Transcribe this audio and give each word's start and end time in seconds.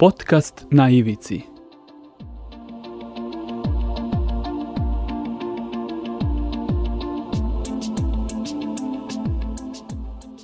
Podcast 0.00 0.66
na 0.70 0.90
ivici. 0.90 1.40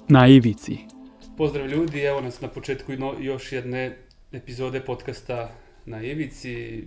Na 0.09 0.29
ivici. 0.29 0.79
Pozdrav 1.37 1.69
ljudi, 1.69 2.01
evo 2.01 2.21
nas 2.21 2.41
na 2.41 2.48
početku 2.48 2.93
još 3.21 3.53
jedne 3.53 3.97
epizode 4.33 4.80
podcasta 4.80 5.51
na 5.87 6.02
ivici. 6.02 6.84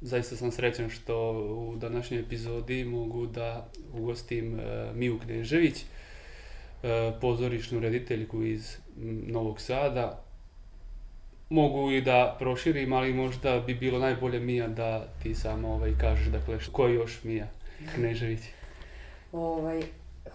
Zaista 0.00 0.36
sam 0.36 0.52
srećan 0.52 0.90
što 0.90 1.32
u 1.32 1.76
današnjoj 1.76 2.20
epizodi 2.20 2.84
mogu 2.84 3.26
da 3.26 3.70
ugostim 3.92 4.54
uh, 4.54 4.96
Miju 4.96 5.18
Knežević, 5.18 5.74
uh, 5.76 6.88
pozorišnu 7.20 7.80
rediteljku 7.80 8.42
iz 8.42 8.76
Novog 9.26 9.60
Sada. 9.60 10.21
Mogu 11.52 11.90
i 11.90 12.00
da 12.00 12.36
proširim, 12.38 12.92
ali 12.92 13.12
možda 13.12 13.60
bi 13.66 13.74
bilo 13.74 13.98
najbolje 13.98 14.40
Mija 14.40 14.68
da 14.68 15.04
ti 15.22 15.34
samo 15.34 15.74
ovaj, 15.74 15.92
kažeš, 16.00 16.26
dakle, 16.26 16.58
ko 16.72 16.86
je 16.86 16.94
još 16.94 17.24
Mija 17.24 17.46
Knežević? 17.94 18.40
Ovaj, 19.32 19.82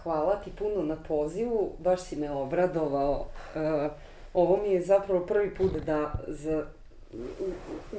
hvala 0.02 0.36
ti 0.36 0.50
puno 0.58 0.82
na 0.82 0.96
pozivu, 0.96 1.72
baš 1.78 2.00
si 2.00 2.16
me 2.16 2.30
obradovao. 2.30 3.20
Uh, 3.20 3.92
ovo 4.34 4.62
mi 4.62 4.68
je 4.68 4.82
zapravo 4.82 5.26
prvi 5.26 5.54
put 5.54 5.72
da 5.86 6.12
za, 6.28 6.66
u, 7.12 7.50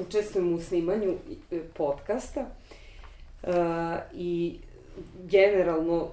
učestvujem 0.02 0.54
u 0.54 0.60
snimanju 0.60 1.18
podcasta 1.74 2.46
uh, 3.44 3.50
i 4.14 4.58
generalno 5.24 6.08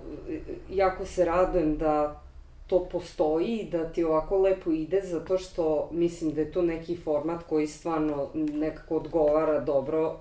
jako 0.71 1.05
se 1.05 1.25
radujem 1.25 1.77
da 1.79 2.23
to 2.67 2.85
postoji 2.93 3.59
i 3.59 3.71
da 3.71 3.93
ti 3.93 4.05
ovako 4.05 4.39
lepo 4.39 4.71
ide 4.71 5.01
zato 5.05 5.39
što 5.39 5.89
mislim 5.93 6.31
da 6.31 6.41
je 6.41 6.53
to 6.53 6.63
neki 6.63 6.97
format 6.97 7.43
koji 7.43 7.67
stvarno 7.67 8.31
nekako 8.35 8.97
odgovara 8.97 9.61
dobro 9.61 10.09
uh, 10.09 10.17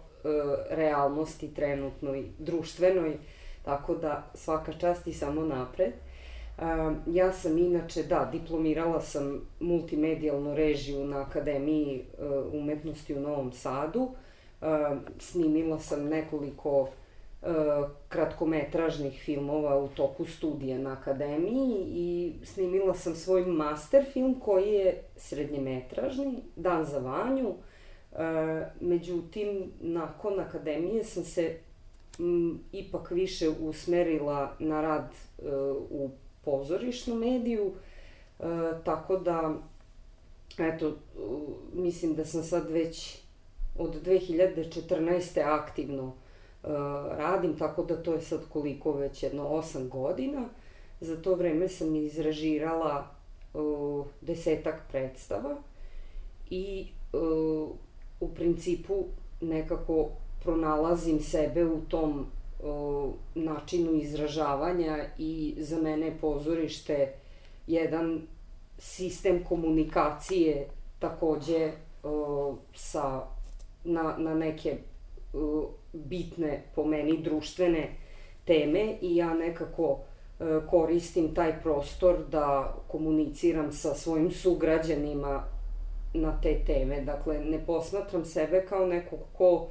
realnosti 0.69 1.53
trenutnoj, 1.53 2.25
društvenoj, 2.39 3.17
tako 3.63 3.95
da 3.95 4.31
svaka 4.33 4.73
čast 4.73 5.07
i 5.07 5.13
samo 5.13 5.41
napred. 5.41 5.93
Uh, 6.57 6.63
ja 7.07 7.31
sam 7.33 7.57
inače, 7.57 8.03
da, 8.03 8.29
diplomirala 8.31 9.01
sam 9.01 9.41
multimedijalnu 9.59 10.55
režiju 10.55 11.05
na 11.05 11.21
Akademiji 11.21 12.01
uh, 12.17 12.53
umetnosti 12.53 13.15
u 13.15 13.19
Novom 13.19 13.51
Sadu. 13.51 14.01
Uh, 14.01 14.67
snimila 15.19 15.79
sam 15.79 16.05
nekoliko 16.05 16.89
kratkometražnih 18.09 19.21
filmova 19.25 19.77
u 19.77 19.87
toku 19.87 20.25
studija 20.25 20.77
na 20.77 20.91
Akademiji 20.91 21.85
i 21.87 22.33
snimila 22.43 22.93
sam 22.93 23.15
svoj 23.15 23.45
master 23.45 24.05
film 24.13 24.39
koji 24.39 24.73
je 24.73 25.03
srednjemetražni, 25.17 26.33
Dan 26.55 26.85
za 26.85 26.99
vanju. 26.99 27.49
Uh, 27.49 28.19
međutim, 28.81 29.71
nakon 29.81 30.39
Akademije 30.39 31.03
sam 31.03 31.23
se 31.23 31.57
m, 32.19 32.59
ipak 32.71 33.11
više 33.11 33.49
usmerila 33.49 34.55
na 34.59 34.81
rad 34.81 35.11
uh, 35.37 35.45
u 35.89 36.09
pozorišnu 36.45 37.15
mediju, 37.15 37.71
e, 38.39 38.43
tako 38.83 39.17
da, 39.17 39.53
eto, 40.57 40.95
mislim 41.73 42.15
da 42.15 42.25
sam 42.25 42.43
sad 42.43 42.69
već 42.69 43.17
od 43.77 44.05
2014. 44.05 45.41
aktivno 45.43 46.13
e, 46.13 46.24
radim, 47.17 47.57
tako 47.57 47.83
da 47.83 48.03
to 48.03 48.13
je 48.13 48.21
sad 48.21 48.39
koliko 48.49 48.91
već 48.91 49.23
jedno 49.23 49.43
8 49.43 49.89
godina. 49.89 50.45
Za 51.01 51.21
to 51.21 51.35
vreme 51.35 51.67
sam 51.67 51.95
izrežirala 51.95 53.07
e, 53.53 53.57
desetak 54.21 54.81
predstava 54.91 55.55
i 56.49 56.87
e, 57.13 57.17
u 58.19 58.27
principu 58.35 59.05
nekako 59.41 60.09
pronalazim 60.43 61.19
sebe 61.19 61.65
u 61.65 61.81
tom 61.81 62.25
o, 62.63 63.13
načinu 63.35 63.93
izražavanja 63.93 65.05
i 65.17 65.55
za 65.57 65.77
mene 65.81 66.05
je 66.05 66.17
pozorište 66.21 67.13
jedan 67.67 68.21
sistem 68.77 69.43
komunikacije 69.49 70.67
takođe 70.99 71.71
o, 72.03 72.55
sa, 72.73 73.21
na, 73.83 74.15
na 74.17 74.33
neke 74.33 74.77
o, 75.33 75.69
bitne 75.95 76.63
po 76.75 76.85
meni 76.85 77.21
društvene 77.21 77.87
teme 78.45 78.95
i 79.01 79.15
ja 79.15 79.33
nekako 79.33 79.99
e, 80.39 80.43
koristim 80.69 81.33
taj 81.33 81.61
prostor 81.61 82.15
da 82.31 82.75
komuniciram 82.87 83.71
sa 83.71 83.93
svojim 83.93 84.31
sugrađanima 84.31 85.43
na 86.13 86.41
te 86.41 86.59
teme. 86.65 87.01
Dakle, 87.01 87.39
ne 87.39 87.65
posmatram 87.65 88.25
sebe 88.25 88.65
kao 88.69 88.85
nekog 88.85 89.19
ko 89.37 89.67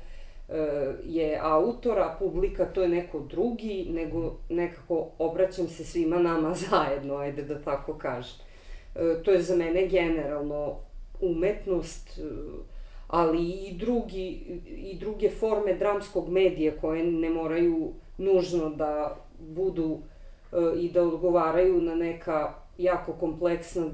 je 1.04 1.38
autor, 1.42 1.98
a 1.98 2.16
publika 2.18 2.64
to 2.64 2.82
je 2.82 2.88
neko 2.88 3.20
drugi, 3.20 3.86
nego 3.90 4.36
nekako 4.48 5.08
obraćam 5.18 5.68
se 5.68 5.84
svima 5.84 6.18
nama 6.18 6.54
zajedno, 6.70 7.16
ajde 7.16 7.42
da 7.42 7.62
tako 7.62 7.94
kažem. 7.94 8.36
E, 8.94 9.22
to 9.22 9.30
je 9.30 9.42
za 9.42 9.56
mene 9.56 9.86
generalno 9.86 10.76
umetnost, 11.20 12.18
e, 12.18 12.22
ali 13.14 13.50
i, 13.50 13.76
drugi, 13.78 14.60
i 14.66 14.98
druge 14.98 15.30
forme 15.30 15.74
dramskog 15.74 16.28
medija 16.28 16.72
koje 16.80 17.04
ne 17.04 17.30
moraju 17.30 17.92
nužno 18.18 18.68
da 18.70 19.16
budu 19.38 19.98
e, 20.52 20.56
i 20.80 20.90
da 20.90 21.02
odgovaraju 21.02 21.80
na 21.80 21.94
neka 21.94 22.54
jako 22.78 23.12
kompleksna 23.12 23.86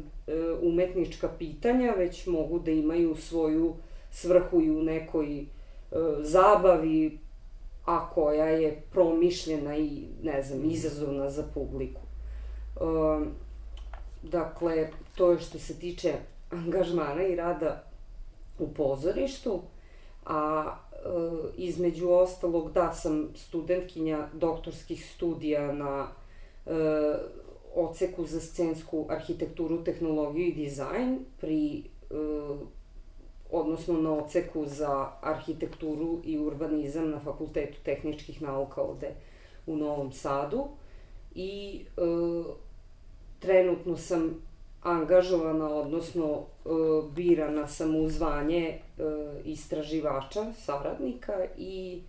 umetnička 0.62 1.28
pitanja, 1.38 1.94
već 1.96 2.26
mogu 2.26 2.58
da 2.58 2.70
imaju 2.70 3.16
svoju 3.16 3.74
svrhu 4.10 4.60
i 4.60 4.70
u 4.70 4.82
nekoj 4.82 5.44
zabavi, 6.20 7.18
a 7.86 8.10
koja 8.10 8.46
je 8.46 8.82
promišljena 8.92 9.76
i, 9.76 10.06
ne 10.22 10.42
znam, 10.42 10.64
izazovna 10.64 11.30
za 11.30 11.44
publiku. 11.54 12.00
E, 12.00 12.80
dakle, 14.22 14.88
to 15.14 15.32
je 15.32 15.38
što 15.38 15.58
se 15.58 15.78
tiče 15.78 16.14
angažmana 16.50 17.26
i 17.26 17.36
rada 17.36 17.89
u 18.60 18.68
pozorištu, 18.74 19.60
a 20.26 20.64
e, 20.92 20.98
između 21.56 22.10
ostalog, 22.10 22.72
da, 22.72 22.92
sam 22.92 23.28
studentkinja 23.34 24.28
doktorskih 24.32 25.10
studija 25.14 25.72
na 25.72 26.08
e, 26.66 26.70
oceku 27.74 28.24
za 28.24 28.40
scensku 28.40 29.06
arhitekturu, 29.08 29.84
tehnologiju 29.84 30.46
i 30.46 30.52
dizajn 30.52 31.18
pri 31.40 31.78
e, 31.78 31.82
odnosno 33.50 34.00
na 34.00 34.12
oceku 34.12 34.66
za 34.66 35.10
arhitekturu 35.20 36.20
i 36.24 36.38
urbanizam 36.38 37.10
na 37.10 37.20
Fakultetu 37.20 37.78
tehničkih 37.84 38.42
nauka 38.42 38.82
ovde 38.82 39.14
u 39.66 39.76
Novom 39.76 40.12
Sadu 40.12 40.64
i 41.34 41.80
e, 41.96 42.00
trenutno 43.38 43.96
sam 43.96 44.49
angažovana, 44.82 45.68
odnosno 45.68 46.24
e, 46.24 46.68
birana 47.14 47.66
sam 47.66 47.96
u 47.96 48.08
zvanje 48.08 48.68
e, 48.68 48.78
istraživača, 49.44 50.52
saradnika 50.52 51.44
i 51.58 52.00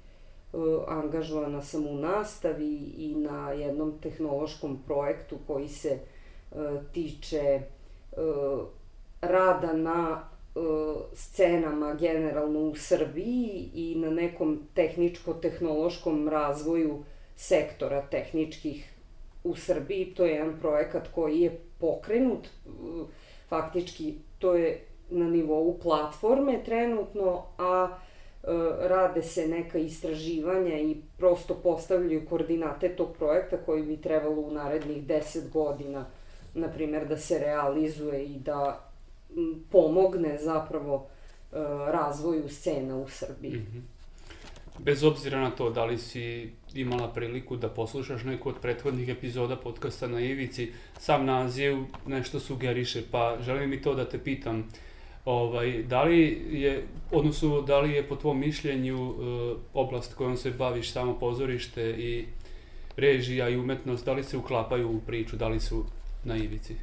e, 0.53 0.57
angažovana 0.87 1.61
sam 1.61 1.87
u 1.87 1.95
nastavi 1.95 2.75
i 2.97 3.15
na 3.15 3.51
jednom 3.51 3.93
tehnološkom 4.01 4.79
projektu 4.87 5.37
koji 5.47 5.67
se 5.67 5.99
tiče 6.93 7.61
rada 9.21 9.73
na 9.73 10.23
scenama 11.13 11.93
generalno 11.93 12.59
u 12.59 12.75
Srbiji 12.75 13.69
i 13.73 13.95
na 13.95 14.09
nekom 14.09 14.59
tehničko-tehnološkom 14.75 16.29
razvoju 16.29 17.03
sektora 17.35 18.01
tehničkih 18.01 19.00
u 19.43 19.55
Srbiji. 19.55 20.13
To 20.13 20.25
je 20.25 20.33
jedan 20.33 20.59
projekat 20.59 21.07
koji 21.15 21.39
je 21.39 21.59
pokrenut, 21.79 22.47
faktički 23.49 24.15
to 24.39 24.55
je 24.55 24.85
na 25.09 25.29
nivou 25.29 25.79
platforme 25.81 26.63
trenutno, 26.65 27.43
a 27.57 27.89
e, 27.89 28.47
rade 28.87 29.23
se 29.23 29.47
neka 29.47 29.77
istraživanja 29.77 30.77
i 30.77 30.97
prosto 31.17 31.55
postavljaju 31.55 32.25
koordinate 32.29 32.95
tog 32.95 33.17
projekta 33.17 33.57
koji 33.57 33.83
bi 33.83 34.01
trebalo 34.01 34.41
u 34.41 34.51
narednih 34.51 35.07
10 35.07 35.49
godina, 35.49 36.05
na 36.53 36.67
primer, 36.67 37.07
da 37.07 37.17
se 37.17 37.39
realizuje 37.39 38.25
i 38.25 38.39
da 38.39 38.91
pomogne 39.71 40.37
zapravo 40.37 41.05
e, 41.05 41.55
razvoju 41.91 42.49
scena 42.49 42.97
u 42.97 43.07
Srbiji. 43.07 43.51
Mm 43.51 43.67
-hmm. 43.73 43.90
Bez 44.83 45.03
obzira 45.03 45.39
na 45.39 45.51
to 45.51 45.69
da 45.69 45.85
li 45.85 45.97
si 45.97 46.49
imala 46.73 47.07
priliku 47.07 47.55
da 47.55 47.69
poslušaš 47.69 48.23
neku 48.23 48.49
od 48.49 48.55
prethodnih 48.61 49.09
epizoda 49.09 49.55
podcasta 49.55 50.07
na 50.07 50.19
Ivici, 50.19 50.71
sam 50.99 51.25
naziv 51.25 51.77
nešto 52.07 52.39
sugeriše, 52.39 53.03
pa 53.11 53.37
želim 53.41 53.73
i 53.73 53.81
to 53.81 53.93
da 53.95 54.09
te 54.09 54.19
pitam, 54.19 54.67
ovaj, 55.25 55.83
da 55.83 56.03
li 56.03 56.41
je, 56.51 56.83
odnosno 57.11 57.61
da 57.61 57.79
li 57.79 57.91
je 57.91 58.07
po 58.07 58.15
tvom 58.15 58.39
mišljenju 58.39 58.97
e, 58.97 59.13
oblast 59.73 60.13
kojom 60.13 60.37
se 60.37 60.51
baviš 60.51 60.91
samo 60.91 61.19
pozorište 61.19 61.89
i 61.89 62.25
režija 62.97 63.49
i 63.49 63.57
umetnost, 63.57 64.05
da 64.05 64.13
li 64.13 64.23
se 64.23 64.37
uklapaju 64.37 64.89
u 64.89 64.99
priču, 64.99 65.35
da 65.35 65.47
li 65.47 65.59
su 65.59 65.85
na 66.23 66.37
Ivici? 66.37 66.75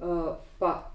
Uh, 0.00 0.34
pa 0.58 0.90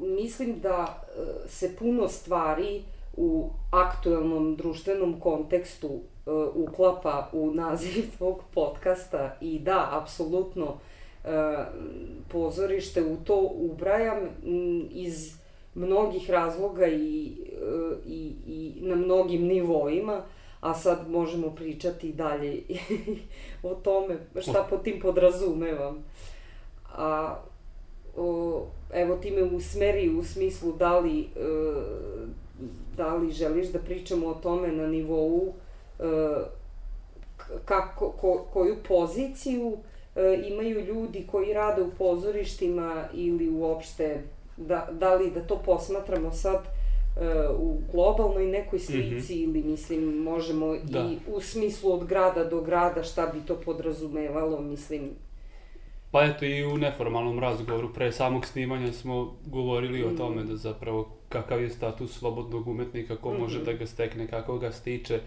mislim 0.00 0.60
da 0.60 1.02
e, 1.18 1.48
se 1.48 1.76
puno 1.78 2.08
stvari 2.08 2.82
u 3.16 3.50
aktuelnom 3.70 4.56
društvenom 4.56 5.20
kontekstu 5.20 5.88
e, 5.88 6.30
uklapa 6.54 7.28
u 7.32 7.50
naziv 7.50 8.04
tvog 8.16 8.42
podcasta 8.54 9.36
i 9.40 9.58
da, 9.58 9.88
apsolutno 10.02 10.76
e, 11.24 11.28
pozorište 12.28 13.02
u 13.02 13.16
to 13.16 13.50
ubrajam 13.54 14.18
iz 14.90 15.40
mnogih 15.74 16.30
razloga 16.30 16.86
i, 16.86 17.32
i, 18.06 18.32
i 18.46 18.74
na 18.80 18.94
mnogim 18.96 19.42
nivoima, 19.42 20.22
a 20.60 20.74
sad 20.74 21.10
možemo 21.10 21.50
pričati 21.50 22.12
dalje 22.12 22.62
o 23.62 23.74
tome 23.74 24.16
šta 24.40 24.66
po 24.70 24.76
tim 24.76 25.00
podrazumevam. 25.00 26.04
A 26.96 27.36
o, 28.16 28.66
evo 28.92 29.16
ti 29.16 29.30
me 29.30 29.42
usmeri 29.42 30.10
u 30.18 30.24
smislu 30.24 30.72
da 30.72 30.98
li, 30.98 31.20
e, 31.20 31.26
da 33.00 33.14
li 33.14 33.32
želiš 33.32 33.68
da 33.68 33.78
pričamo 33.78 34.26
o 34.26 34.34
tome 34.34 34.72
na 34.72 34.86
nivou 34.86 35.54
e, 35.98 36.04
kako, 37.64 38.10
ko, 38.10 38.46
koju 38.52 38.76
poziciju 38.88 39.76
e, 40.16 40.42
imaju 40.48 40.80
ljudi 40.80 41.26
koji 41.30 41.52
rade 41.52 41.82
u 41.82 41.90
pozorištima 41.98 43.04
ili 43.14 43.48
uopšte 43.48 44.22
da, 44.56 44.88
da 44.92 45.14
li 45.14 45.30
da 45.30 45.40
to 45.40 45.62
posmatramo 45.64 46.32
sad 46.32 46.60
e, 46.64 46.68
u 47.58 47.78
globalnoj 47.92 48.46
nekoj 48.46 48.78
slici 48.78 49.34
mm 49.34 49.38
-hmm. 49.38 49.44
ili 49.44 49.62
mislim 49.62 50.22
možemo 50.22 50.76
da. 50.82 50.98
i 50.98 51.18
u 51.34 51.40
smislu 51.40 51.92
od 51.92 52.06
grada 52.06 52.44
do 52.44 52.60
grada 52.60 53.02
šta 53.02 53.26
bi 53.26 53.40
to 53.46 53.56
podrazumevalo 53.56 54.60
mislim 54.60 55.10
Pa 56.10 56.24
eto 56.24 56.44
i 56.44 56.64
u 56.64 56.76
neformalnom 56.76 57.38
razgovoru 57.38 57.92
pre 57.92 58.12
samog 58.12 58.46
snimanja 58.46 58.92
smo 58.92 59.36
govorili 59.46 60.02
mm. 60.02 60.14
o 60.14 60.16
tome 60.16 60.44
da 60.44 60.56
zapravo 60.56 61.19
kakav 61.30 61.62
je 61.62 61.70
status 61.70 62.18
slobodnog 62.18 62.68
umetnika, 62.68 63.16
ko 63.16 63.30
mm 63.30 63.34
-hmm. 63.34 63.40
može 63.40 63.56
mhm. 63.56 63.64
da 63.64 63.72
ga 63.72 63.86
stekne, 63.86 64.26
kako 64.26 64.58
ga 64.58 64.72
stiče, 64.72 65.20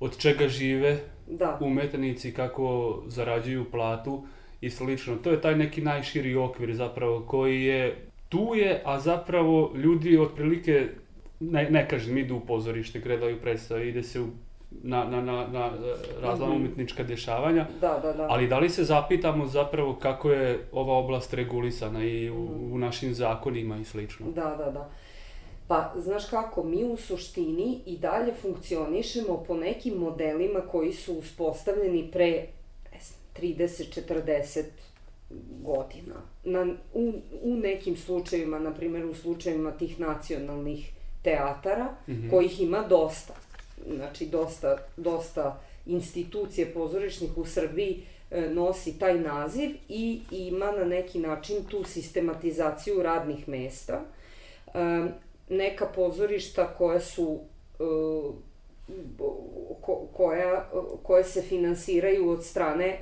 od 0.00 0.18
čega 0.18 0.48
žive 0.48 0.98
da. 1.26 1.58
umetnici, 1.60 2.34
kako 2.34 2.98
zarađuju 3.06 3.64
platu 3.70 4.24
i 4.60 4.70
slično. 4.70 5.16
To 5.16 5.30
je 5.30 5.40
taj 5.40 5.56
neki 5.56 5.82
najširi 5.82 6.36
okvir 6.36 6.74
zapravo 6.74 7.20
koji 7.20 7.62
je 7.62 8.08
tu 8.28 8.54
je, 8.54 8.82
a 8.84 9.00
zapravo 9.00 9.72
ljudi 9.74 10.18
otprilike, 10.18 10.88
ne, 11.40 11.70
ne 11.70 11.88
kažem, 11.88 12.18
idu 12.18 12.36
u 12.36 12.40
pozorište, 12.40 13.00
gledaju 13.00 13.40
predstave, 13.40 13.88
ide 13.88 14.02
se 14.02 14.20
u 14.20 14.26
na, 14.70 15.04
na, 15.04 15.20
na, 15.20 15.46
na 15.46 15.70
razna 16.20 16.46
mm 16.46 16.50
-hmm. 16.50 16.56
umetnička 16.56 17.02
dešavanja. 17.02 17.66
Da, 17.80 17.98
da, 18.02 18.12
da. 18.12 18.26
Ali 18.30 18.48
da 18.48 18.58
li 18.58 18.70
se 18.70 18.84
zapitamo 18.84 19.46
zapravo 19.46 19.94
kako 19.94 20.30
je 20.30 20.68
ova 20.72 20.92
oblast 20.98 21.34
regulisana 21.34 22.04
i 22.04 22.30
u, 22.30 22.34
mm. 22.34 22.72
u 22.72 22.78
našim 22.78 23.14
zakonima 23.14 23.76
i 23.76 23.84
slično? 23.84 24.26
Da, 24.30 24.54
da, 24.58 24.70
da. 24.70 24.90
Pa, 25.68 25.92
znaš 25.96 26.24
kako, 26.30 26.64
mi 26.64 26.84
u 26.84 26.96
suštini 26.96 27.80
i 27.86 27.98
dalje 27.98 28.32
funkcionišemo 28.32 29.44
po 29.46 29.56
nekim 29.56 29.94
modelima 29.94 30.60
koji 30.60 30.92
su 30.92 31.14
uspostavljeni 31.14 32.10
pre 32.12 32.46
30-40 33.40 34.62
godina. 35.62 36.14
Na, 36.44 36.74
u, 36.94 37.12
u 37.42 37.56
nekim 37.56 37.96
slučajevima, 37.96 38.58
na 38.58 38.74
primjer 38.74 39.04
u 39.04 39.14
slučajevima 39.14 39.70
tih 39.70 40.00
nacionalnih 40.00 40.92
teatara, 41.22 41.84
mm 41.84 42.12
-hmm. 42.12 42.30
kojih 42.30 42.60
ima 42.60 42.82
dosta 42.88 43.34
znači 43.96 44.26
dosta, 44.26 44.78
dosta 44.96 45.60
institucije 45.86 46.72
pozorišnih 46.74 47.38
u 47.38 47.44
Srbiji 47.44 48.02
e, 48.30 48.40
nosi 48.40 48.98
taj 48.98 49.20
naziv 49.20 49.70
i 49.88 50.20
ima 50.30 50.72
na 50.72 50.84
neki 50.84 51.18
način 51.18 51.64
tu 51.64 51.84
sistematizaciju 51.84 53.02
radnih 53.02 53.48
mesta. 53.48 54.00
E, 54.66 54.78
neka 55.48 55.86
pozorišta 55.86 56.74
koja 56.78 57.00
su 57.00 57.38
e, 57.80 57.84
koja, 60.12 60.70
koje 61.02 61.24
se 61.24 61.42
finansiraju 61.42 62.30
od 62.30 62.44
strane 62.44 62.98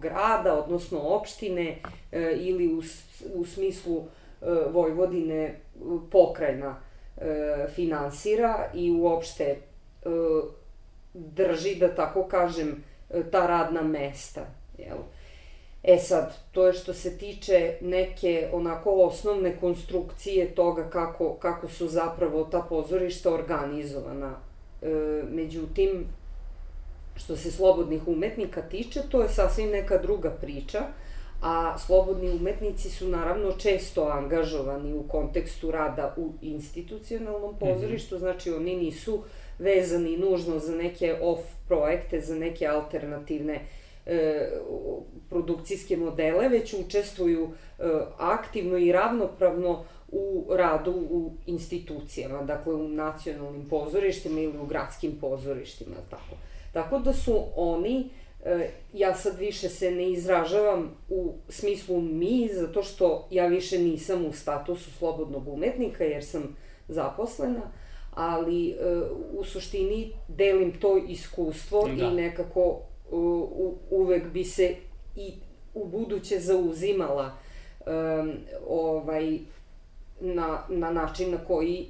grada, 0.00 0.58
odnosno 0.58 0.98
opštine 0.98 1.78
ili 2.36 2.74
u, 2.74 2.82
u 3.34 3.44
smislu 3.44 4.04
Vojvodine 4.72 5.60
pokrajna 6.10 6.80
finansira 7.74 8.70
i 8.74 8.90
uopšte 8.90 9.56
E, 10.06 10.42
drži, 11.14 11.74
da 11.74 11.94
tako 11.94 12.28
kažem, 12.28 12.84
e, 13.10 13.22
ta 13.30 13.46
radna 13.46 13.82
mesta. 13.82 14.46
Jel? 14.78 14.98
E 15.82 15.98
sad, 15.98 16.34
to 16.52 16.66
je 16.66 16.72
što 16.72 16.94
se 16.94 17.18
tiče 17.18 17.78
neke 17.80 18.48
onako 18.52 18.90
osnovne 18.90 19.56
konstrukcije 19.60 20.54
toga 20.54 20.90
kako, 20.90 21.34
kako 21.34 21.68
su 21.68 21.88
zapravo 21.88 22.44
ta 22.44 22.60
pozorišta 22.60 23.34
organizovana. 23.34 24.34
E, 24.82 24.88
međutim, 25.30 26.06
što 27.16 27.36
se 27.36 27.50
slobodnih 27.50 28.08
umetnika 28.08 28.62
tiče, 28.62 29.00
to 29.10 29.22
je 29.22 29.28
sasvim 29.28 29.70
neka 29.70 29.98
druga 29.98 30.30
priča, 30.30 30.82
a 31.42 31.78
slobodni 31.78 32.30
umetnici 32.30 32.90
su 32.90 33.08
naravno 33.08 33.52
često 33.52 34.04
angažovani 34.04 34.94
u 34.94 35.02
kontekstu 35.02 35.70
rada 35.70 36.14
u 36.16 36.32
institucionalnom 36.42 37.50
mhm. 37.50 37.58
pozorištu, 37.58 38.14
mm 38.14 38.18
-hmm. 38.18 38.20
znači 38.20 38.50
oni 38.50 38.76
nisu 38.76 39.22
vezani 39.58 40.16
nužno 40.16 40.58
za 40.58 40.74
neke 40.74 41.16
off 41.22 41.40
projekte, 41.68 42.20
za 42.20 42.34
neke 42.34 42.66
alternativne 42.66 43.60
e, 44.06 44.50
produkcijske 45.28 45.96
modele, 45.96 46.48
već 46.48 46.74
učestvuju 46.74 47.48
e, 47.78 47.82
aktivno 48.18 48.78
i 48.78 48.92
ravnopravno 48.92 49.84
u 50.08 50.46
radu 50.50 50.92
u 50.92 51.30
institucijama, 51.46 52.42
dakle 52.42 52.74
u 52.74 52.88
nacionalnim 52.88 53.68
pozorištima 53.68 54.40
ili 54.40 54.58
u 54.58 54.66
gradskim 54.66 55.18
pozorištima, 55.20 55.96
tako. 56.10 56.36
Tako 56.72 56.98
da 56.98 57.12
su 57.12 57.42
oni, 57.56 58.10
ja 58.92 59.14
sad 59.14 59.38
više 59.38 59.68
se 59.68 59.90
ne 59.90 60.10
izražavam 60.10 60.96
u 61.08 61.34
smislu 61.48 62.00
mi, 62.00 62.48
zato 62.52 62.82
što 62.82 63.28
ja 63.30 63.46
više 63.46 63.78
nisam 63.78 64.26
u 64.26 64.32
statusu 64.32 64.90
slobodnog 64.90 65.48
umetnika, 65.48 66.04
jer 66.04 66.24
sam 66.24 66.56
zaposlena, 66.88 67.70
ali 68.14 68.70
e, 68.70 68.74
u 69.32 69.44
suštini 69.44 70.12
delim 70.28 70.72
to 70.80 70.96
iskustvo 71.08 71.88
da. 71.96 72.04
i 72.04 72.10
nekako 72.10 72.80
u, 73.10 73.74
uvek 73.90 74.32
bi 74.32 74.44
se 74.44 74.74
i 75.16 75.32
u 75.74 75.84
buduće 75.84 76.38
zauzimala 76.38 77.32
um, 77.86 78.32
ovaj, 78.68 79.38
na, 80.20 80.62
na 80.68 80.90
način 80.90 81.30
na 81.30 81.38
koji 81.38 81.86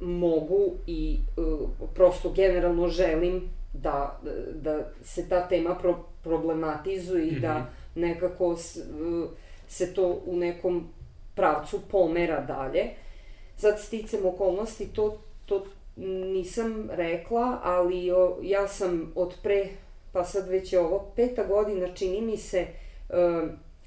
mogu 0.00 0.72
i 0.86 1.16
uh, 1.36 1.68
prosto 1.94 2.32
generalno 2.32 2.88
želim 2.88 3.57
da, 3.72 4.20
da 4.54 4.90
se 5.02 5.28
ta 5.28 5.48
tema 5.48 5.74
pro, 5.74 6.04
problematizuje 6.22 7.28
i 7.28 7.30
mm 7.30 7.34
-hmm. 7.34 7.40
da 7.40 7.58
mhm. 7.58 8.00
nekako 8.00 8.56
s, 8.56 8.76
uh, 8.76 9.30
se 9.68 9.94
to 9.94 10.20
u 10.26 10.36
nekom 10.36 10.88
pravcu 11.34 11.80
pomera 11.90 12.40
dalje. 12.40 12.84
Sad 13.56 13.80
sticam 13.80 14.26
okolnosti, 14.26 14.88
to 14.92 15.18
to 15.46 15.66
nisam 16.32 16.88
rekla, 16.90 17.60
ali 17.62 18.10
o, 18.10 18.38
ja 18.42 18.68
sam 18.68 19.12
od 19.14 19.34
pre, 19.42 19.68
pa 20.12 20.24
sad 20.24 20.48
već 20.48 20.72
je 20.72 20.80
ovo 20.80 21.12
peta 21.16 21.44
godina, 21.44 21.94
čini 21.94 22.20
mi 22.20 22.36
se, 22.36 22.66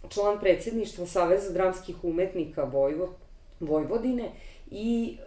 član 0.09 0.39
predsedništva 0.39 1.05
Saveza 1.05 1.53
dramskih 1.53 2.03
umetnika 2.03 2.63
Vojvo, 2.63 3.13
Vojvodine 3.59 4.31
i 4.71 5.17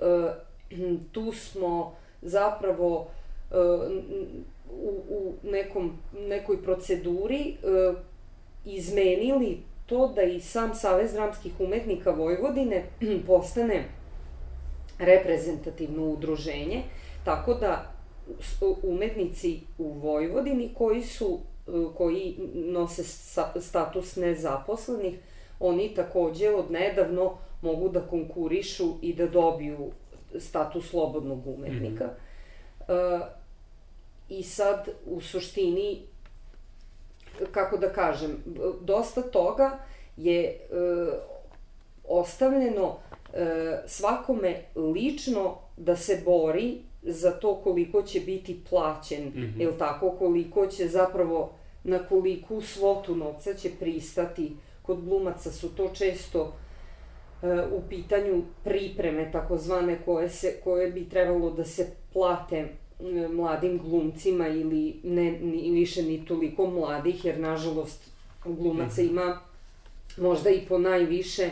tu 1.13 1.33
smo 1.33 1.97
zapravo 2.23 3.11
u, 4.71 5.03
u 5.09 5.33
nekom, 5.43 5.99
nekoj 6.29 6.63
proceduri 6.63 7.57
izmenili 8.65 9.59
to 9.87 10.13
da 10.17 10.23
i 10.23 10.41
sam 10.41 10.75
Savez 10.75 11.13
dramskih 11.13 11.53
umetnika 11.59 12.11
Vojvodine 12.11 12.85
postane 13.27 13.85
reprezentativno 14.99 16.05
udruženje, 16.05 16.83
tako 17.25 17.55
da 17.55 17.91
umetnici 18.83 19.61
u 19.79 19.93
Vojvodini 19.93 20.75
koji 20.75 21.03
su 21.03 21.41
koji 21.95 22.37
nose 22.55 23.05
status 23.61 24.17
nezaposlenih, 24.17 25.15
oni 25.61 25.95
takođe 25.95 26.51
od 26.51 26.71
nedavno 26.71 27.33
mogu 27.63 27.89
da 27.89 28.01
konkurišu 28.01 28.95
i 29.03 29.15
da 29.15 29.27
dobiju 29.27 29.91
status 30.39 30.91
slobodnog 30.91 31.47
umetnika. 31.47 32.05
Mm 32.05 32.93
-hmm. 32.93 33.44
E, 34.31 34.35
I 34.35 34.43
sad, 34.43 34.89
u 35.07 35.21
suštini, 35.21 36.03
kako 37.53 37.77
da 37.77 37.93
kažem, 37.93 38.37
dosta 38.81 39.23
toga 39.23 39.79
je 40.17 40.45
e, 40.45 40.59
ostavljeno 42.09 42.97
e, 43.33 43.83
svakome 43.87 44.63
lično 44.77 45.59
da 45.77 45.97
se 45.97 46.23
bori 46.25 46.79
za 47.03 47.31
to 47.31 47.55
koliko 47.55 48.03
će 48.03 48.21
biti 48.21 48.61
plaćen, 48.71 49.25
mm 49.25 49.33
-hmm. 49.33 49.61
jel 49.61 49.73
tako, 49.79 50.11
koliko 50.11 50.67
će 50.67 50.89
zapravo, 50.89 51.53
na 51.85 51.99
koliku 51.99 52.61
svotu 52.61 53.17
novca 53.17 53.55
će 53.55 53.71
pristati. 53.81 54.57
Kod 54.83 55.05
glumaca 55.05 55.51
su 55.51 55.69
to 55.69 55.91
često 55.95 56.53
u 57.73 57.83
pitanju 57.89 58.43
pripreme 58.65 59.33
takozvane 59.33 59.99
koje, 60.05 60.29
se, 60.29 60.61
koje 60.65 60.91
bi 60.91 61.09
trebalo 61.09 61.51
da 61.51 61.65
se 61.65 61.87
plate 62.13 62.69
mladim 63.33 63.79
glumcima 63.79 64.49
ili 64.49 65.01
ne 65.03 65.31
ni, 65.31 65.71
više 65.71 66.03
ni 66.03 66.27
toliko 66.27 66.67
mladih, 66.67 67.25
jer 67.25 67.39
nažalost 67.39 68.11
glumaca 68.45 69.03
mhm. 69.03 69.11
ima 69.11 69.41
možda 70.17 70.51
i 70.51 70.67
po 70.69 70.79
najviše 70.79 71.51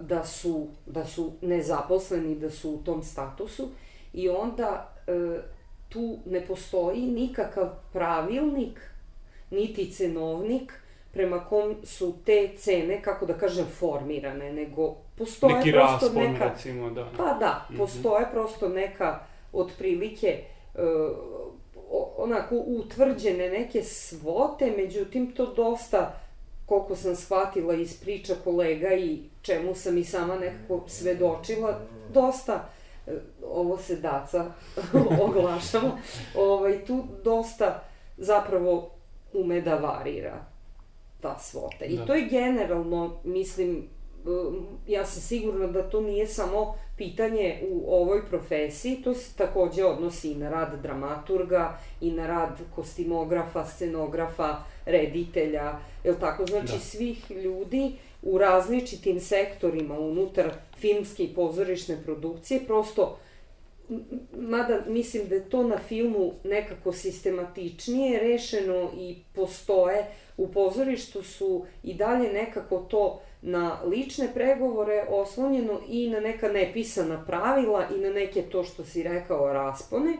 da 0.00 0.24
su, 0.24 0.66
da 0.86 1.04
su 1.04 1.32
nezaposleni, 1.40 2.34
da 2.34 2.50
su 2.50 2.70
u 2.70 2.78
tom 2.78 3.02
statusu 3.02 3.68
i 4.12 4.28
onda 4.28 4.94
tu 5.88 6.18
ne 6.26 6.46
postoji 6.46 7.02
nikakav 7.02 7.68
pravilnik, 7.92 8.80
niti 9.50 9.90
cenovnik 9.90 10.82
prema 11.12 11.44
kom 11.44 11.76
su 11.84 12.14
te 12.24 12.50
cene, 12.56 13.02
kako 13.02 13.26
da 13.26 13.34
kažem, 13.34 13.66
formirane, 13.78 14.52
nego 14.52 14.94
postoje 15.18 15.54
Neki 15.54 15.72
prosto 15.72 16.06
raspon, 16.06 16.22
neka... 16.22 16.48
recimo, 16.48 16.90
da. 16.90 17.08
Pa 17.16 17.34
da, 17.40 17.66
mm 17.70 17.74
-hmm. 17.74 17.78
postoje 17.78 18.26
prosto 18.32 18.68
neka, 18.68 19.26
otprilike, 19.52 20.38
uh, 20.74 20.80
onako 22.16 22.56
utvrđene 22.56 23.50
neke 23.50 23.82
svote, 23.82 24.74
međutim 24.76 25.32
to 25.32 25.46
dosta, 25.54 26.20
koliko 26.66 26.96
sam 26.96 27.16
shvatila 27.16 27.74
iz 27.74 28.00
priča 28.00 28.34
kolega 28.44 28.94
i 28.94 29.18
čemu 29.42 29.74
sam 29.74 29.98
i 29.98 30.04
sama 30.04 30.36
nekako 30.36 30.84
svedočila, 30.88 31.80
dosta 32.14 32.68
ovo 33.46 33.78
se 33.78 33.96
daca 33.96 34.44
oglašava, 35.24 35.98
ovaj, 36.36 36.84
tu 36.84 37.04
dosta 37.24 37.84
zapravo 38.16 38.90
ume 39.32 39.60
da 39.60 39.74
varira 39.74 40.44
ta 41.20 41.38
svota. 41.38 41.84
I 41.84 41.96
da. 41.96 42.06
to 42.06 42.14
je 42.14 42.28
generalno, 42.28 43.20
mislim, 43.24 43.88
um, 44.24 44.66
ja 44.86 45.06
sam 45.06 45.22
sigurna 45.22 45.66
da 45.66 45.90
to 45.90 46.00
nije 46.00 46.26
samo 46.26 46.74
pitanje 46.96 47.60
u 47.70 47.94
ovoj 47.94 48.26
profesiji, 48.26 49.02
to 49.04 49.14
se 49.14 49.36
takođe 49.36 49.84
odnosi 49.84 50.30
i 50.30 50.34
na 50.34 50.50
rad 50.50 50.82
dramaturga, 50.82 51.78
i 52.00 52.10
na 52.10 52.26
rad 52.26 52.58
kostimografa, 52.74 53.64
scenografa, 53.66 54.56
reditelja, 54.86 55.78
je 56.04 56.20
tako? 56.20 56.46
Znači, 56.46 56.72
da. 56.72 56.78
svih 56.78 57.30
ljudi 57.30 57.92
u 58.22 58.38
različitim 58.38 59.20
sektorima 59.20 59.98
unutar 59.98 60.50
filmske 60.78 61.24
i 61.24 61.34
pozorišne 61.34 62.02
produkcije, 62.04 62.60
prosto 62.66 63.18
mada 64.36 64.80
mislim 64.86 65.28
da 65.28 65.34
je 65.34 65.50
to 65.50 65.62
na 65.62 65.78
filmu 65.78 66.32
nekako 66.44 66.92
sistematičnije 66.92 68.20
rešeno 68.20 68.90
i 68.96 69.16
postoje, 69.34 70.06
u 70.36 70.52
pozorištu 70.52 71.22
su 71.22 71.66
i 71.82 71.94
dalje 71.94 72.32
nekako 72.32 72.78
to 72.78 73.20
na 73.42 73.78
lične 73.84 74.28
pregovore 74.34 75.06
oslonjeno 75.08 75.80
i 75.88 76.10
na 76.10 76.20
neka 76.20 76.48
nepisana 76.48 77.24
pravila 77.26 77.88
i 77.96 78.00
na 78.00 78.10
neke 78.10 78.42
to 78.42 78.64
što 78.64 78.84
si 78.84 79.02
rekao 79.02 79.52
raspone, 79.52 80.16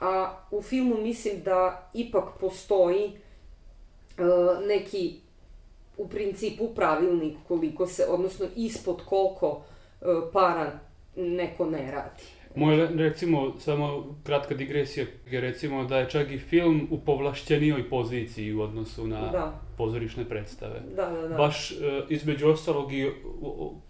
a 0.00 0.38
u 0.50 0.62
filmu 0.62 0.96
mislim 0.96 1.42
da 1.42 1.90
ipak 1.94 2.24
postoji 2.40 3.04
uh, 3.06 4.66
neki 4.66 5.14
u 5.96 6.08
principu 6.08 6.74
pravilnik 6.74 7.36
koliko 7.48 7.86
se, 7.86 8.06
odnosno 8.08 8.46
ispod 8.56 9.02
koliko 9.08 9.48
uh, 9.48 10.06
para 10.32 10.78
neko 11.16 11.66
ne 11.66 11.90
radi. 11.90 12.37
Moje, 12.54 12.88
recimo, 12.96 13.54
samo 13.58 14.16
kratka 14.24 14.54
digresija, 14.54 15.06
je 15.30 15.40
recimo 15.40 15.84
da 15.84 15.98
je 15.98 16.10
čak 16.10 16.30
i 16.30 16.38
film 16.38 16.88
u 16.90 16.98
povlašćenijoj 16.98 17.90
poziciji 17.90 18.54
u 18.54 18.60
odnosu 18.60 19.06
na 19.06 19.20
da. 19.20 19.60
pozorišne 19.76 20.24
predstave. 20.24 20.82
Da, 20.96 21.10
da, 21.10 21.28
da. 21.28 21.36
Baš 21.36 21.70
uh, 21.70 21.78
između 22.08 22.48
ostalog 22.48 22.92
i 22.92 23.10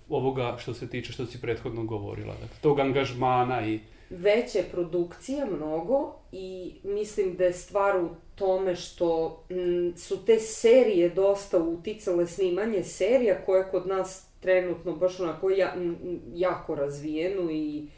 ovoga 0.08 0.56
što 0.58 0.74
se 0.74 0.88
tiče 0.88 1.12
što 1.12 1.26
si 1.26 1.40
prethodno 1.40 1.84
govorila. 1.84 2.32
Dakle, 2.32 2.56
tog 2.60 2.80
angažmana 2.80 3.66
i... 3.66 3.80
Veće 4.10 4.62
produkcija 4.72 5.46
mnogo 5.46 6.14
i 6.32 6.74
mislim 6.84 7.36
da 7.36 7.44
je 7.44 7.52
stvar 7.52 7.96
u 7.96 8.08
tome 8.34 8.76
što 8.76 9.40
m, 9.50 9.92
su 9.96 10.24
te 10.24 10.38
serije 10.38 11.08
dosta 11.08 11.58
uticale 11.58 12.26
snimanje 12.26 12.82
serija 12.82 13.44
koje 13.46 13.70
kod 13.70 13.86
nas 13.86 14.28
trenutno 14.40 14.96
baš 14.96 15.20
onako 15.20 15.50
ja, 15.50 15.72
m, 15.76 16.20
jako 16.34 16.74
razvijenu 16.74 17.50
i 17.50 17.82
uh, 17.82 17.88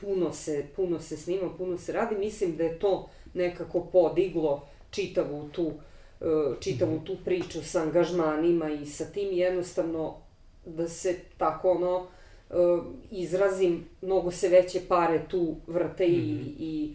puno, 0.00 0.32
se, 0.32 0.66
puno 0.76 1.00
se 1.00 1.16
snima, 1.16 1.50
puno 1.58 1.78
se 1.78 1.92
radi. 1.92 2.16
Mislim 2.16 2.56
da 2.56 2.64
je 2.64 2.78
to 2.78 3.08
nekako 3.34 3.80
podiglo 3.80 4.68
čitavu 4.90 5.48
tu, 5.52 5.66
uh, 5.66 6.58
čitavu 6.60 7.00
tu 7.04 7.16
priču 7.24 7.62
sa 7.62 7.82
angažmanima 7.82 8.70
i 8.70 8.86
sa 8.86 9.04
tim 9.04 9.28
jednostavno 9.32 10.16
da 10.64 10.88
se 10.88 11.16
tako 11.36 11.70
ono 11.70 11.96
uh, 11.98 12.84
izrazim, 13.10 13.84
mnogo 14.02 14.30
se 14.30 14.48
veće 14.48 14.80
pare 14.88 15.20
tu 15.28 15.56
vrte 15.66 16.06
mm 16.06 16.10
-hmm. 16.10 16.18
i, 16.18 16.34
mhm. 16.34 16.54
i 16.58 16.94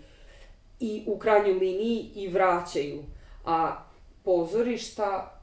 i 0.79 1.03
u 1.07 1.17
krajnjoj 1.17 1.53
liniji 1.53 2.09
i 2.15 2.27
vraćaju. 2.27 3.03
A 3.45 3.83
pozorišta 4.23 5.41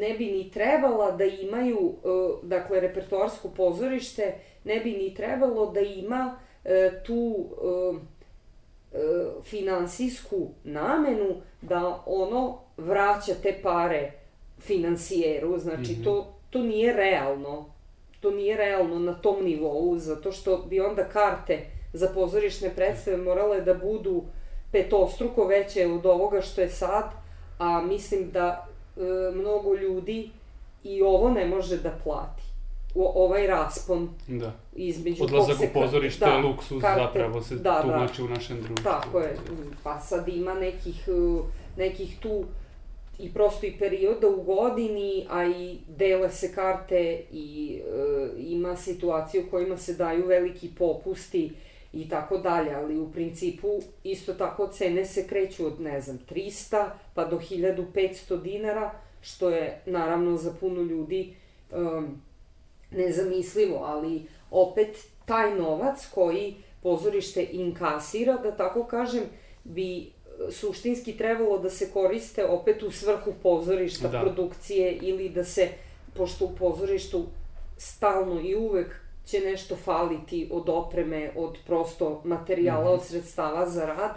ne 0.00 0.14
bi 0.18 0.26
ni 0.26 0.50
trebala 0.50 1.10
da 1.10 1.24
imaju, 1.24 1.92
e, 1.92 2.46
dakle, 2.46 2.80
repertoarsko 2.80 3.48
pozorište 3.48 4.34
ne 4.68 4.80
bi 4.80 4.92
ni 4.92 5.14
trebalo 5.14 5.70
da 5.70 5.80
ima 5.80 6.38
e, 6.64 6.90
tu 7.06 7.46
e, 8.92 8.98
finansijsku 9.42 10.48
namenu 10.64 11.36
da 11.62 12.02
ono 12.06 12.58
vraća 12.76 13.32
te 13.42 13.60
pare 13.62 14.12
financijeru, 14.60 15.58
znači 15.58 15.92
mm 15.92 15.96
-hmm. 16.00 16.04
to, 16.04 16.34
to 16.50 16.62
nije 16.62 16.92
realno. 16.92 17.66
To 18.20 18.30
nije 18.30 18.56
realno 18.56 18.98
na 18.98 19.14
tom 19.14 19.44
nivou, 19.44 19.98
zato 19.98 20.32
što 20.32 20.56
bi 20.56 20.80
onda 20.80 21.04
karte 21.04 21.58
za 21.92 22.08
pozorišne 22.14 22.70
predstave 22.74 23.16
morale 23.16 23.60
da 23.60 23.74
budu 23.74 24.22
petostruko 24.72 25.44
veće 25.44 25.86
od 25.86 26.06
ovoga 26.06 26.40
što 26.40 26.60
je 26.60 26.68
sad, 26.68 27.04
a 27.58 27.80
mislim 27.82 28.30
da 28.30 28.66
e, 28.96 29.00
mnogo 29.34 29.74
ljudi 29.74 30.30
i 30.84 31.02
ovo 31.02 31.30
ne 31.30 31.46
može 31.46 31.76
da 31.76 31.90
plati. 32.04 32.47
O, 32.94 33.24
ovaj 33.24 33.46
raspon 33.46 34.08
da. 34.26 34.52
između... 34.76 35.24
Odlazak 35.24 35.56
u 35.60 35.74
pozorište 35.74 36.24
da, 36.24 36.30
je 36.30 36.42
luksuz 36.42 36.82
karte, 36.82 37.02
zapravo 37.02 37.42
se 37.42 37.54
da, 37.54 37.82
tumači 37.82 38.22
da. 38.22 38.24
u 38.24 38.28
našem 38.28 38.62
društvu. 38.62 38.84
Tako 38.84 39.20
je, 39.20 39.36
pa 39.82 40.00
sad 40.00 40.28
ima 40.28 40.54
nekih, 40.54 41.08
e, 41.08 41.42
nekih 41.76 42.16
tu 42.20 42.44
i 43.18 43.32
prosto 43.32 43.66
i 43.66 43.72
perioda 43.78 44.28
u 44.28 44.42
godini, 44.42 45.26
a 45.30 45.44
i 45.44 45.78
dele 45.88 46.30
se 46.30 46.54
karte 46.54 47.22
i 47.32 47.78
e, 47.78 48.28
ima 48.38 48.76
situacije 48.76 49.44
u 49.44 49.50
kojima 49.50 49.76
se 49.76 49.94
daju 49.94 50.26
veliki 50.26 50.70
popusti 50.78 51.52
i 51.92 52.08
tako 52.08 52.38
dalje, 52.38 52.74
ali 52.74 52.98
u 52.98 53.12
principu 53.12 53.68
isto 54.04 54.34
tako 54.34 54.66
cene 54.66 55.04
se 55.04 55.26
kreću 55.26 55.66
od, 55.66 55.80
ne 55.80 56.00
znam, 56.00 56.18
300 56.30 56.88
pa 57.14 57.24
do 57.24 57.38
1500 57.38 58.42
dinara, 58.42 58.90
što 59.20 59.50
je 59.50 59.82
naravno 59.86 60.36
za 60.36 60.52
puno 60.60 60.82
ljudi 60.82 61.34
um, 61.72 62.20
nezamislivo, 62.90 63.84
ali 63.84 64.22
opet 64.50 64.96
taj 65.24 65.54
novac 65.54 66.08
koji 66.14 66.56
pozorište 66.82 67.46
inkasira, 67.52 68.36
da 68.36 68.56
tako 68.56 68.84
kažem, 68.84 69.22
bi 69.64 69.98
uh, 70.06 70.52
suštinski 70.52 71.16
trebalo 71.16 71.58
da 71.58 71.70
se 71.70 71.90
koriste 71.90 72.46
opet 72.46 72.82
u 72.82 72.90
svrhu 72.90 73.32
pozorišta, 73.42 74.08
da. 74.08 74.20
produkcije 74.20 74.92
ili 75.02 75.28
da 75.28 75.44
se, 75.44 75.68
pošto 76.14 76.44
u 76.44 76.54
pozorištu 76.56 77.26
stalno 77.76 78.40
i 78.40 78.54
uvek 78.56 79.00
će 79.26 79.40
nešto 79.40 79.76
faliti 79.76 80.48
od 80.52 80.68
opreme, 80.68 81.30
od 81.36 81.58
prosto 81.66 82.22
materijala, 82.24 82.84
mm 82.84 82.86
-hmm. 82.86 83.00
od 83.00 83.04
sredstava 83.04 83.68
za 83.68 83.86
rad. 83.86 84.16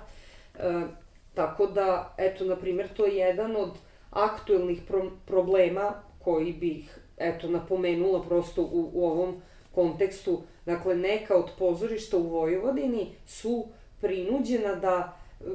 E, 0.55 0.87
tako 1.33 1.67
da, 1.67 2.15
eto, 2.17 2.45
na 2.45 2.55
primjer, 2.55 2.87
to 2.93 3.05
je 3.05 3.15
jedan 3.15 3.55
od 3.55 3.71
aktuelnih 4.11 4.81
pro 4.87 5.11
problema 5.25 5.93
koji 6.23 6.53
bih, 6.53 6.99
eto, 7.21 7.47
napomenula 7.47 8.23
prosto 8.23 8.61
u, 8.61 8.91
u 8.93 9.05
ovom 9.05 9.41
kontekstu. 9.75 10.41
Dakle, 10.65 10.95
neka 10.95 11.35
od 11.35 11.49
pozorišta 11.59 12.17
u 12.17 12.27
Vojvodini 12.27 13.07
su 13.25 13.67
prinuđena 14.01 14.75
da 14.75 15.17
e, 15.41 15.45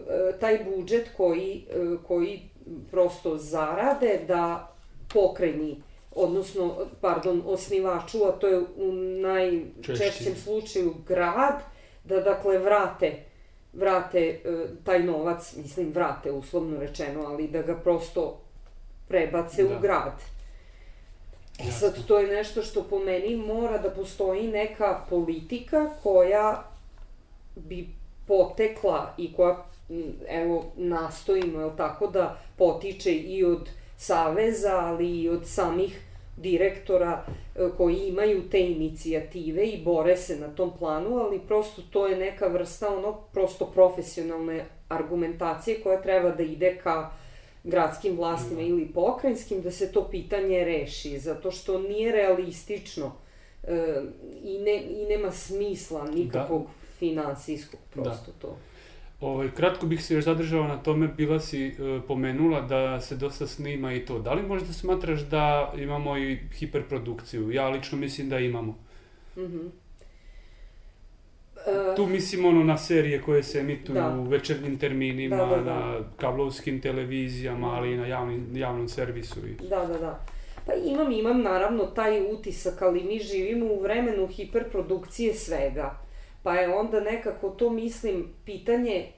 taj 0.41 0.59
budžet 0.65 1.11
koji, 1.17 1.65
e, 1.71 1.97
koji 2.07 2.41
prosto 2.91 3.37
zarade 3.37 4.21
da 4.29 4.73
pokrajni 5.15 5.83
odnosno, 6.15 6.75
pardon, 7.01 7.43
osnivaču, 7.47 8.25
a 8.25 8.33
to 8.33 8.47
je 8.47 8.59
u 8.59 8.93
najčešćem 9.23 10.35
slučaju 10.37 10.95
grad, 11.07 11.63
da 12.05 12.21
dakle 12.21 12.59
vrate 12.59 13.27
vrate 13.77 14.19
e, 14.19 14.39
taj 14.85 15.03
novac, 15.03 15.55
mislim 15.57 15.93
vrate 15.93 16.33
uslovno 16.33 16.81
rečeno, 16.81 17.23
ali 17.27 17.49
da 17.49 17.63
ga 17.63 17.75
prosto 17.75 18.41
prebace 19.09 19.63
da. 19.63 19.77
u 19.77 19.81
grad. 19.81 20.36
E 21.59 21.71
sad, 21.71 22.07
to 22.07 22.19
je 22.19 22.37
nešto 22.37 22.63
što 22.63 22.83
po 22.83 22.99
meni 22.99 23.37
mora 23.37 23.79
da 23.79 23.91
postoji 23.91 24.49
neka 24.49 25.01
politika 25.11 25.91
koja 26.03 26.65
bi 27.55 27.89
potekla 28.27 29.15
i 29.19 29.33
koja, 29.33 29.65
evo, 30.29 30.65
nastojimo, 30.77 31.61
je 31.61 31.77
tako, 31.77 32.07
da 32.07 32.39
potiče 32.57 33.13
i 33.13 33.45
od 33.45 33.69
saveza, 33.97 34.79
ali 34.79 35.21
i 35.21 35.29
od 35.29 35.43
samih 35.47 36.01
direktora 36.37 37.25
e, 37.27 37.69
koji 37.77 37.97
imaju 37.97 38.51
te 38.51 38.61
inicijative 38.61 39.67
i 39.67 39.85
bore 39.85 40.17
se 40.17 40.37
na 40.37 40.49
tom 40.49 40.73
planu, 40.79 41.17
ali 41.17 41.41
prosto 41.49 41.83
to 41.91 42.07
je 42.07 42.17
neka 42.17 42.47
vrsta 42.47 42.97
ono 42.97 43.13
prosto 43.33 43.67
profesionalne 43.67 44.65
argumentacije 44.89 45.81
koja 45.81 46.03
treba 46.03 46.31
da 46.31 46.43
ide 46.43 46.77
ka 46.83 47.11
gradskim 47.67 48.17
vlastima 48.17 48.61
mm. 48.61 48.67
ili 48.67 48.87
pokrajinskim 48.87 49.63
da 49.63 49.71
se 49.71 49.93
to 49.93 50.09
pitanje 50.11 50.65
reši, 50.65 51.19
zato 51.19 51.51
što 51.51 51.81
nije 51.81 52.13
realistično 52.13 53.13
e, 53.63 54.03
i, 54.45 54.59
ne, 54.59 54.83
i 54.83 55.07
nema 55.09 55.31
smisla 55.31 56.05
nikakvog 56.05 56.63
da. 56.63 56.71
finansijskog 56.99 57.81
prosto 57.91 58.33
da. 58.33 58.39
to. 58.39 58.57
Ovaj, 59.21 59.51
kratko 59.51 59.87
bih 59.87 60.05
se 60.05 60.15
još 60.15 60.25
zadržao 60.25 60.65
na 60.65 60.83
tome, 60.83 61.09
bila 61.09 61.41
si 61.41 61.67
e, 61.67 61.73
pomenula 62.09 62.61
da 62.61 63.01
se 63.01 63.17
dosta 63.17 63.47
snima 63.47 63.93
i 63.93 64.05
to. 64.05 64.19
Da 64.19 64.33
li 64.33 64.43
možda 64.43 64.73
smatraš 64.73 65.21
da 65.21 65.73
imamo 65.79 66.19
i 66.19 66.39
hiperprodukciju? 66.59 67.53
Ja 67.53 67.69
lično 67.69 67.99
mislim 67.99 68.29
da 68.29 68.39
imamo. 68.39 68.79
Mhm. 69.37 69.45
Mm 69.45 69.59
-hmm. 69.59 69.86
Tu 71.97 72.07
mislim 72.07 72.45
ono 72.45 72.65
na 72.65 72.79
serije 72.79 73.23
koje 73.23 73.43
se 73.43 73.59
emituju 73.59 73.95
da. 73.95 74.17
u 74.19 74.23
večernjim 74.23 74.79
terminima, 74.79 75.37
da, 75.37 75.47
da, 75.47 75.57
da. 75.57 75.63
na 75.63 76.01
kablovskim 76.17 76.81
televizijama, 76.81 77.75
ali 77.75 77.93
i 77.93 77.97
na 77.97 78.07
javnim, 78.07 78.57
javnom 78.57 78.89
servisu. 78.89 79.41
I... 79.49 79.69
Da, 79.69 79.87
da, 79.87 79.99
da. 79.99 80.25
Pa 80.67 80.73
imam, 80.75 81.13
imam 81.13 81.43
naravno 81.43 81.85
taj 81.85 82.33
utisak, 82.33 82.83
ali 82.83 83.03
mi 83.03 83.19
živimo 83.19 83.67
u 83.67 83.81
vremenu 83.81 84.27
hiperprodukcije 84.27 85.35
svega 85.35 86.07
pa 86.47 86.55
je 86.55 86.75
onda 86.75 87.01
nekako 87.01 87.51
to, 87.51 87.71
mislim, 87.71 88.29
pitanje, 88.45 89.13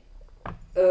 e, 0.76 0.82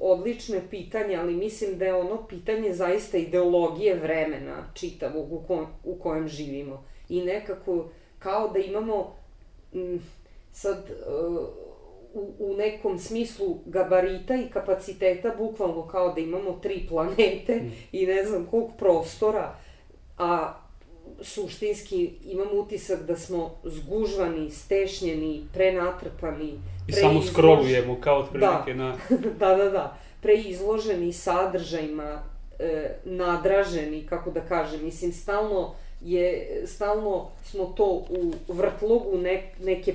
odlične 0.00 0.60
pitanje, 0.70 1.16
ali 1.16 1.34
mislim 1.34 1.78
da 1.78 1.84
je 1.84 1.94
ono 1.94 2.26
pitanje 2.26 2.72
zaista 2.72 3.18
ideologije 3.18 3.94
vremena 3.94 4.70
čitavog 4.74 5.32
u, 5.32 5.42
ko, 5.46 5.66
u 5.84 5.98
kojem 5.98 6.28
živimo. 6.28 6.84
I 7.08 7.24
nekako, 7.24 7.88
kao 8.18 8.48
da 8.48 8.58
imamo 8.58 9.14
m, 9.74 10.00
sad 10.56 10.90
e, 10.90 10.92
u, 12.14 12.34
u 12.38 12.56
nekom 12.56 12.98
smislu 12.98 13.58
gabarita 13.66 14.34
i 14.34 14.50
kapaciteta, 14.52 15.34
bukvalno 15.38 15.86
kao 15.86 16.12
da 16.12 16.20
imamo 16.20 16.52
tri 16.62 16.86
planete 16.88 17.54
mm. 17.54 17.72
i 17.92 18.06
ne 18.06 18.24
znam 18.24 18.46
kog 18.46 18.70
prostora, 18.78 19.54
a 20.18 20.54
suštinski 21.22 22.10
imam 22.24 22.48
utisak 22.52 23.02
da 23.02 23.16
smo 23.16 23.50
zgužvani, 23.64 24.50
stešnjeni, 24.50 25.44
prenatrpani, 25.52 26.60
I 26.86 26.92
samo 26.92 27.22
scrollujemo 27.22 28.00
kao 28.00 28.18
otprilike 28.18 28.74
da. 28.74 28.84
na... 28.84 28.96
da, 29.40 29.54
da, 29.54 29.70
da. 29.70 29.98
Preizloženi 30.22 31.12
sadržajima, 31.12 32.22
e, 32.58 32.96
nadraženi, 33.04 34.06
kako 34.06 34.30
da 34.30 34.40
kažem, 34.40 34.84
mislim, 34.84 35.12
stalno 35.12 35.74
je, 36.00 36.62
stalno 36.66 37.30
smo 37.44 37.64
to 37.64 38.04
u 38.10 38.32
vrtlogu 38.48 39.18
ne, 39.18 39.52
neke 39.62 39.94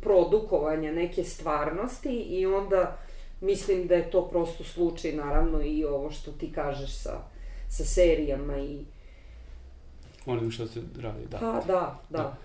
produkovanja, 0.00 0.92
neke 0.92 1.24
stvarnosti 1.24 2.12
i 2.12 2.46
onda 2.46 2.98
mislim 3.40 3.86
da 3.86 3.94
je 3.94 4.10
to 4.10 4.28
prosto 4.28 4.64
slučaj, 4.64 5.12
naravno, 5.12 5.62
i 5.62 5.84
ovo 5.84 6.10
što 6.10 6.32
ti 6.32 6.52
kažeš 6.52 6.96
sa, 6.96 7.18
sa 7.68 7.84
serijama 7.84 8.58
i 8.58 8.78
onim 10.26 10.50
što 10.50 10.66
se 10.66 10.82
radi, 11.00 11.26
da. 11.30 11.38
Pa, 11.38 11.52
da, 11.52 11.62
da. 12.10 12.18
da. 12.18 12.36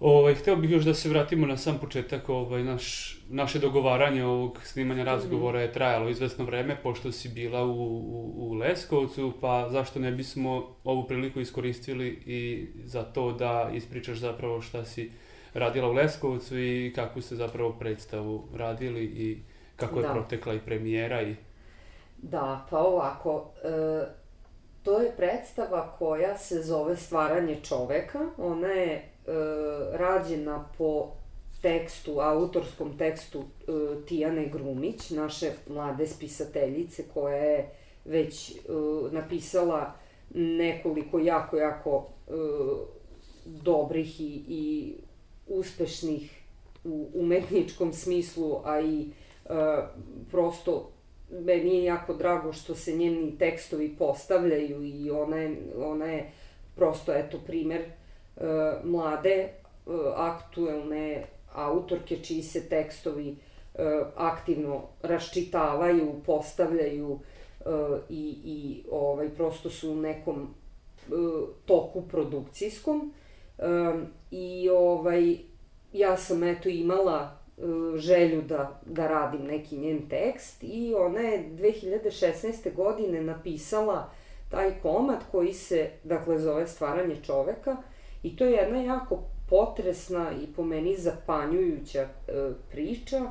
Ovaj, 0.00 0.34
hteo 0.34 0.56
bih 0.56 0.70
još 0.70 0.84
da 0.84 0.94
se 0.94 1.08
vratimo 1.08 1.46
na 1.46 1.56
sam 1.56 1.78
početak, 1.78 2.28
ovaj, 2.28 2.64
naš, 2.64 3.18
naše 3.28 3.58
dogovaranje 3.58 4.24
ovog 4.24 4.60
snimanja 4.64 5.04
razgovora 5.04 5.60
je 5.60 5.72
trajalo 5.72 6.08
izvesno 6.08 6.44
vreme, 6.44 6.76
pošto 6.82 7.12
si 7.12 7.28
bila 7.28 7.64
u, 7.64 7.70
u, 7.70 8.32
u 8.36 8.54
Leskovcu, 8.54 9.32
pa 9.40 9.68
zašto 9.70 9.98
ne 9.98 10.12
bismo 10.12 10.76
ovu 10.84 11.06
priliku 11.06 11.40
iskoristili 11.40 12.08
i 12.26 12.68
za 12.84 13.02
to 13.02 13.32
da 13.32 13.70
ispričaš 13.74 14.18
zapravo 14.18 14.60
šta 14.62 14.84
si 14.84 15.10
radila 15.54 15.88
u 15.88 15.92
Leskovcu 15.92 16.58
i 16.58 16.92
kakvu 16.94 17.22
ste 17.22 17.36
zapravo 17.36 17.72
predstavu 17.72 18.48
radili 18.54 19.04
i 19.04 19.42
kako 19.76 19.98
je 19.98 20.06
da. 20.06 20.12
protekla 20.12 20.54
i 20.54 20.60
premijera 20.60 21.22
i... 21.22 21.36
Da, 22.22 22.66
pa 22.70 22.78
ovako, 22.78 23.50
e, 23.64 24.04
To 24.84 25.00
je 25.00 25.12
predstava 25.16 25.96
koja 25.98 26.38
se 26.38 26.62
zove 26.62 26.96
Stvaranje 26.96 27.56
čoveka. 27.62 28.26
Ona 28.38 28.68
je 28.68 28.92
e, 28.94 29.02
rađena 29.92 30.64
po 30.78 31.12
tekstu, 31.62 32.20
autorskom 32.20 32.98
tekstu 32.98 33.38
e, 33.42 34.06
Tijane 34.06 34.46
Grumić, 34.46 35.10
naše 35.10 35.50
mlade 35.68 36.06
spisateljice 36.06 37.04
koja 37.14 37.36
je 37.36 37.70
već 38.04 38.50
e, 38.50 38.54
napisala 39.10 39.92
nekoliko 40.34 41.18
jako, 41.18 41.56
jako 41.56 42.06
e, 42.28 42.32
dobrih 43.44 44.20
i, 44.20 44.44
i 44.48 44.94
uspešnih 45.46 46.40
u 46.84 47.10
umetničkom 47.14 47.92
smislu, 47.92 48.60
a 48.64 48.80
i 48.80 49.00
e, 49.02 49.50
prosto 50.30 50.90
meni 51.30 51.76
je 51.76 51.84
jako 51.84 52.14
drago 52.14 52.52
što 52.52 52.74
se 52.74 52.92
njeni 52.92 53.38
tekstovi 53.38 53.96
postavljaju 53.98 54.84
i 54.84 55.10
ona 55.10 55.36
je, 55.36 55.56
ona 55.76 56.04
je 56.04 56.32
prosto, 56.76 57.14
eto, 57.14 57.38
primer 57.46 57.80
uh, 58.36 58.42
mlade, 58.84 59.48
uh, 59.86 59.94
aktuelne 60.16 61.24
autorke 61.52 62.16
čiji 62.16 62.42
se 62.42 62.68
tekstovi 62.68 63.30
uh, 63.74 63.80
aktivno 64.16 64.82
raščitavaju, 65.02 66.12
postavljaju 66.26 67.10
uh, 67.10 67.20
i, 68.08 68.36
i 68.44 68.84
ovaj, 68.90 69.28
prosto 69.28 69.70
su 69.70 69.92
u 69.92 69.96
nekom 69.96 70.42
uh, 70.42 71.48
toku 71.64 72.02
produkcijskom. 72.02 73.12
Uh, 73.58 73.64
I 74.36 74.68
ovaj, 74.70 75.38
ja 75.92 76.16
sam 76.16 76.44
eto 76.44 76.68
imala 76.68 77.44
E, 77.58 77.98
želju 77.98 78.42
da, 78.42 78.80
da 78.86 79.08
radim 79.08 79.44
neki 79.44 79.76
njen 79.76 80.08
tekst 80.08 80.62
i 80.62 80.94
ona 80.98 81.20
je 81.20 81.50
2016. 81.50 82.74
godine 82.74 83.20
napisala 83.20 84.10
taj 84.50 84.80
komad 84.82 85.18
koji 85.32 85.52
se, 85.52 85.90
dakle, 86.04 86.38
zove 86.38 86.66
Stvaranje 86.66 87.16
čoveka 87.26 87.76
i 88.22 88.36
to 88.36 88.44
je 88.44 88.52
jedna 88.52 88.82
jako 88.82 89.18
potresna 89.50 90.30
i 90.42 90.46
po 90.46 90.64
meni 90.64 90.96
zapanjujuća 90.96 92.00
e, 92.00 92.08
priča 92.70 93.22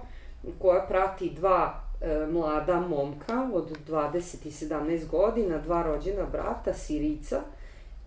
koja 0.59 0.85
prati 0.89 1.29
dva 1.29 1.83
e, 2.01 2.27
mlada 2.31 2.79
momka 2.79 3.49
od 3.53 3.77
20 3.87 4.47
i 4.47 4.51
17 4.51 5.07
godina, 5.07 5.57
dva 5.57 5.83
rođena 5.83 6.25
brata, 6.31 6.73
Sirica, 6.73 7.41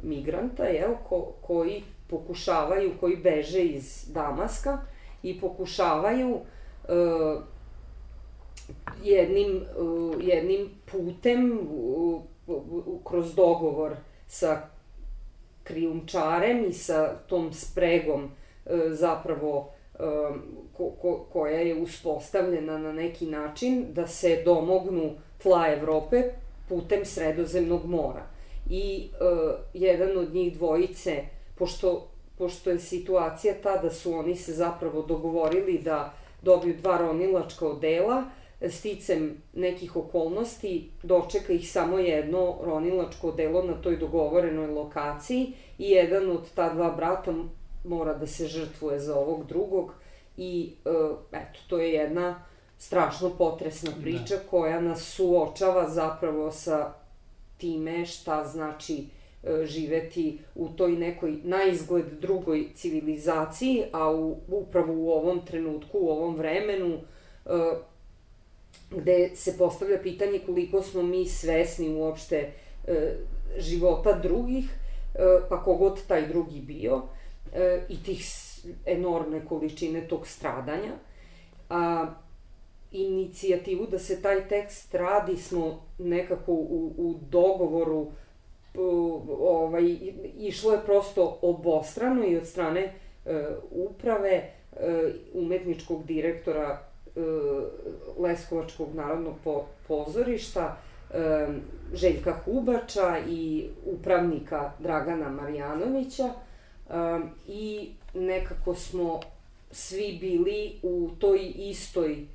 migranta, 0.02 0.64
jel, 0.64 0.94
ko, 1.08 1.32
koji 1.40 1.82
pokušavaju, 2.06 2.92
koji 3.00 3.16
beže 3.16 3.64
iz 3.64 4.04
Damaska, 4.12 4.78
i 5.22 5.40
pokušavaju 5.40 6.30
uh, 6.30 7.42
jednim, 9.02 9.62
uh, 9.78 10.14
jednim 10.20 10.70
putem 10.92 11.58
uh, 11.58 12.22
kroz 13.04 13.34
dogovor 13.34 13.96
sa 14.26 14.68
krijumčarem 15.64 16.64
i 16.64 16.72
sa 16.72 17.16
tom 17.28 17.52
spregom 17.52 18.24
uh, 18.24 18.30
zapravo 18.90 19.72
ko, 20.72 20.90
ko, 21.02 21.26
koja 21.32 21.58
je 21.58 21.82
uspostavljena 21.82 22.78
na 22.78 22.92
neki 22.92 23.26
način 23.26 23.86
da 23.92 24.06
se 24.06 24.42
domognu 24.44 25.10
tla 25.42 25.68
Evrope 25.68 26.22
putem 26.68 27.04
sredozemnog 27.04 27.86
mora. 27.86 28.35
I 28.70 29.08
uh, 29.10 29.50
jedan 29.74 30.18
od 30.18 30.34
njih 30.34 30.56
dvojice, 30.56 31.24
pošto 31.54 32.08
pošto 32.38 32.70
je 32.70 32.78
situacija 32.78 33.54
ta 33.62 33.76
da 33.76 33.90
su 33.90 34.12
oni 34.12 34.36
se 34.36 34.52
zapravo 34.52 35.02
dogovorili 35.02 35.78
da 35.78 36.14
dobiju 36.42 36.76
dva 36.76 36.98
ronilačka 36.98 37.66
odela, 37.68 38.24
sticem 38.68 39.42
nekih 39.52 39.96
okolnosti 39.96 40.90
dočeka 41.02 41.52
ih 41.52 41.70
samo 41.72 41.98
jedno 41.98 42.56
ronilačko 42.62 43.28
odelo 43.28 43.62
na 43.62 43.74
toj 43.74 43.96
dogovorenoj 43.96 44.66
lokaciji 44.66 45.52
i 45.78 45.90
jedan 45.90 46.30
od 46.30 46.50
ta 46.54 46.74
dva 46.74 46.90
brata 46.90 47.34
mora 47.84 48.14
da 48.14 48.26
se 48.26 48.46
žrtvuje 48.46 49.00
za 49.00 49.16
ovog 49.16 49.46
drugog 49.46 49.92
i 50.36 50.72
e, 50.84 50.90
eto, 51.32 51.58
to 51.68 51.78
je 51.78 51.92
jedna 51.92 52.44
strašno 52.78 53.30
potresna 53.38 53.90
priča 54.02 54.36
da. 54.36 54.50
koja 54.50 54.80
nas 54.80 55.02
suočava 55.02 55.88
zapravo 55.88 56.50
sa 56.50 56.92
time 57.58 58.06
šta 58.06 58.44
znači 58.44 59.06
E, 59.46 59.66
živeti 59.66 60.38
u 60.54 60.68
toj 60.68 60.92
nekoj 60.92 61.36
naizgled 61.44 62.06
drugoj 62.20 62.68
civilizaciji, 62.74 63.84
a 63.92 64.10
u, 64.10 64.36
upravo 64.48 64.92
u 64.92 65.10
ovom 65.10 65.46
trenutku, 65.46 65.98
u 65.98 66.08
ovom 66.08 66.36
vremenu, 66.36 66.94
e, 66.94 67.50
gde 68.90 69.30
se 69.34 69.58
postavlja 69.58 69.98
pitanje 70.02 70.40
koliko 70.46 70.82
smo 70.82 71.02
mi 71.02 71.26
svesni 71.26 71.94
uopšte 71.94 72.52
e, 72.86 73.16
života 73.58 74.12
drugih, 74.12 74.64
pa 75.48 75.62
kogod 75.62 76.06
taj 76.08 76.28
drugi 76.28 76.60
bio, 76.60 77.02
i 77.88 78.02
tih 78.02 78.24
enormne 78.86 79.44
količine 79.48 80.08
tog 80.08 80.26
stradanja. 80.26 80.92
A, 81.70 82.06
inicijativu 82.92 83.86
da 83.86 83.98
se 83.98 84.22
taj 84.22 84.48
tekst 84.48 84.94
radi 84.94 85.36
smo 85.36 85.82
nekako 85.98 86.52
u, 86.52 86.92
u 86.96 87.14
dogovoru 87.30 88.06
ovaj, 89.40 89.96
išlo 90.38 90.72
je 90.72 90.84
prosto 90.84 91.38
obostrano 91.42 92.26
i 92.26 92.36
od 92.36 92.46
strane 92.46 92.80
e, 92.82 93.46
uprave 93.70 94.30
e, 94.30 94.50
umetničkog 95.34 96.04
direktora 96.04 96.80
e, 97.16 97.20
Leskovačkog 98.18 98.94
narodnog 98.94 99.34
po, 99.44 99.64
pozorišta 99.88 100.76
e, 101.10 101.46
Željka 101.94 102.32
Hubača 102.44 103.18
i 103.28 103.68
upravnika 103.84 104.72
Dragana 104.78 105.28
Marjanovića 105.28 106.24
e, 106.24 106.92
i 107.48 107.90
nekako 108.14 108.74
smo 108.74 109.20
svi 109.70 110.18
bili 110.20 110.72
u 110.82 111.10
toj 111.18 111.52
istoj 111.56 112.26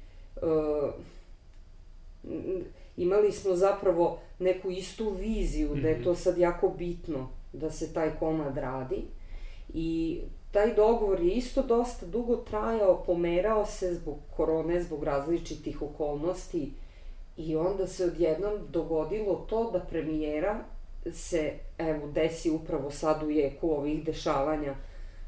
imali 2.97 3.31
smo 3.31 3.55
zapravo 3.55 4.19
neku 4.39 4.71
istu 4.71 5.09
viziju 5.09 5.69
mm 5.69 5.73
-hmm. 5.73 5.81
da 5.81 5.87
je 5.87 6.03
to 6.03 6.15
sad 6.15 6.37
jako 6.37 6.69
bitno 6.69 7.29
da 7.53 7.71
se 7.71 7.93
taj 7.93 8.11
komad 8.19 8.57
radi 8.57 9.03
i 9.73 10.19
taj 10.51 10.73
dogovor 10.73 11.21
je 11.21 11.31
isto 11.31 11.63
dosta 11.63 12.05
dugo 12.05 12.35
trajao, 12.35 13.03
pomerao 13.05 13.65
se 13.65 13.93
zbog 13.93 14.17
korone, 14.35 14.83
zbog 14.83 15.03
različitih 15.03 15.81
okolnosti 15.81 16.71
i 17.37 17.55
onda 17.55 17.87
se 17.87 18.05
odjednom 18.05 18.53
dogodilo 18.69 19.45
to 19.49 19.71
da 19.71 19.79
premijera 19.79 20.63
se 21.11 21.53
evo 21.77 22.07
desi 22.07 22.51
upravo 22.51 22.91
sad 22.91 23.23
u 23.23 23.29
jeku 23.29 23.69
ovih 23.71 24.05
dešavanja 24.05 24.75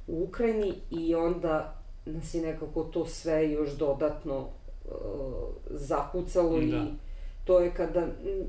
u 0.08 0.24
Ukrajini 0.24 0.74
i 0.92 1.16
onda 1.16 1.84
nas 2.06 2.34
je 2.34 2.42
nekako 2.42 2.84
to 2.84 3.06
sve 3.06 3.52
još 3.52 3.72
dodatno 3.72 4.48
zakucalo 5.70 6.58
da. 6.58 6.64
i 6.64 6.86
to 7.46 7.60
je 7.60 7.72
kada, 7.74 8.08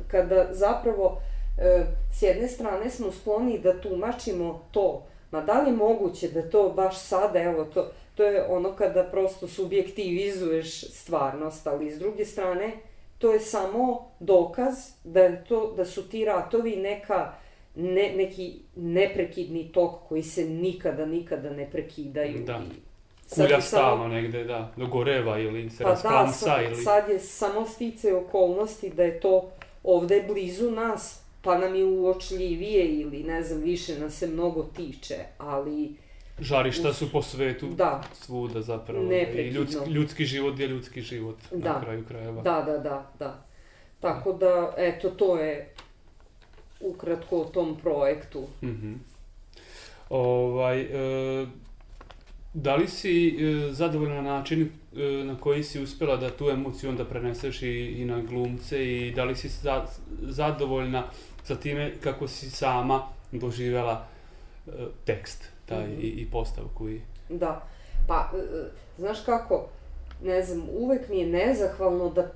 kada 0.09 0.49
zapravo 0.53 1.05
uh, 1.07 1.87
s 2.13 2.23
jedne 2.23 2.49
strane 2.49 2.91
smo 2.91 3.13
skloni 3.13 3.59
da 3.59 3.81
tumačimo 3.81 4.65
to, 4.71 5.07
ma 5.31 5.41
da 5.41 5.61
li 5.61 5.71
je 5.71 5.77
moguće 5.77 6.29
da 6.29 6.51
to 6.51 6.69
baš 6.69 6.99
sada, 6.99 7.43
evo 7.43 7.65
to, 7.65 7.91
to 8.15 8.25
je 8.25 8.47
ono 8.49 8.73
kada 8.73 9.05
prosto 9.05 9.49
subjektivizuješ 9.49 10.81
stvarnost, 10.81 11.67
ali 11.67 11.91
s 11.91 11.99
druge 11.99 12.25
strane 12.25 12.73
to 13.19 13.33
je 13.33 13.41
samo 13.41 14.11
dokaz 14.21 14.75
da, 15.05 15.21
je 15.21 15.45
to, 15.45 15.75
da 15.77 15.85
su 15.85 16.09
ti 16.09 16.25
ratovi 16.25 16.77
neka 16.77 17.33
ne, 17.75 18.13
neki 18.17 18.61
neprekidni 18.77 19.73
tok 19.73 19.95
koji 20.09 20.23
se 20.23 20.45
nikada, 20.45 21.07
nikada 21.07 21.51
ne 21.51 21.71
prekidaju. 21.71 22.45
Da. 22.45 22.57
I 22.57 22.94
Kulja 23.35 23.61
stalno 23.61 24.09
negde, 24.09 24.45
da, 24.45 24.73
dogoreva 24.77 25.39
ili 25.39 25.71
se 25.71 25.85
pa 25.85 25.91
rasplamsa 25.91 26.47
da, 26.47 26.53
sad, 26.53 26.65
ili... 26.65 26.77
sad 26.77 27.09
je 27.09 27.19
samo 27.19 27.67
stice 27.67 28.15
okolnosti 28.15 28.91
da 28.91 29.03
je 29.03 29.21
to 29.21 29.51
ovde 29.83 30.25
blizu 30.29 30.71
nas, 30.71 31.23
pa 31.43 31.59
nam 31.59 31.75
je 31.75 31.85
uočljivije 31.85 32.87
ili 32.87 33.23
ne 33.23 33.43
znam, 33.43 33.61
više 33.61 33.99
nas 33.99 34.15
se 34.15 34.27
mnogo 34.27 34.63
tiče, 34.77 35.17
ali... 35.39 35.95
Žarišta 36.39 36.93
su 36.93 37.13
po 37.13 37.23
svetu, 37.23 37.67
da. 37.67 38.03
svuda 38.13 38.63
zapravo. 38.63 39.13
I 39.13 39.49
ljudski, 39.49 39.91
ljudski 39.91 40.25
život 40.25 40.59
je 40.59 40.67
ljudski 40.67 41.01
život 41.01 41.37
da. 41.53 41.73
na 41.73 41.81
kraju 41.81 42.05
krajeva. 42.09 42.43
Da, 42.43 42.63
da, 42.67 42.79
da, 42.79 43.11
da. 43.19 43.45
Tako 44.01 44.33
da, 44.33 44.75
eto, 44.77 45.11
to 45.11 45.39
je 45.39 45.75
ukratko 46.81 47.39
o 47.39 47.45
tom 47.45 47.77
projektu. 47.83 48.45
Mhm. 48.63 48.89
Mm 48.89 49.01
ovaj, 50.09 50.81
e, 50.81 51.47
Da 52.55 52.77
li 52.77 52.89
si 52.89 53.29
e, 53.29 53.73
zadovoljna 53.73 54.15
na 54.15 54.23
način 54.23 54.63
e, 54.97 55.25
na 55.25 55.37
koji 55.41 55.63
si 55.63 55.83
uspela 55.83 56.17
da 56.17 56.31
tu 56.31 56.51
emociju 56.51 56.91
onda 56.91 57.05
preneseš 57.05 57.63
i, 57.63 57.69
i 57.69 58.05
na 58.05 58.23
glumce 58.23 58.85
i 58.85 59.13
da 59.15 59.25
li 59.25 59.37
si 59.37 59.49
za, 59.49 59.87
zadovoljna 60.23 61.05
sa 61.45 61.55
time 61.55 61.93
kako 62.01 62.29
si 62.29 62.51
sama 62.51 63.03
doživela 63.33 64.07
e, 64.67 64.71
tekst 65.05 65.49
taj, 65.67 65.87
mm 65.87 65.91
-hmm. 65.91 66.01
i, 66.01 66.07
i 66.07 66.31
postavku? 66.31 66.89
I... 66.89 67.01
Da, 67.29 67.63
pa 68.09 68.31
e, 68.35 68.39
e, 68.39 68.71
znaš 68.97 69.21
kako, 69.21 69.69
ne 70.23 70.43
znam, 70.43 70.69
uvek 70.73 71.09
mi 71.09 71.19
je 71.19 71.27
nezahvalno 71.27 72.11
da 72.11 72.33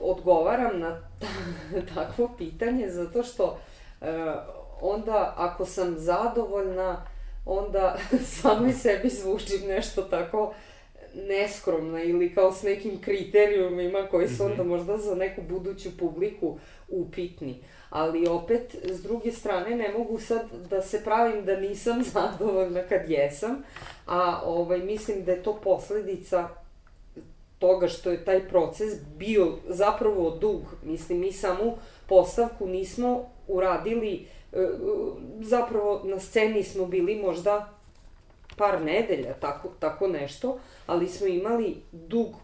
odgovaram 0.00 0.80
na 0.80 1.00
takvo 1.94 2.30
pitanje 2.38 2.88
zato 2.90 3.22
što 3.22 3.58
e, 4.00 4.06
onda 4.80 5.34
ako 5.36 5.64
sam 5.64 5.98
zadovoljna 5.98 7.06
onda 7.44 7.96
samoj 8.40 8.72
sebi 8.72 9.08
zvučim 9.08 9.68
nešto 9.68 10.02
tako 10.02 10.54
neskromno 11.14 12.02
ili 12.02 12.34
kao 12.34 12.52
s 12.52 12.62
nekim 12.62 13.00
kriterijumima 13.00 14.06
koji 14.10 14.28
su 14.28 14.44
onda 14.44 14.62
mhm. 14.62 14.68
možda 14.68 14.98
za 14.98 15.14
neku 15.14 15.42
buduću 15.42 15.98
publiku 15.98 16.58
upitni. 16.88 17.64
Ali 17.90 18.28
opet, 18.28 18.76
s 18.84 19.02
druge 19.02 19.32
strane, 19.32 19.76
ne 19.76 19.88
mogu 19.98 20.20
sad 20.20 20.46
da 20.70 20.82
se 20.82 21.04
pravim 21.04 21.44
da 21.44 21.60
nisam 21.60 22.02
zadovoljna 22.12 22.82
kad 22.82 23.10
jesam, 23.10 23.62
a 24.06 24.40
ovaj, 24.44 24.78
mislim 24.78 25.24
da 25.24 25.32
je 25.32 25.42
to 25.42 25.60
posledica 25.64 26.48
toga 27.58 27.88
što 27.88 28.10
je 28.10 28.24
taj 28.24 28.48
proces 28.48 28.92
bio 29.16 29.52
zapravo 29.68 30.30
dug. 30.30 30.62
Mislim, 30.82 31.20
mi 31.20 31.32
samu 31.32 31.76
postavku 32.06 32.66
nismo 32.66 33.30
uradili 33.48 34.26
E, 34.41 34.41
zapravo 35.40 36.00
na 36.04 36.20
sceni 36.20 36.62
smo 36.62 36.86
bili 36.86 37.16
možda 37.16 37.74
par 38.56 38.82
nedelja, 38.82 39.32
tako, 39.32 39.68
tako 39.78 40.08
nešto, 40.08 40.58
ali 40.86 41.08
smo 41.08 41.26
imali 41.26 41.76
dug 41.92 42.34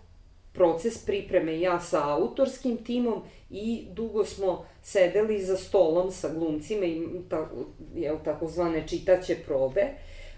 proces 0.53 1.05
pripreme 1.05 1.61
ja 1.61 1.81
sa 1.81 2.09
autorskim 2.09 2.77
timom 2.77 3.23
i 3.51 3.87
dugo 3.93 4.25
smo 4.25 4.65
sedeli 4.83 5.43
za 5.43 5.57
stolom 5.57 6.11
sa 6.11 6.29
glumcima 6.29 6.85
i 6.85 7.07
ta, 7.29 7.49
jel, 7.95 8.17
takozvane 8.25 8.89
čitaće 8.89 9.37
probe, 9.47 9.85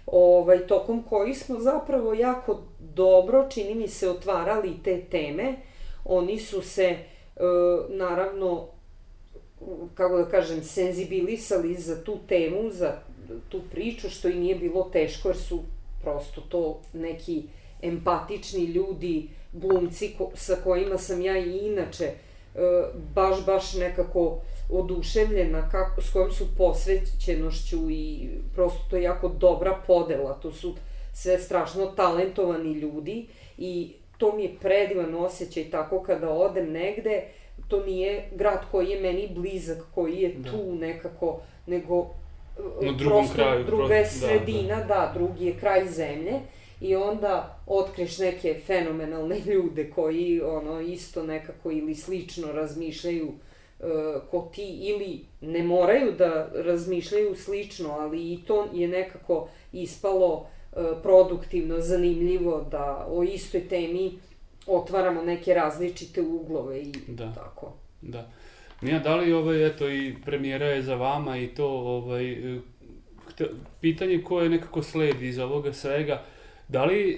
ovaj, 0.05 0.67
tokom 0.67 1.03
koji 1.03 1.33
smo 1.33 1.59
zapravo 1.59 2.13
jako 2.13 2.59
dobro, 2.79 3.47
čini 3.49 3.75
mi 3.75 3.87
se, 3.87 4.09
otvarali 4.09 4.73
te 4.83 5.01
teme. 5.01 5.55
Oni 6.05 6.39
su 6.39 6.61
se, 6.61 6.83
e, 6.83 6.97
naravno, 7.89 8.67
kako 9.93 10.17
da 10.17 10.25
kažem, 10.25 10.63
senzibilisali 10.63 11.75
za 11.75 12.03
tu 12.03 12.17
temu, 12.27 12.69
za 12.69 12.93
tu 13.49 13.61
priču, 13.71 14.09
što 14.09 14.29
i 14.29 14.39
nije 14.39 14.55
bilo 14.55 14.89
teško, 14.93 15.29
jer 15.29 15.37
su 15.37 15.63
prosto 16.01 16.41
to 16.41 16.81
neki 16.93 17.43
empatični 17.81 18.65
ljudi, 18.65 19.29
glumci 19.53 20.13
ko, 20.17 20.31
sa 20.35 20.55
kojima 20.63 20.97
sam 20.97 21.21
ja 21.21 21.37
i 21.37 21.57
inače 21.57 22.03
e, 22.05 22.15
baš, 23.15 23.45
baš 23.45 23.73
nekako 23.73 24.41
oduševljena 24.69 25.69
kako, 25.69 26.01
s 26.01 26.13
kojom 26.13 26.31
su 26.31 26.45
posvećenošću 26.57 27.91
i 27.91 28.29
prosto 28.53 28.79
to 28.89 28.95
je 28.95 29.03
jako 29.03 29.29
dobra 29.29 29.81
podela, 29.87 30.33
to 30.33 30.51
su 30.51 30.75
sve 31.13 31.39
strašno 31.39 31.85
talentovani 31.85 32.73
ljudi 32.73 33.27
i 33.57 33.93
to 34.17 34.35
mi 34.35 34.43
je 34.43 34.55
predivan 34.61 35.15
osjećaj 35.15 35.69
tako 35.71 36.03
kada 36.03 36.29
odem 36.29 36.71
negde, 36.71 37.23
to 37.71 37.85
nije 37.85 38.23
grad 38.35 38.59
koji 38.71 38.89
je 38.89 39.01
meni 39.01 39.29
blizak, 39.35 39.77
koji 39.95 40.17
je 40.17 40.33
da. 40.33 40.51
tu 40.51 40.75
nekako, 40.75 41.39
nego 41.67 42.07
Na 42.81 42.91
drugom 42.91 43.17
prosto 43.17 43.33
kraju, 43.35 43.65
druga 43.65 43.95
je 43.95 44.05
sredina, 44.05 44.75
da, 44.75 44.83
da. 44.83 44.87
da, 44.87 45.11
drugi 45.13 45.45
je 45.45 45.57
kraj 45.59 45.85
zemlje 45.87 46.39
i 46.81 46.95
onda 46.95 47.59
otkriš 47.67 48.17
neke 48.17 48.59
fenomenalne 48.65 49.39
ljude 49.53 49.89
koji 49.89 50.41
ono 50.41 50.81
isto 50.81 51.23
nekako 51.23 51.71
ili 51.71 51.95
slično 51.95 52.51
razmišljaju 52.51 53.27
uh, 53.27 53.87
ko 54.31 54.51
ti 54.55 54.77
ili 54.81 55.19
ne 55.41 55.63
moraju 55.63 56.11
da 56.11 56.51
razmišljaju 56.53 57.35
slično, 57.35 57.91
ali 57.91 58.33
i 58.33 58.39
to 58.47 58.67
je 58.73 58.87
nekako 58.87 59.47
ispalo 59.73 60.33
uh, 60.71 60.83
produktivno, 61.03 61.79
zanimljivo 61.79 62.67
da 62.71 63.07
o 63.09 63.23
istoj 63.23 63.67
temi 63.67 64.11
otvaramo 64.67 65.21
neke 65.21 65.53
različite 65.53 66.21
uglove 66.21 66.81
i 66.81 66.91
da. 67.07 67.33
tako. 67.33 67.73
Da. 68.01 68.29
Mija, 68.81 68.99
da 68.99 69.15
li 69.15 69.33
ovaj, 69.33 69.67
eto, 69.67 69.89
i 69.89 70.15
premijera 70.25 70.65
je 70.65 70.81
za 70.81 70.95
vama 70.95 71.37
i 71.37 71.47
to, 71.47 71.67
ovaj, 71.67 72.37
pitanje 73.81 74.21
koje 74.23 74.49
nekako 74.49 74.83
sledi 74.83 75.27
iz 75.27 75.39
ovoga 75.39 75.73
svega, 75.73 76.23
da 76.67 76.85
li 76.85 77.11
e, 77.11 77.17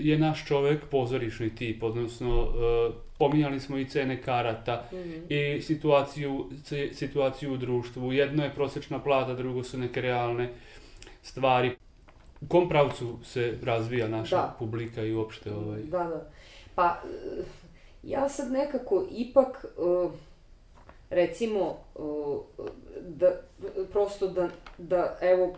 je 0.00 0.18
naš 0.18 0.46
čovek 0.46 0.84
pozorišni 0.90 1.54
tip, 1.54 1.82
odnosno 1.82 2.42
e, 2.44 2.90
pominjali 3.18 3.60
smo 3.60 3.78
i 3.78 3.88
cene 3.88 4.22
karata 4.22 4.84
mm 4.92 4.96
-hmm. 4.96 5.56
i 5.56 5.62
situaciju, 5.62 6.50
situaciju 6.92 7.52
u 7.52 7.56
društvu. 7.56 8.12
Jedno 8.12 8.44
je 8.44 8.54
prosečna 8.54 8.98
plata, 8.98 9.34
drugo 9.34 9.62
su 9.62 9.78
neke 9.78 10.00
realne 10.00 10.48
stvari. 11.22 11.70
U 12.40 12.46
kom 12.46 12.68
pravcu 12.68 13.18
se 13.24 13.58
razvija 13.62 14.08
naša 14.08 14.36
da. 14.36 14.56
publika 14.58 15.02
i 15.02 15.14
uopšte 15.14 15.52
ovaj... 15.52 15.82
Da, 15.82 15.98
da. 15.98 16.30
Pa, 16.76 17.02
ja 18.02 18.28
sad 18.28 18.52
nekako 18.52 19.04
ipak, 19.10 19.64
eh, 19.64 20.08
recimo, 21.10 21.76
eh, 21.96 22.62
da, 23.08 23.40
prosto 23.92 24.28
da, 24.28 24.48
da 24.78 25.18
evo, 25.20 25.54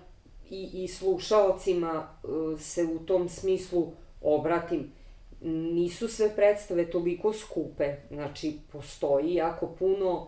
i, 0.51 0.85
i 0.85 0.89
slušaocima 0.89 2.09
se 2.59 2.85
u 2.85 2.99
tom 2.99 3.29
smislu 3.29 3.93
obratim. 4.23 4.93
Nisu 5.41 6.09
sve 6.09 6.37
predstave 6.37 6.91
toliko 6.91 7.33
skupe, 7.33 7.97
znači 8.11 8.59
postoji 8.73 9.35
jako 9.35 9.67
puno 9.67 10.27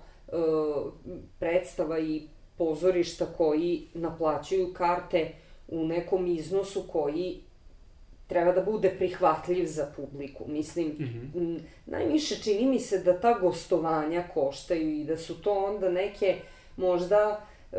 predstava 1.39 1.99
i 1.99 2.29
pozorišta 2.59 3.27
koji 3.27 3.87
naplaćuju 3.95 4.75
karte 4.75 5.33
u 5.69 5.85
nekom 5.85 6.27
iznosu 6.27 6.83
koji 6.93 7.41
treba 8.31 8.53
da 8.53 8.63
bude 8.63 8.91
prihvatljiv 8.99 9.67
za 9.67 9.87
publiku. 9.97 10.45
Mislim, 10.47 10.87
mm 10.87 11.33
-hmm. 11.35 11.61
najviše 11.87 12.43
čini 12.43 12.67
mi 12.67 12.81
se 12.81 12.99
da 12.99 13.21
ta 13.21 13.39
gostovanja 13.39 14.25
koštaju 14.35 15.01
i 15.01 15.05
da 15.05 15.17
su 15.17 15.43
to 15.43 15.53
onda 15.53 15.89
neke 15.89 16.37
možda 16.77 17.41
e, 17.73 17.77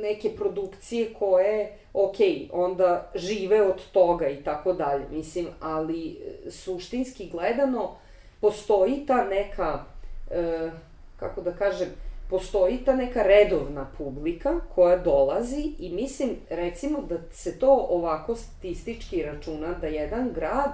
neke 0.00 0.30
produkcije 0.36 1.14
koje, 1.18 1.72
ok, 1.92 2.16
onda 2.52 3.10
žive 3.14 3.62
od 3.62 3.90
toga 3.92 4.28
i 4.28 4.44
tako 4.44 4.72
dalje. 4.72 5.04
Mislim, 5.10 5.46
ali 5.60 6.10
e, 6.10 6.50
suštinski 6.50 7.28
gledano 7.28 7.96
postoji 8.40 9.06
ta 9.06 9.24
neka, 9.24 9.84
e, 10.30 10.70
kako 11.16 11.40
da 11.40 11.52
kažem, 11.52 11.88
postoji 12.30 12.78
ta 12.84 12.96
neka 12.96 13.22
redovna 13.22 13.90
publika 13.98 14.60
koja 14.74 14.96
dolazi 14.96 15.72
i 15.78 15.90
mislim 15.90 16.30
recimo 16.50 17.02
da 17.08 17.16
se 17.30 17.58
to 17.58 17.86
ovako 17.90 18.34
statistički 18.34 19.22
računa 19.22 19.74
da 19.80 19.86
jedan 19.86 20.32
grad 20.34 20.70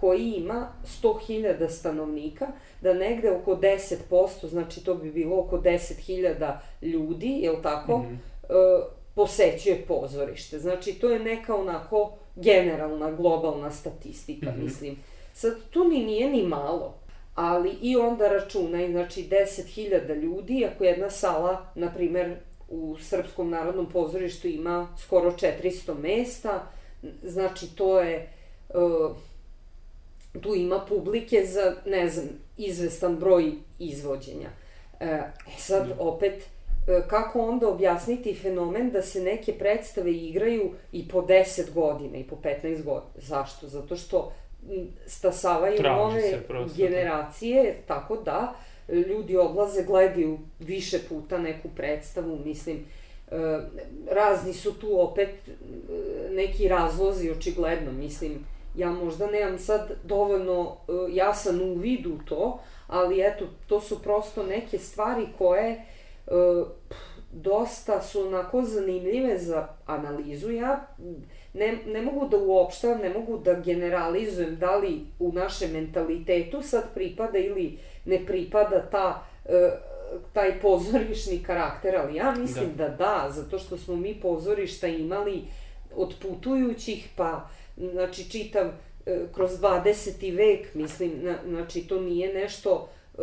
koji 0.00 0.32
ima 0.32 0.68
100.000 1.02 1.68
stanovnika, 1.68 2.46
da 2.82 2.94
negde 2.94 3.30
oko 3.30 3.56
10%, 3.56 4.48
znači 4.48 4.84
to 4.84 4.94
bi 4.94 5.12
bilo 5.12 5.40
oko 5.40 5.58
10.000 5.58 6.56
ljudi, 6.82 7.38
je 7.40 7.50
li 7.50 7.62
tako, 7.62 7.98
mm 7.98 8.20
-hmm. 8.48 8.82
posećuje 9.14 9.84
pozorište. 9.88 10.58
Znači 10.58 10.92
to 10.92 11.10
je 11.10 11.18
neka 11.18 11.56
onako 11.56 12.12
generalna, 12.36 13.10
globalna 13.10 13.70
statistika, 13.70 14.50
mm 14.50 14.54
-hmm. 14.54 14.64
mislim. 14.64 14.96
Sad, 15.32 15.52
to 15.70 15.84
ni 15.84 16.04
nije 16.04 16.30
ni 16.30 16.42
malo 16.42 16.94
ali 17.40 17.76
i 17.82 17.96
onda 17.96 18.28
računaj, 18.28 18.90
znači 18.90 19.28
10.000 19.30 20.14
ljudi, 20.14 20.66
ako 20.74 20.84
jedna 20.84 21.10
sala, 21.10 21.66
na 21.74 21.92
primer, 21.94 22.36
u 22.68 22.96
Srpskom 23.00 23.50
narodnom 23.50 23.86
pozorištu 23.86 24.48
ima 24.48 24.88
skoro 24.98 25.30
400 25.30 25.98
mesta, 25.98 26.66
znači 27.22 27.76
to 27.76 28.00
je, 28.00 28.32
uh, 28.74 29.16
tu 30.40 30.54
ima 30.54 30.84
publike 30.88 31.44
za, 31.46 31.76
ne 31.86 32.08
znam, 32.08 32.28
izvestan 32.56 33.16
broj 33.16 33.52
izvođenja. 33.78 34.48
E, 35.00 35.20
sad, 35.58 35.88
da. 35.88 35.94
opet, 35.98 36.42
e, 36.88 37.02
kako 37.08 37.40
onda 37.40 37.68
objasniti 37.68 38.34
fenomen 38.34 38.90
da 38.90 39.02
se 39.02 39.22
neke 39.22 39.52
predstave 39.52 40.12
igraju 40.12 40.70
i 40.92 41.08
po 41.08 41.22
10 41.22 41.72
godina 41.72 42.18
i 42.18 42.24
po 42.24 42.36
15 42.36 42.82
godina? 42.82 43.12
Zašto? 43.16 43.68
Zato 43.68 43.96
što 43.96 44.32
stasavaju 45.06 45.76
Traži 45.76 45.96
nove 45.96 46.42
prosto, 46.48 46.76
generacije, 46.76 47.64
da. 47.64 47.94
tako 47.94 48.16
da 48.16 48.54
ljudi 48.88 49.36
odlaze, 49.36 49.84
gledaju 49.84 50.38
više 50.58 50.98
puta 51.08 51.38
neku 51.38 51.68
predstavu, 51.76 52.38
mislim, 52.44 52.76
e, 52.76 53.36
razni 54.10 54.52
su 54.52 54.74
tu 54.74 55.00
opet 55.00 55.28
e, 55.48 55.52
neki 56.30 56.68
razlozi, 56.68 57.30
očigledno, 57.30 57.92
mislim, 57.92 58.46
ja 58.76 58.90
možda 58.90 59.26
nemam 59.26 59.58
sad 59.58 59.90
dovoljno 60.04 60.76
e, 60.88 60.92
jasan 61.12 61.60
uvid 61.60 62.06
u 62.06 62.18
to, 62.24 62.60
ali 62.86 63.20
eto, 63.20 63.44
to 63.66 63.80
su 63.80 64.02
prosto 64.02 64.42
neke 64.42 64.78
stvari 64.78 65.26
koje 65.38 65.84
dosta 67.32 68.02
su 68.02 68.26
onako 68.26 68.62
zanimljive 68.62 69.38
za 69.38 69.68
analizu. 69.86 70.50
Ja 70.50 70.86
ne, 71.58 71.78
ne 71.86 72.02
mogu 72.02 72.28
da 72.28 72.36
uopštavam, 72.36 72.98
ne 72.98 73.08
mogu 73.08 73.38
da 73.38 73.54
generalizujem 73.54 74.56
da 74.56 74.76
li 74.76 75.00
u 75.18 75.32
našem 75.32 75.70
mentalitetu 75.72 76.62
sad 76.62 76.94
pripada 76.94 77.38
ili 77.38 77.78
ne 78.04 78.26
pripada 78.26 78.88
ta, 78.90 79.26
e, 79.44 79.70
taj 80.32 80.60
pozorišni 80.60 81.42
karakter, 81.42 81.96
ali 81.96 82.16
ja 82.16 82.34
mislim 82.38 82.70
da. 82.76 82.88
da 82.88 82.96
da, 82.96 83.30
zato 83.30 83.58
što 83.58 83.76
smo 83.76 83.96
mi 83.96 84.20
pozorišta 84.20 84.86
imali 84.86 85.42
od 85.96 86.14
putujućih 86.22 87.08
pa, 87.16 87.48
znači 87.76 88.30
čitav 88.30 88.66
e, 88.66 89.20
kroz 89.34 89.50
20. 89.50 90.36
vek, 90.36 90.74
mislim, 90.74 91.12
na, 91.22 91.38
znači 91.48 91.80
to 91.80 92.00
nije 92.00 92.34
nešto 92.34 92.88
e, 93.14 93.18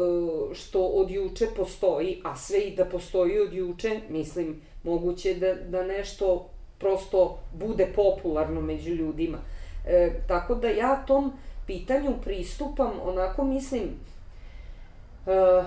što 0.54 0.86
od 0.86 1.12
juče 1.12 1.48
postoji, 1.56 2.22
a 2.24 2.36
sve 2.36 2.60
i 2.60 2.76
da 2.76 2.86
postoji 2.86 3.40
od 3.40 3.54
juče, 3.54 4.00
mislim, 4.10 4.62
moguće 4.84 5.34
da, 5.34 5.54
da 5.54 5.84
nešto 5.84 6.50
prosto 6.80 7.40
bude 7.54 7.88
popularno 7.96 8.62
među 8.62 8.90
ljudima. 8.90 9.38
E, 9.86 10.12
tako 10.28 10.56
da 10.56 10.68
ja 10.68 11.04
tom 11.08 11.34
pitanju 11.68 12.12
pristupam 12.24 12.92
onako 13.04 13.44
mislim 13.44 13.84
e, 13.84 15.64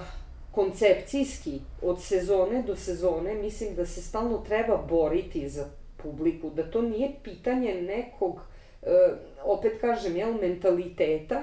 koncepcijski 0.53 1.61
od 1.83 2.03
sezone 2.03 2.63
do 2.63 2.77
sezone 2.77 3.35
mislim 3.35 3.75
da 3.75 3.87
se 3.87 4.03
stalno 4.03 4.39
treba 4.39 4.77
boriti 4.77 5.49
za 5.49 5.65
publiku, 5.97 6.51
da 6.51 6.71
to 6.71 6.83
nije 6.83 7.11
pitanje 7.23 7.83
nekog 7.83 8.41
e, 8.83 8.89
opet 9.45 9.81
kažem 9.81 10.17
jel 10.17 10.33
mentaliteta 10.33 11.43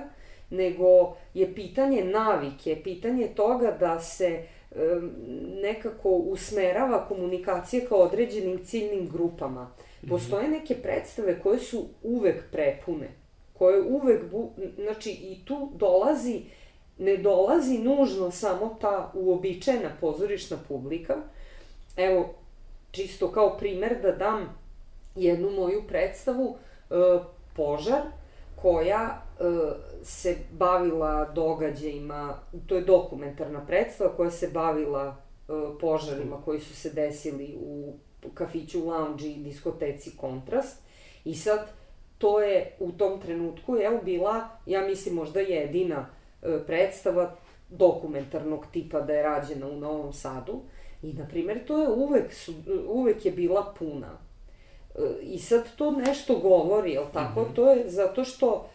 nego 0.49 1.15
je 1.33 1.55
pitanje 1.55 2.03
navike, 2.03 2.81
pitanje 2.83 3.27
toga 3.27 3.71
da 3.79 3.99
se 3.99 4.43
nekako 5.61 6.09
usmerava 6.09 7.07
komunikacija 7.07 7.85
ka 7.89 7.95
određenim 7.95 8.65
ciljnim 8.65 9.09
grupama. 9.09 9.71
Mhm. 10.01 10.09
Postoje 10.09 10.47
neke 10.47 10.75
predstave 10.75 11.39
koje 11.39 11.59
su 11.59 11.85
uvek 12.03 12.43
prepune, 12.51 13.09
koje 13.53 13.81
uvek, 13.81 14.31
bu, 14.31 14.51
znači 14.75 15.11
i 15.11 15.37
tu 15.45 15.71
dolazi, 15.75 16.41
ne 16.97 17.17
dolazi 17.17 17.77
nužno 17.77 18.31
samo 18.31 18.77
ta 18.81 19.11
uobičajena 19.13 19.89
pozorišna 20.01 20.57
publika. 20.67 21.15
Evo, 21.97 22.33
čisto 22.91 23.31
kao 23.31 23.57
primer 23.57 24.01
da 24.01 24.11
dam 24.11 24.57
jednu 25.15 25.49
moju 25.51 25.83
predstavu, 25.87 26.55
e, 26.89 26.95
Požar, 27.55 28.01
koja 28.55 29.24
se 30.03 30.37
bavila 30.51 31.31
događajima, 31.35 32.39
to 32.67 32.75
je 32.75 32.81
dokumentarna 32.81 33.65
predstava 33.65 34.15
koja 34.15 34.31
se 34.31 34.47
bavila 34.47 35.15
e, 35.15 35.51
požarima 35.79 36.41
koji 36.45 36.59
su 36.59 36.75
se 36.75 36.89
desili 36.89 37.57
u 37.61 37.93
kafiću 38.33 38.85
Lounge 38.87 39.27
i 39.27 39.43
diskoteci 39.43 40.17
Kontrast. 40.17 40.77
I 41.25 41.35
sad, 41.35 41.67
to 42.17 42.41
je 42.41 42.75
u 42.79 42.91
tom 42.91 43.21
trenutku, 43.21 43.75
jel, 43.75 43.97
bila, 44.03 44.49
ja 44.65 44.81
mislim, 44.81 45.15
možda 45.15 45.39
jedina 45.39 46.09
e, 46.41 46.59
predstava 46.65 47.35
dokumentarnog 47.69 48.65
tipa 48.71 49.01
da 49.01 49.13
je 49.13 49.23
rađena 49.23 49.67
u 49.67 49.79
Novom 49.79 50.13
Sadu. 50.13 50.61
I, 51.01 51.13
na 51.13 51.27
primer, 51.27 51.65
to 51.65 51.81
je 51.81 51.89
uvek, 51.89 52.31
uvek 52.87 53.25
je 53.25 53.31
bila 53.31 53.73
puna. 53.79 54.17
E, 54.95 54.99
I 55.21 55.39
sad 55.39 55.75
to 55.75 55.91
nešto 55.91 56.39
govori, 56.39 56.91
jel 56.91 57.05
tako? 57.13 57.41
Mm 57.41 57.45
-hmm. 57.45 57.55
To 57.55 57.71
je 57.71 57.89
zato 57.89 58.23
što 58.23 58.69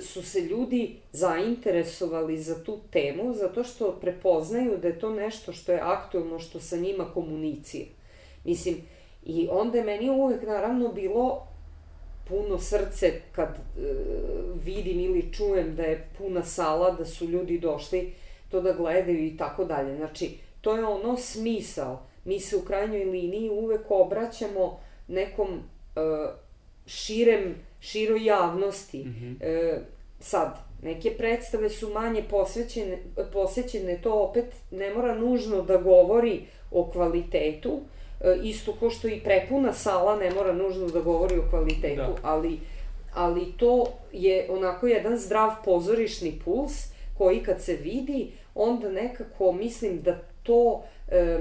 su 0.00 0.22
se 0.22 0.40
ljudi 0.40 0.96
zainteresovali 1.12 2.38
za 2.38 2.64
tu 2.64 2.78
temu 2.90 3.34
zato 3.34 3.64
što 3.64 3.92
prepoznaju 4.00 4.78
da 4.78 4.88
je 4.88 4.98
to 4.98 5.10
nešto 5.10 5.52
što 5.52 5.72
je 5.72 5.80
aktuelno, 5.82 6.38
što 6.38 6.60
sa 6.60 6.76
njima 6.76 7.04
komunicira. 7.14 7.90
Mislim, 8.44 8.76
i 9.24 9.48
onda 9.50 9.78
je 9.78 9.84
meni 9.84 10.10
uvek 10.10 10.42
naravno 10.42 10.88
bilo 10.88 11.46
puno 12.28 12.58
srce 12.58 13.20
kad 13.32 13.48
e, 13.48 13.58
vidim 14.64 15.00
ili 15.00 15.32
čujem 15.32 15.76
da 15.76 15.82
je 15.82 16.08
puna 16.18 16.42
sala, 16.42 16.90
da 16.90 17.04
su 17.04 17.24
ljudi 17.24 17.58
došli 17.58 18.12
to 18.50 18.60
da 18.60 18.72
gledaju 18.72 19.26
i 19.26 19.36
tako 19.36 19.64
dalje. 19.64 19.96
Znači, 19.96 20.38
to 20.60 20.76
je 20.76 20.84
ono 20.84 21.16
smisao. 21.16 22.02
Mi 22.24 22.40
se 22.40 22.56
u 22.56 22.60
krajnjoj 22.60 23.04
liniji 23.04 23.50
uvek 23.50 23.90
obraćamo 23.90 24.80
nekom 25.08 25.48
e, 25.48 26.00
širem 26.86 27.54
široj 27.80 28.24
javnosti. 28.24 28.98
Mm 28.98 29.14
-hmm. 29.20 29.36
e, 29.40 29.80
sad, 30.20 30.58
neke 30.82 31.10
predstave 31.10 31.70
su 31.70 31.88
manje 31.88 32.22
posvećene, 32.30 32.98
posvećene, 33.32 33.98
to 34.02 34.14
opet 34.14 34.54
ne 34.70 34.94
mora 34.94 35.14
nužno 35.14 35.62
da 35.62 35.76
govori 35.76 36.46
o 36.70 36.90
kvalitetu, 36.90 37.80
e, 38.20 38.38
isto 38.42 38.72
ko 38.72 38.90
što 38.90 39.08
i 39.08 39.20
prepuna 39.20 39.72
sala 39.72 40.16
ne 40.16 40.30
mora 40.30 40.52
nužno 40.52 40.86
da 40.86 41.00
govori 41.00 41.38
o 41.38 41.50
kvalitetu, 41.50 41.96
da. 41.96 42.14
ali, 42.22 42.60
ali 43.14 43.52
to 43.56 43.86
je 44.12 44.46
onako 44.50 44.86
jedan 44.86 45.18
zdrav 45.18 45.50
pozorišni 45.64 46.40
puls 46.44 46.72
koji 47.18 47.42
kad 47.42 47.62
se 47.62 47.76
vidi, 47.76 48.32
onda 48.54 48.88
nekako 48.88 49.52
mislim 49.52 50.02
da 50.02 50.18
to 50.42 50.82
e, 51.08 51.38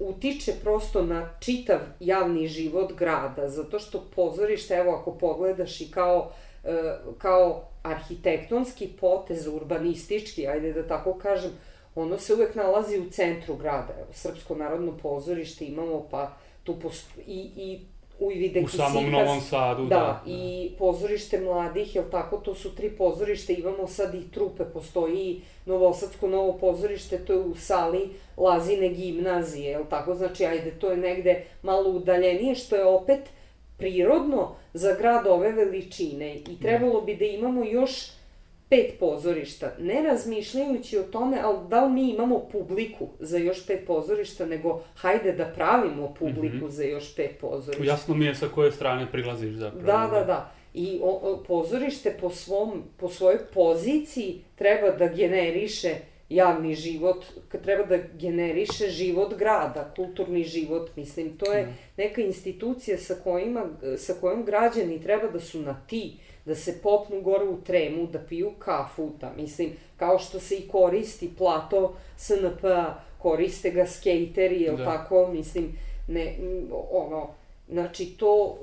utiče 0.00 0.52
prosto 0.62 1.02
na 1.02 1.30
čitav 1.40 1.78
javni 2.00 2.48
život 2.48 2.92
grada, 2.92 3.48
zato 3.48 3.78
što 3.78 4.04
pozorište, 4.16 4.74
evo 4.74 4.92
ako 4.92 5.12
pogledaš 5.12 5.80
i 5.80 5.90
kao, 5.90 6.32
e, 6.64 6.98
kao 7.18 7.68
arhitektonski 7.82 8.88
potez, 9.00 9.46
urbanistički, 9.46 10.48
ajde 10.48 10.72
da 10.72 10.88
tako 10.88 11.14
kažem, 11.14 11.50
ono 11.94 12.18
se 12.18 12.34
uvek 12.34 12.54
nalazi 12.54 12.98
u 12.98 13.10
centru 13.10 13.56
grada. 13.56 13.94
Evo, 13.98 14.12
Srpsko 14.12 14.54
narodno 14.54 14.96
pozorište 15.02 15.64
imamo, 15.64 16.06
pa 16.10 16.36
tu 16.64 16.80
posto... 16.80 17.20
i, 17.26 17.50
i 17.56 17.80
Ujvide 18.20 18.60
U 18.60 18.68
samom 18.68 19.10
Novom 19.10 19.40
Sadu, 19.40 19.84
da, 19.84 19.96
da. 19.96 20.22
i 20.26 20.70
pozorište 20.78 21.40
mladih, 21.40 21.94
jel 21.94 22.04
tako, 22.10 22.36
to 22.36 22.54
su 22.54 22.74
tri 22.74 22.90
pozorište, 22.90 23.54
imamo 23.54 23.86
sad 23.86 24.14
i 24.14 24.30
trupe, 24.30 24.64
postoji 24.64 25.18
i 25.18 25.40
Novosadsko 25.66 26.28
novo 26.28 26.58
pozorište, 26.58 27.18
to 27.18 27.32
je 27.32 27.38
u 27.38 27.54
sali 27.54 28.10
Lazine 28.36 28.88
gimnazije, 28.88 29.70
jel 29.70 29.84
tako, 29.90 30.14
znači, 30.14 30.44
ajde, 30.44 30.70
to 30.70 30.90
je 30.90 30.96
negde 30.96 31.44
malo 31.62 31.90
udaljenije, 31.90 32.54
što 32.54 32.76
je 32.76 32.84
opet 32.84 33.20
prirodno 33.76 34.54
za 34.74 34.94
grad 34.94 35.26
ove 35.26 35.52
veličine. 35.52 36.36
I 36.36 36.60
trebalo 36.60 37.00
bi 37.00 37.16
da 37.16 37.24
imamo 37.24 37.64
još 37.64 38.06
pet 38.70 38.98
pozorišta, 38.98 39.72
ne 39.78 40.02
razmišljajući 40.02 40.98
o 40.98 41.02
tome, 41.02 41.38
ali 41.42 41.58
da 41.68 41.84
li 41.84 41.92
mi 41.92 42.10
imamo 42.10 42.48
publiku 42.52 43.08
za 43.18 43.38
još 43.38 43.66
pet 43.66 43.86
pozorišta, 43.86 44.46
nego 44.46 44.82
hajde 44.94 45.32
da 45.32 45.44
pravimo 45.44 46.14
publiku 46.18 46.56
mm 46.56 46.68
-hmm. 46.68 46.70
za 46.70 46.84
još 46.84 47.16
pet 47.16 47.30
pozorišta. 47.40 47.84
Jasno 47.84 48.14
mi 48.14 48.24
je 48.24 48.34
sa 48.34 48.48
koje 48.48 48.72
strane 48.72 49.06
prilaziš 49.12 49.54
zapravo. 49.54 49.86
Da, 49.86 50.08
da, 50.12 50.24
da. 50.24 50.52
I 50.74 50.98
o, 51.02 51.10
o, 51.10 51.44
pozorište 51.46 52.16
po, 52.20 52.30
svom, 52.30 52.82
po 52.96 53.08
svojoj 53.08 53.38
poziciji 53.54 54.40
treba 54.56 54.90
da 54.90 55.06
generiše 55.06 55.94
javni 56.28 56.74
život, 56.74 57.24
treba 57.62 57.84
da 57.84 57.98
generiše 58.18 58.88
život 58.88 59.34
grada, 59.38 59.92
kulturni 59.96 60.44
život, 60.44 60.90
mislim, 60.96 61.36
to 61.36 61.52
je 61.52 61.74
neka 61.96 62.22
institucija 62.22 62.98
sa, 62.98 63.14
kojima, 63.24 63.66
sa 63.96 64.14
kojom 64.20 64.44
građani 64.44 65.02
treba 65.02 65.28
da 65.28 65.40
su 65.40 65.60
na 65.60 65.80
ti, 65.86 66.16
da 66.50 66.56
se 66.56 66.78
popnu 66.82 67.20
gore 67.20 67.44
u 67.44 67.60
tremu, 67.60 68.06
da 68.06 68.18
piju 68.18 68.50
kafu, 68.58 69.10
da, 69.20 69.32
mislim, 69.36 69.70
kao 69.96 70.18
što 70.18 70.40
se 70.40 70.56
i 70.56 70.68
koristi 70.68 71.30
plato 71.38 71.94
SNP, 72.16 72.64
koriste 73.18 73.70
ga 73.70 73.86
skejteri, 73.86 74.62
jel 74.62 74.76
da. 74.76 74.84
tako, 74.84 75.28
mislim, 75.32 75.72
ne, 76.08 76.36
ono, 76.90 77.28
Znači, 77.70 78.06
to, 78.06 78.58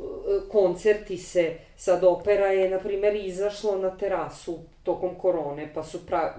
koncerti 0.51 1.17
se, 1.17 1.53
sad 1.77 2.03
opera 2.03 2.47
je, 2.47 2.69
na 2.69 2.79
primer, 2.79 3.15
izašlo 3.15 3.77
na 3.77 3.97
terasu 3.97 4.59
tokom 4.83 5.15
korone, 5.15 5.71
pa 5.73 5.83
su 5.83 6.05
pra, 6.05 6.35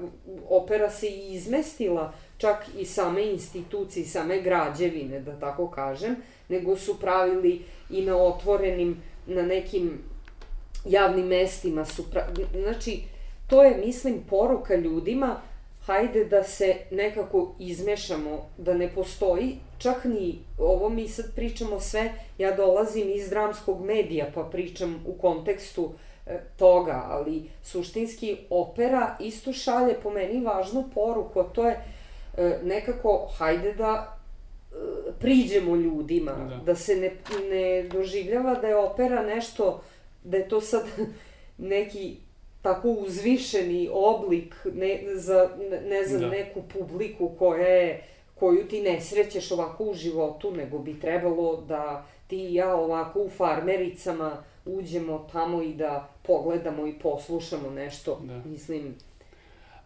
opera 0.48 0.90
se 0.90 1.08
i 1.08 1.34
izmestila, 1.34 2.12
čak 2.38 2.66
i 2.78 2.84
same 2.84 3.26
institucije, 3.30 4.06
same 4.06 4.40
građevine, 4.40 5.20
da 5.20 5.40
tako 5.40 5.70
kažem, 5.70 6.16
nego 6.48 6.76
su 6.76 7.00
pravili 7.00 7.62
i 7.90 8.02
na 8.02 8.16
otvorenim, 8.16 9.02
na 9.26 9.42
nekim 9.42 9.98
javnim 10.84 11.26
mestima 11.26 11.84
su 11.84 12.10
pra... 12.10 12.28
Znači, 12.62 13.02
to 13.46 13.64
je, 13.64 13.76
mislim, 13.76 14.22
poruka 14.30 14.76
ljudima, 14.76 15.40
hajde 15.86 16.24
da 16.24 16.44
se 16.44 16.76
nekako 16.90 17.54
izmešamo, 17.58 18.48
da 18.58 18.74
ne 18.74 18.88
postoji 18.94 19.58
čak 19.78 20.04
ni, 20.04 20.38
ovo 20.58 20.88
mi 20.88 21.08
sad 21.08 21.34
pričamo 21.34 21.80
sve, 21.80 22.12
ja 22.38 22.56
dolazim 22.56 23.08
iz 23.08 23.30
dramskog 23.30 23.84
medija 23.84 24.26
pa 24.34 24.42
pričam 24.42 25.04
u 25.06 25.12
kontekstu 25.12 25.92
e, 26.26 26.40
toga, 26.56 27.04
ali 27.08 27.42
suštinski 27.62 28.36
opera 28.50 29.16
isto 29.20 29.52
šalje 29.52 29.94
po 30.02 30.10
meni 30.10 30.44
važnu 30.44 30.84
poruku, 30.94 31.40
a 31.40 31.44
to 31.44 31.66
je 31.66 31.80
e, 32.36 32.58
nekako, 32.64 33.28
hajde 33.38 33.72
da 33.72 34.18
e, 34.72 34.74
priđemo 35.20 35.76
ljudima, 35.76 36.32
da, 36.32 36.56
da 36.56 36.74
se 36.74 36.96
ne, 36.96 37.10
ne 37.50 37.88
doživljava 37.88 38.54
da 38.54 38.66
je 38.66 38.76
opera 38.76 39.22
nešto, 39.22 39.82
da 40.24 40.37
je 40.37 40.48
to 40.48 40.61
sad 40.61 40.87
neki 41.59 42.16
tako 42.62 42.90
uzvišeni 42.90 43.88
oblik 43.92 44.54
ne, 44.74 45.00
za, 45.14 45.50
ne 45.88 46.04
za 46.07 46.18
da. 46.18 46.28
neku 46.28 46.62
publiku 46.72 47.31
koja 47.38 47.66
je 47.66 48.02
koju 48.35 48.68
ti 48.68 48.83
ne 48.83 49.00
srećeš 49.00 49.50
ovako 49.50 49.85
u 49.85 49.94
životu, 49.94 50.50
nego 50.50 50.78
bi 50.78 51.00
trebalo 51.00 51.64
da 51.68 52.07
ti 52.26 52.37
i 52.37 52.54
ja 52.54 52.76
ovako 52.76 53.20
u 53.20 53.31
farmericama 53.31 54.42
uđemo 54.64 55.28
tamo 55.33 55.62
i 55.62 55.74
da 55.74 56.09
pogledamo 56.22 56.87
i 56.87 56.92
poslušamo 56.92 57.70
nešto, 57.70 58.20
da. 58.24 58.42
mislim... 58.44 58.94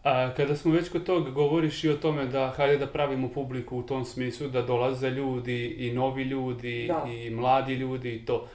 A 0.03 0.33
kada 0.37 0.55
smo 0.55 0.71
već 0.71 0.89
kod 0.89 1.05
toga, 1.05 1.29
govoriš 1.29 1.83
i 1.83 1.89
o 1.89 1.97
tome 1.97 2.25
da 2.25 2.53
hajde 2.57 2.77
da 2.77 2.87
pravimo 2.87 3.29
publiku 3.29 3.77
u 3.77 3.83
tom 3.83 4.05
smislu, 4.05 4.47
da 4.47 4.61
dolaze 4.61 5.09
ljudi 5.09 5.65
i 5.65 5.91
novi 5.91 6.23
ljudi 6.23 6.87
da. 6.87 7.11
i 7.11 7.29
mladi 7.29 7.73
ljudi 7.73 8.15
i 8.15 8.25
to. 8.25 8.47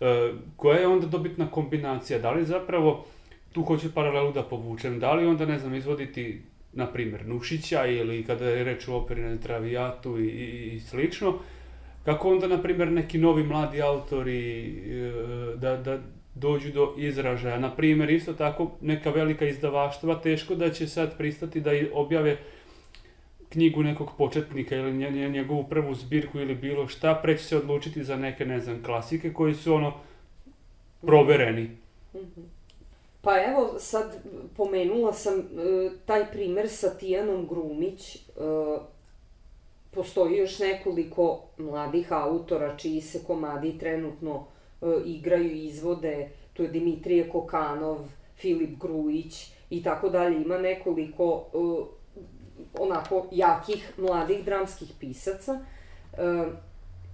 E, 0.00 0.32
koja 0.56 0.78
je 0.78 0.86
onda 0.86 1.06
dobitna 1.06 1.50
kombinacija? 1.50 2.18
Da 2.18 2.30
li 2.30 2.44
zapravo, 2.44 3.06
tu 3.52 3.62
hoću 3.62 3.94
paralelu 3.94 4.32
da 4.32 4.42
povučem, 4.42 5.00
da 5.00 5.12
li 5.12 5.26
onda, 5.26 5.46
ne 5.46 5.58
znam, 5.58 5.74
izvoditi 5.74 6.42
na 6.72 6.86
primjer, 6.86 7.26
Nušića 7.26 7.86
ili 7.86 8.24
kada 8.24 8.48
je 8.48 8.64
reč 8.64 8.88
o 8.88 8.96
operi 8.96 9.40
Travijatu 9.40 10.20
i, 10.20 10.26
i, 10.26 10.74
i 10.74 10.80
slično, 10.80 11.38
kako 12.04 12.30
onda, 12.30 12.46
na 12.46 12.62
primjer, 12.62 12.92
neki 12.92 13.18
novi 13.18 13.42
mladi 13.42 13.82
autori 13.82 14.68
e, 14.68 15.56
da, 15.56 15.76
da 15.76 15.98
dođu 16.34 16.72
do 16.72 16.94
izražaja. 16.98 17.58
Na 17.58 17.74
primjer, 17.76 18.10
isto 18.10 18.32
tako, 18.32 18.70
neka 18.80 19.10
velika 19.10 19.44
izdavaštva, 19.44 20.20
teško 20.20 20.54
da 20.54 20.70
će 20.70 20.86
sad 20.86 21.18
pristati 21.18 21.60
da 21.60 21.70
objave 21.92 22.36
knjigu 23.52 23.82
nekog 23.82 24.10
početnika 24.18 24.76
ili 24.76 24.92
njegovu 25.30 25.64
prvu 25.68 25.94
zbirku 25.94 26.38
ili 26.38 26.54
bilo 26.54 26.88
šta, 26.88 27.14
pre 27.22 27.38
će 27.38 27.44
se 27.44 27.56
odlučiti 27.56 28.04
za 28.04 28.16
neke, 28.16 28.44
ne 28.44 28.60
znam, 28.60 28.82
klasike 28.82 29.32
koji 29.32 29.54
su 29.54 29.74
ono 29.74 29.92
provereni. 31.00 31.70
-hmm. 32.14 32.60
Pa 33.22 33.42
evo, 33.44 33.78
sad 33.78 34.16
pomenula 34.56 35.12
sam 35.12 35.38
e, 35.38 35.42
taj 36.06 36.30
primer 36.30 36.68
sa 36.68 36.90
Tijanom 36.90 37.46
Grumić. 37.48 38.16
E, 38.16 38.20
postoji 39.90 40.36
još 40.36 40.58
nekoliko 40.58 41.42
mladih 41.58 42.12
autora 42.12 42.76
čiji 42.76 43.00
se 43.00 43.24
komadi 43.26 43.78
trenutno 43.78 44.46
e, 44.82 44.86
igraju 45.04 45.52
i 45.52 45.64
izvode. 45.64 46.28
To 46.52 46.62
je 46.62 46.68
Dimitrije 46.68 47.28
Kokanov, 47.28 47.98
Filip 48.36 48.80
Grujić 48.80 49.52
i 49.70 49.82
tako 49.82 50.08
dalje. 50.08 50.42
Ima 50.42 50.58
nekoliko 50.58 51.46
e, 51.54 51.99
onako 52.78 53.26
jakih 53.30 53.92
mladih 53.98 54.44
dramskih 54.44 54.92
pisaca. 55.00 55.58
E, 56.12 56.44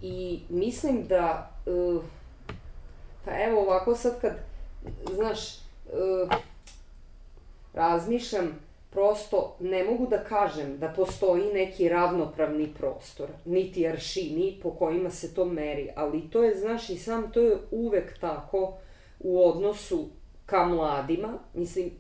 I 0.03 0.40
mislim 0.49 1.07
da, 1.07 1.51
e, 1.66 1.99
pa 3.25 3.31
evo 3.45 3.61
ovako 3.61 3.95
sad 3.95 4.21
kad, 4.21 4.33
znaš, 5.14 5.55
uh, 5.92 6.31
razmišljam, 7.75 8.66
prosto 8.90 9.57
ne 9.61 9.85
mogu 9.85 10.07
da 10.07 10.25
kažem 10.25 10.79
da 10.79 10.88
postoji 10.88 11.53
neki 11.53 11.88
ravnopravni 11.88 12.75
prostor, 12.79 13.29
niti 13.45 13.88
aršini 13.88 14.61
po 14.62 14.71
kojima 14.71 15.11
se 15.11 15.35
to 15.35 15.45
meri, 15.45 15.90
ali 15.97 16.31
to 16.31 16.42
je, 16.42 16.59
znaš, 16.59 16.90
i 16.90 16.97
sam 16.97 17.33
to 17.33 17.40
je 17.40 17.59
uvek 17.71 18.19
tako 18.19 18.75
u 19.21 19.49
odnosu 19.49 20.09
ka 20.47 20.66
mladima, 20.66 21.38
mislim, 21.55 21.90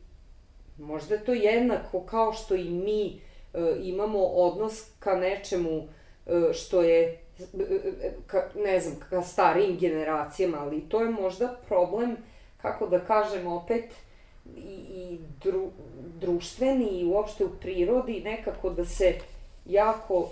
možda 0.78 1.14
je 1.14 1.24
to 1.24 1.32
jednako 1.32 2.00
kao 2.00 2.32
što 2.32 2.54
i 2.54 2.70
mi 2.70 3.06
e, 3.06 3.20
imamo 3.82 4.18
odnos 4.18 4.84
ka 4.98 5.16
nečemu 5.16 5.88
e, 6.26 6.52
što 6.52 6.82
je, 6.82 7.20
e, 7.40 8.12
ka, 8.26 8.48
ne 8.54 8.80
znam, 8.80 8.96
ka 9.10 9.22
starijim 9.22 9.78
generacijama, 9.78 10.58
ali 10.60 10.80
to 10.80 11.00
je 11.00 11.10
možda 11.10 11.56
problem 11.68 12.16
kako 12.62 12.86
da 12.86 13.00
kažem 13.00 13.46
opet, 13.46 13.84
i, 14.56 14.74
i 14.94 15.18
dru, 15.44 15.70
društveni 16.20 16.88
i 16.88 17.04
uopšte 17.04 17.44
u 17.44 17.50
prirodi 17.60 18.20
nekako 18.24 18.70
da 18.70 18.84
se 18.84 19.14
jako 19.66 20.30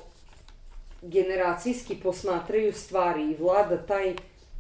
generacijski 1.03 1.97
posmatraju 2.03 2.73
stvari 2.73 3.31
i 3.31 3.37
vlada 3.37 3.87
taj 3.87 4.15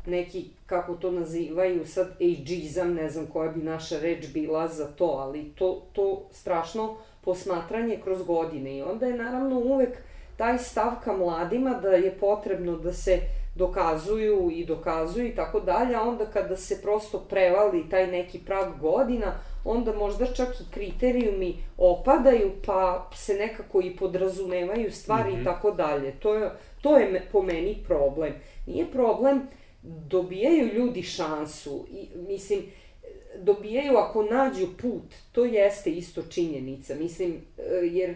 neki, 0.06 0.44
kako 0.66 0.94
to 0.94 1.10
nazivaju 1.10 1.86
sad, 1.86 2.16
ageizam, 2.20 2.94
ne 2.94 3.10
znam 3.10 3.26
koja 3.26 3.50
bi 3.50 3.62
naša 3.62 3.98
reč 3.98 4.26
bila 4.32 4.68
za 4.68 4.86
to, 4.86 5.04
ali 5.04 5.52
to, 5.54 5.82
to 5.92 6.28
strašno 6.32 6.96
posmatranje 7.24 8.00
kroz 8.04 8.22
godine 8.22 8.76
i 8.76 8.82
onda 8.82 9.06
je 9.06 9.16
naravno 9.16 9.58
uvek 9.58 9.98
taj 10.36 10.58
stav 10.58 10.92
ka 11.04 11.12
mladima 11.12 11.70
da 11.70 11.88
je 11.88 12.18
potrebno 12.20 12.76
da 12.76 12.92
se 12.92 13.20
dokazuju 13.54 14.50
i 14.52 14.64
dokazuju 14.64 15.26
i 15.26 15.34
tako 15.34 15.60
dalje, 15.60 15.94
a 15.94 16.02
onda 16.02 16.26
kada 16.26 16.56
se 16.56 16.82
prosto 16.82 17.18
prevali 17.18 17.88
taj 17.90 18.06
neki 18.06 18.38
prag 18.38 18.80
godina, 18.80 19.32
onda 19.64 19.92
možda 19.92 20.26
čak 20.26 20.48
i 20.48 20.72
kriterijumi 20.74 21.54
opadaju, 21.78 22.52
pa 22.66 23.10
se 23.14 23.34
nekako 23.34 23.80
i 23.80 23.96
podrazumevaju 23.96 24.92
stvari 24.92 25.30
mm 25.30 25.32
-hmm. 25.32 25.34
i 25.34 25.40
mhm. 25.40 25.44
tako 25.44 25.70
dalje. 25.70 26.12
To 26.12 26.34
je, 26.34 26.50
to 26.82 26.98
je 26.98 27.28
po 27.32 27.42
meni 27.42 27.76
problem. 27.86 28.32
Nije 28.66 28.86
problem, 28.86 29.48
dobijaju 29.82 30.74
ljudi 30.74 31.02
šansu, 31.02 31.86
i, 31.90 32.08
mislim, 32.28 32.60
dobijaju 33.42 33.96
ako 33.96 34.22
nađu 34.22 34.66
put, 34.82 35.14
to 35.32 35.44
jeste 35.44 35.90
isto 35.90 36.22
činjenica, 36.22 36.94
mislim, 36.94 37.40
e, 37.58 37.62
jer 37.86 38.14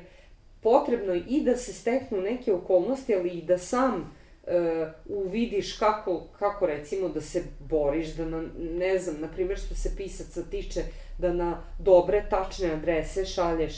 potrebno 0.61 1.13
je 1.15 1.23
i 1.29 1.43
da 1.45 1.57
se 1.57 1.73
steknu 1.73 2.21
neke 2.21 2.53
okolnosti, 2.53 3.15
ali 3.15 3.29
i 3.29 3.43
da 3.43 3.59
sam 3.59 3.95
uh, 4.49 4.89
uvidiš 5.07 5.79
kako, 5.79 6.27
kako 6.39 6.67
recimo 6.67 7.09
da 7.09 7.21
se 7.21 7.43
boriš, 7.61 8.09
da 8.09 8.25
na, 8.25 8.45
ne 8.59 8.99
znam, 8.99 9.21
na 9.21 9.29
primjer 9.29 9.59
što 9.59 9.75
se 9.75 9.97
pisaca 9.97 10.43
tiče, 10.51 10.83
da 11.19 11.33
na 11.33 11.63
dobre, 11.79 12.27
tačne 12.31 12.71
adrese 12.71 13.25
šalješ 13.25 13.75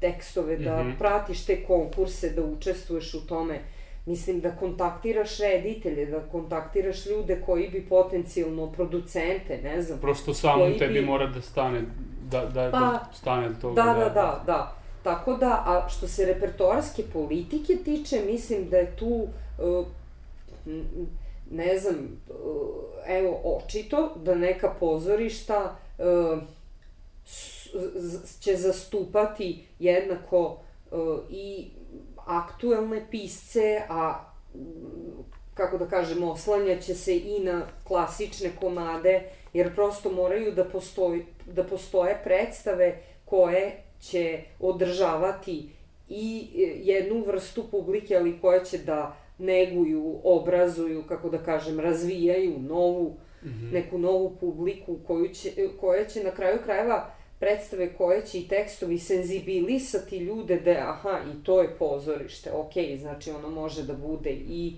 tekstove, 0.00 0.56
da 0.56 0.82
mm 0.82 0.86
-hmm. 0.86 0.98
pratiš 0.98 1.44
te 1.46 1.64
konkurse, 1.64 2.30
da 2.30 2.44
učestvuješ 2.44 3.14
u 3.14 3.26
tome. 3.26 3.60
Mislim 4.06 4.40
da 4.40 4.56
kontaktiraš 4.56 5.38
reditelje, 5.38 6.06
da 6.06 6.20
kontaktiraš 6.20 7.06
ljude 7.06 7.42
koji 7.46 7.68
bi 7.68 7.86
potencijalno 7.88 8.72
producente, 8.72 9.60
ne 9.62 9.82
znam. 9.82 9.98
Prosto 9.98 10.34
samo 10.34 10.70
tebi 10.78 11.00
bi... 11.00 11.06
mora 11.06 11.26
da 11.26 11.40
stane, 11.40 11.82
da, 12.30 12.44
da, 12.44 12.70
pa, 12.72 12.78
da 12.78 13.10
stane 13.12 13.50
toga. 13.60 13.82
Da, 13.82 13.94
da, 13.94 14.08
da, 14.08 14.42
da. 14.46 14.76
Tako 15.02 15.36
da, 15.36 15.62
a 15.66 15.88
što 15.88 16.08
se 16.08 16.26
repertoarske 16.26 17.02
politike 17.12 17.76
tiče, 17.84 18.22
mislim 18.26 18.68
da 18.68 18.76
je 18.76 18.96
tu, 18.96 19.26
uh, 19.58 19.86
ne 21.50 21.78
znam, 21.78 21.96
uh, 22.28 22.36
evo, 23.06 23.40
očito 23.44 24.16
da 24.24 24.34
neka 24.34 24.74
pozorišta 24.80 25.76
uh, 25.98 26.38
će 28.40 28.56
zastupati 28.56 29.64
jednako 29.78 30.58
i 31.30 31.68
aktuelne 32.26 33.06
pisce, 33.10 33.82
a 33.88 34.24
kako 35.54 35.78
da 35.78 35.86
kažemo, 35.86 36.30
oslanjaće 36.30 36.94
se 36.94 37.16
i 37.16 37.40
na 37.40 37.62
klasične 37.84 38.50
komade, 38.60 39.22
jer 39.52 39.74
prosto 39.74 40.12
moraju 40.12 40.52
da, 40.52 40.64
postoji, 40.64 41.24
da 41.46 41.64
postoje 41.64 42.20
predstave 42.24 43.02
koje 43.24 43.82
će 44.00 44.40
održavati 44.60 45.70
i 46.08 46.48
jednu 46.82 47.24
vrstu 47.26 47.64
publike, 47.70 48.16
ali 48.16 48.40
koje 48.40 48.64
će 48.64 48.78
da 48.78 49.16
neguju, 49.38 50.20
obrazuju, 50.24 51.02
kako 51.08 51.28
da 51.28 51.38
kažem, 51.38 51.80
razvijaju 51.80 52.58
novu, 52.58 53.16
mm 53.42 53.48
-hmm. 53.48 53.72
neku 53.72 53.98
novu 53.98 54.36
publiku 54.40 54.98
koju 55.06 55.28
će, 55.28 55.50
koja 55.80 56.04
će 56.04 56.24
na 56.24 56.30
kraju 56.30 56.58
krajeva 56.64 57.13
predstave 57.38 57.94
koje 57.94 58.26
će 58.26 58.38
i 58.38 58.48
tekstovi 58.48 58.98
senzibilisati 58.98 60.18
ljude 60.18 60.60
da 60.60 60.70
aha 60.70 61.20
i 61.34 61.44
to 61.44 61.62
je 61.62 61.76
pozorište, 61.78 62.52
ok, 62.52 62.72
znači 62.98 63.30
ono 63.30 63.50
može 63.50 63.82
da 63.82 63.94
bude 63.94 64.30
i 64.30 64.72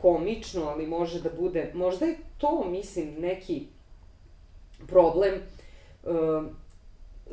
komično, 0.00 0.62
ali 0.62 0.86
može 0.86 1.22
da 1.22 1.30
bude, 1.30 1.70
možda 1.74 2.06
je 2.06 2.16
to, 2.38 2.64
mislim, 2.70 3.14
neki 3.18 3.66
problem 4.86 5.34
uh, 6.02 6.44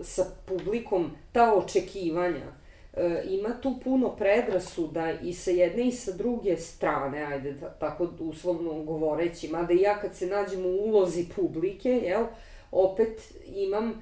sa 0.02 0.26
publikom, 0.46 1.12
ta 1.32 1.54
očekivanja. 1.54 2.46
Uh, 2.94 3.02
ima 3.30 3.62
tu 3.62 3.76
puno 3.84 4.16
predrasuda 4.16 5.12
i 5.24 5.34
sa 5.34 5.52
jedne 5.52 5.88
i 5.88 5.92
sa 5.92 6.12
druge 6.12 6.58
strane, 6.58 7.24
ajde, 7.24 7.56
tako 7.80 8.10
uslovno 8.20 8.84
govoreći, 8.84 9.48
mada 9.48 9.74
i 9.74 9.82
ja 9.82 10.00
kad 10.00 10.16
se 10.16 10.28
nađem 10.28 10.66
u 10.66 10.70
ulozi 10.70 11.26
publike, 11.36 11.90
jel, 11.90 12.26
opet 12.72 13.34
imam 13.56 14.02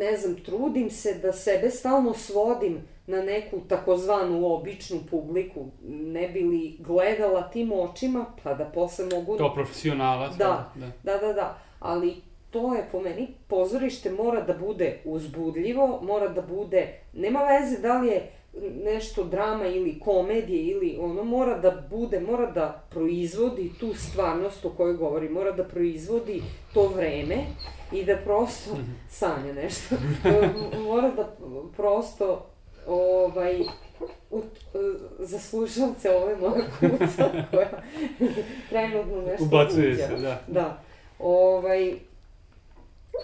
ne 0.00 0.16
znam, 0.16 0.36
trudim 0.36 0.90
se 0.90 1.14
da 1.14 1.32
sebe 1.32 1.70
stalno 1.70 2.14
svodim 2.14 2.80
na 3.06 3.22
neku 3.22 3.60
takozvanu 3.68 4.46
običnu 4.46 5.00
publiku, 5.10 5.66
ne 5.82 6.28
bi 6.28 6.40
li 6.40 6.76
gledala 6.78 7.50
tim 7.50 7.72
očima, 7.72 8.26
pa 8.42 8.54
da 8.54 8.64
posle 8.64 9.06
mogu... 9.12 9.36
To 9.36 9.54
profesionalac. 9.54 10.36
Da, 10.36 10.72
da, 10.74 10.86
da, 11.02 11.18
da, 11.18 11.32
da, 11.32 11.58
ali 11.80 12.16
to 12.50 12.74
je 12.74 12.88
po 12.92 13.00
meni, 13.00 13.28
pozorište 13.48 14.10
mora 14.10 14.40
da 14.40 14.54
bude 14.54 15.00
uzbudljivo, 15.04 16.00
mora 16.02 16.28
da 16.28 16.42
bude, 16.42 17.00
nema 17.12 17.40
veze 17.40 17.78
da 17.78 17.98
li 17.98 18.08
je 18.08 18.32
nešto 18.84 19.24
drama 19.24 19.66
ili 19.66 20.00
komedije 20.00 20.62
ili 20.62 20.98
ono 21.00 21.24
mora 21.24 21.58
da 21.58 21.86
bude, 21.90 22.20
mora 22.20 22.50
da 22.50 22.82
proizvodi 22.90 23.70
tu 23.80 23.94
stvarnost 23.94 24.64
o 24.64 24.70
kojoj 24.70 24.94
govori, 24.94 25.28
mora 25.28 25.52
da 25.52 25.64
proizvodi 25.64 26.42
to 26.74 26.88
vreme 26.88 27.36
i 27.92 28.04
da 28.04 28.16
prosto 28.16 28.70
sanja 29.08 29.52
nešto. 29.52 29.94
mora 30.88 31.10
da 31.10 31.36
prosto 31.76 32.46
ovaj 32.86 33.60
u, 34.30 34.42
za 35.18 35.38
slušalce 35.38 36.10
ove 36.10 36.36
moje 36.36 36.64
kuca 36.80 37.30
koja 37.50 37.70
trenutno 38.68 39.22
nešto 39.22 39.44
Ubacuje 39.44 39.96
se, 39.96 40.16
da. 40.16 40.42
Da. 40.48 40.82
Ovaj, 41.18 41.94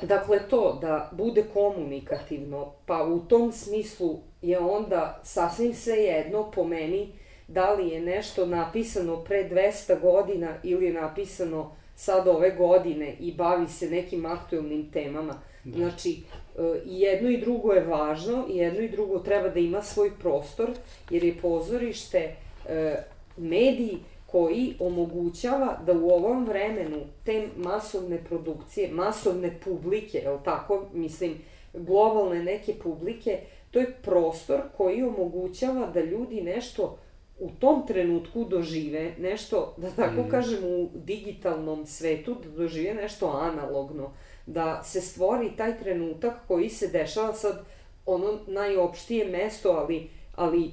Dakle, 0.02 0.48
to 0.48 0.78
da 0.80 1.10
bude 1.12 1.44
komunikativno, 1.54 2.72
pa 2.86 3.04
u 3.04 3.20
tom 3.20 3.52
smislu 3.52 4.18
je 4.48 4.58
onda 4.58 5.20
sasvim 5.24 5.74
sve 5.74 5.96
jedno 5.96 6.50
po 6.50 6.64
meni 6.64 7.12
da 7.48 7.74
li 7.74 7.88
je 7.88 8.00
nešto 8.00 8.46
napisano 8.46 9.24
pre 9.24 9.48
200 9.50 10.00
godina 10.00 10.54
ili 10.62 10.86
je 10.86 10.92
napisano 10.92 11.76
sad 11.94 12.28
ove 12.28 12.50
godine 12.50 13.16
i 13.20 13.32
bavi 13.32 13.68
se 13.68 13.90
nekim 13.90 14.26
aktuelnim 14.26 14.90
temama. 14.92 15.34
Da. 15.64 15.76
Znači, 15.76 16.10
e, 16.10 16.80
i 16.86 17.00
jedno 17.00 17.30
i 17.30 17.40
drugo 17.40 17.72
je 17.72 17.84
važno, 17.84 18.46
i 18.50 18.56
jedno 18.56 18.80
i 18.80 18.88
drugo 18.88 19.18
treba 19.18 19.48
da 19.48 19.60
ima 19.60 19.82
svoj 19.82 20.10
prostor, 20.18 20.70
jer 21.10 21.24
je 21.24 21.36
pozorište 21.42 22.34
e, 22.68 22.96
mediji 23.36 23.98
koji 24.26 24.74
omogućava 24.80 25.78
da 25.86 25.92
u 25.92 26.10
ovom 26.10 26.44
vremenu 26.44 27.00
te 27.24 27.48
masovne 27.56 28.24
produkcije, 28.24 28.90
masovne 28.92 29.58
publike, 29.64 30.18
je 30.18 30.38
tako, 30.44 30.86
mislim, 30.92 31.34
globalne 31.72 32.42
neke 32.42 32.74
publike, 32.74 33.38
to 33.76 33.80
je 33.80 33.94
prostor 34.02 34.60
koji 34.76 35.02
omogućava 35.02 35.86
da 35.86 36.00
ljudi 36.00 36.40
nešto 36.40 36.98
u 37.38 37.50
tom 37.60 37.86
trenutku 37.86 38.44
dožive 38.44 39.14
nešto, 39.18 39.74
da 39.76 39.90
tako 39.90 40.20
mm. 40.22 40.28
kažem, 40.30 40.64
u 40.64 40.88
digitalnom 40.94 41.86
svetu, 41.86 42.36
da 42.44 42.50
dožive 42.50 42.94
nešto 42.94 43.40
analogno, 43.42 44.12
da 44.46 44.82
se 44.82 45.00
stvori 45.00 45.50
taj 45.56 45.78
trenutak 45.78 46.34
koji 46.48 46.68
se 46.68 46.88
dešava 46.88 47.32
sad, 47.32 47.64
ono 48.06 48.38
najopštije 48.46 49.28
mesto, 49.28 49.70
ali, 49.70 50.10
ali 50.34 50.70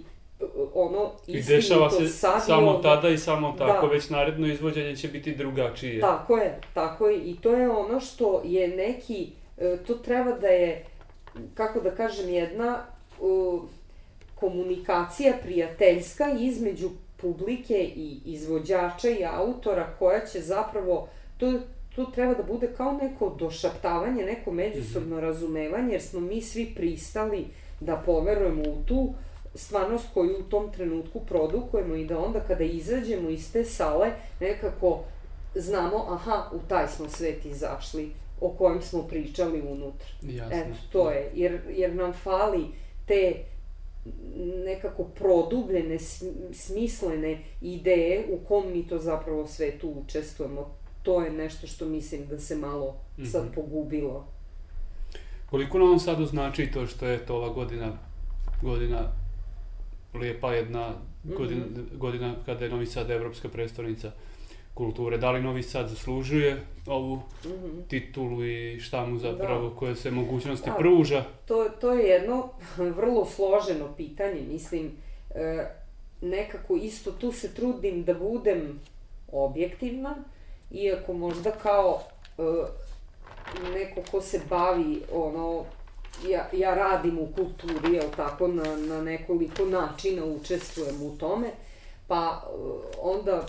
ono 0.73 1.11
I 1.27 1.41
dešava 1.41 1.89
se 1.89 2.07
sad 2.07 2.45
samo 2.45 2.69
ovde. 2.69 2.83
tada 2.83 3.09
i 3.09 3.17
samo 3.17 3.55
tako, 3.57 3.87
da. 3.87 3.93
već 3.93 4.09
naredno 4.09 4.47
izvođenje 4.47 4.95
će 4.95 5.07
biti 5.07 5.35
drugačije. 5.35 6.01
Tako 6.01 6.37
je, 6.37 6.59
tako 6.73 7.07
je. 7.07 7.17
I 7.17 7.35
to 7.35 7.53
je 7.53 7.69
ono 7.69 7.99
što 7.99 8.41
je 8.45 8.67
neki, 8.67 9.29
e, 9.57 9.77
to 9.87 9.93
treba 9.93 10.31
da 10.31 10.47
je, 10.47 10.85
kako 11.53 11.79
da 11.79 11.95
kažem, 11.95 12.29
jedna 12.29 12.92
uh, 13.19 13.61
komunikacija 14.35 15.33
prijateljska 15.43 16.25
između 16.39 16.89
publike 17.17 17.91
i 17.95 18.19
izvođača 18.25 19.09
i 19.09 19.25
autora 19.25 19.87
koja 19.99 20.25
će 20.25 20.41
zapravo, 20.41 21.07
to, 21.37 21.53
to 21.95 22.05
treba 22.05 22.33
da 22.33 22.43
bude 22.43 22.67
kao 22.77 22.91
neko 22.91 23.35
došaptavanje, 23.39 24.25
neko 24.25 24.51
međusobno 24.51 25.15
-hmm. 25.15 25.21
razumevanje, 25.21 25.91
jer 25.91 26.01
smo 26.01 26.19
mi 26.19 26.41
svi 26.41 26.73
pristali 26.75 27.45
da 27.79 27.95
poverujemo 28.05 28.61
u 28.61 28.83
tu 28.85 29.13
stvarnost 29.55 30.05
koju 30.13 30.37
u 30.39 30.49
tom 30.49 30.71
trenutku 30.71 31.19
produkujemo 31.19 31.95
i 31.95 32.05
da 32.05 32.19
onda 32.19 32.39
kada 32.39 32.63
izađemo 32.63 33.29
iz 33.29 33.51
te 33.53 33.65
sale 33.65 34.11
nekako 34.39 34.99
znamo, 35.55 36.05
aha, 36.09 36.49
u 36.51 36.59
taj 36.67 36.87
smo 36.87 37.09
svet 37.09 37.45
izašli 37.45 38.11
o 38.41 38.49
kojem 38.49 38.81
smo 38.81 39.03
pričali 39.03 39.61
unutra. 39.61 40.07
Jasno. 40.21 40.55
Eto, 40.57 40.75
to 40.91 41.09
je, 41.09 41.31
jer, 41.35 41.59
jer 41.69 41.95
nam 41.95 42.13
fali 42.13 42.65
te 43.05 43.43
nekako 44.65 45.03
produbljene, 45.03 45.97
smislene 46.53 47.39
ideje 47.61 48.25
u 48.29 48.47
kom 48.47 48.71
mi 48.71 48.87
to 48.87 48.97
zapravo 48.97 49.47
svetu 49.47 49.89
učestvujemo. 49.89 50.75
To 51.03 51.21
je 51.21 51.31
nešto 51.31 51.67
što 51.67 51.85
mislim 51.85 52.27
da 52.27 52.39
se 52.39 52.55
malo 52.55 52.95
mm 53.17 53.21
-hmm. 53.21 53.31
sad 53.31 53.55
pogubilo. 53.55 54.27
Koliko 55.49 55.79
nam 55.79 55.99
sad 55.99 56.25
znači 56.25 56.71
to 56.71 56.87
što 56.87 57.07
je 57.07 57.25
to 57.25 57.35
ova 57.35 57.49
godina, 57.49 57.97
godina 58.61 59.11
lijepa 60.13 60.53
jedna 60.53 60.93
godina, 61.23 61.65
mm 61.65 61.75
-hmm. 61.75 61.97
godina 61.97 62.35
kada 62.45 62.65
je 62.65 62.71
Novi 62.71 62.85
Sad 62.85 63.09
evropska 63.09 63.49
predstavnica 63.49 64.11
kulture. 64.73 65.17
Da 65.17 65.31
li 65.31 65.41
Novi 65.41 65.63
Sad 65.63 65.89
zaslužuje 65.89 66.61
ovu 66.87 67.15
mm 67.15 67.21
-hmm. 67.45 67.87
titulu 67.87 68.45
i 68.45 68.79
šta 68.79 69.05
mu 69.05 69.17
zapravo, 69.17 69.69
da. 69.69 69.75
koje 69.75 69.95
se 69.95 70.11
mogućnosti 70.11 70.69
da, 70.69 70.75
pruža? 70.75 71.23
To, 71.45 71.69
to 71.81 71.93
je 71.93 72.07
jedno 72.07 72.49
vrlo 72.97 73.25
složeno 73.25 73.93
pitanje, 73.97 74.41
mislim, 74.41 74.91
e, 75.35 75.65
nekako 76.21 76.75
isto 76.75 77.11
tu 77.11 77.31
se 77.31 77.53
trudim 77.53 78.03
da 78.03 78.13
budem 78.13 78.79
objektivna, 79.31 80.15
iako 80.71 81.13
možda 81.13 81.51
kao 81.51 82.01
e, 82.37 82.43
neko 83.73 84.01
ko 84.11 84.21
se 84.21 84.41
bavi 84.49 85.01
ono 85.13 85.65
ja, 86.29 86.49
ja 86.53 86.75
radim 86.75 87.19
u 87.19 87.27
kulturi, 87.35 87.93
jel 87.93 88.09
tako, 88.15 88.47
na, 88.47 88.75
na 88.75 89.01
nekoliko 89.01 89.65
načina 89.65 90.25
učestvujem 90.25 91.01
u 91.01 91.17
tome, 91.17 91.47
pa 92.07 92.41
e, 92.43 92.47
onda 93.01 93.45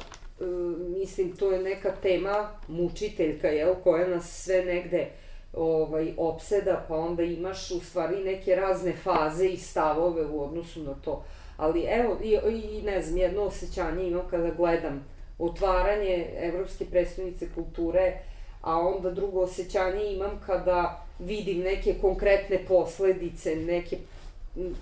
mislim 0.99 1.37
to 1.37 1.51
je 1.53 1.63
neka 1.63 1.93
tema 2.03 2.51
mučiteljka 2.69 3.49
jel 3.49 3.75
koja 3.75 4.09
nas 4.09 4.45
sve 4.45 4.65
negde 4.65 5.09
ovaj 5.53 6.13
opseda 6.17 6.85
pa 6.89 6.97
onda 6.97 7.23
imaš 7.23 7.71
u 7.71 7.81
stvari 7.81 8.25
neke 8.25 8.55
razne 8.55 8.93
faze 8.93 9.47
i 9.47 9.57
stavove 9.57 10.27
u 10.27 10.45
odnosu 10.45 10.83
na 10.83 10.95
to 10.95 11.25
ali 11.57 11.85
evo 11.89 12.19
i, 12.23 12.39
i 12.51 12.83
ne 12.83 13.03
znam 13.03 13.19
jedno 13.19 13.43
osjećanje 13.43 14.09
imam 14.09 14.29
kada 14.31 14.51
gledam 14.51 15.07
otvaranje 15.39 16.27
evropske 16.37 16.85
predstavnice 16.85 17.47
kulture 17.55 18.19
a 18.63 18.79
onda 18.79 19.11
drugo 19.11 19.41
osjećanje 19.41 20.13
imam 20.13 20.41
kada 20.47 21.05
vidim 21.19 21.59
neke 21.59 21.95
konkretne 22.01 22.59
posledice, 22.69 23.57
neke 23.57 23.99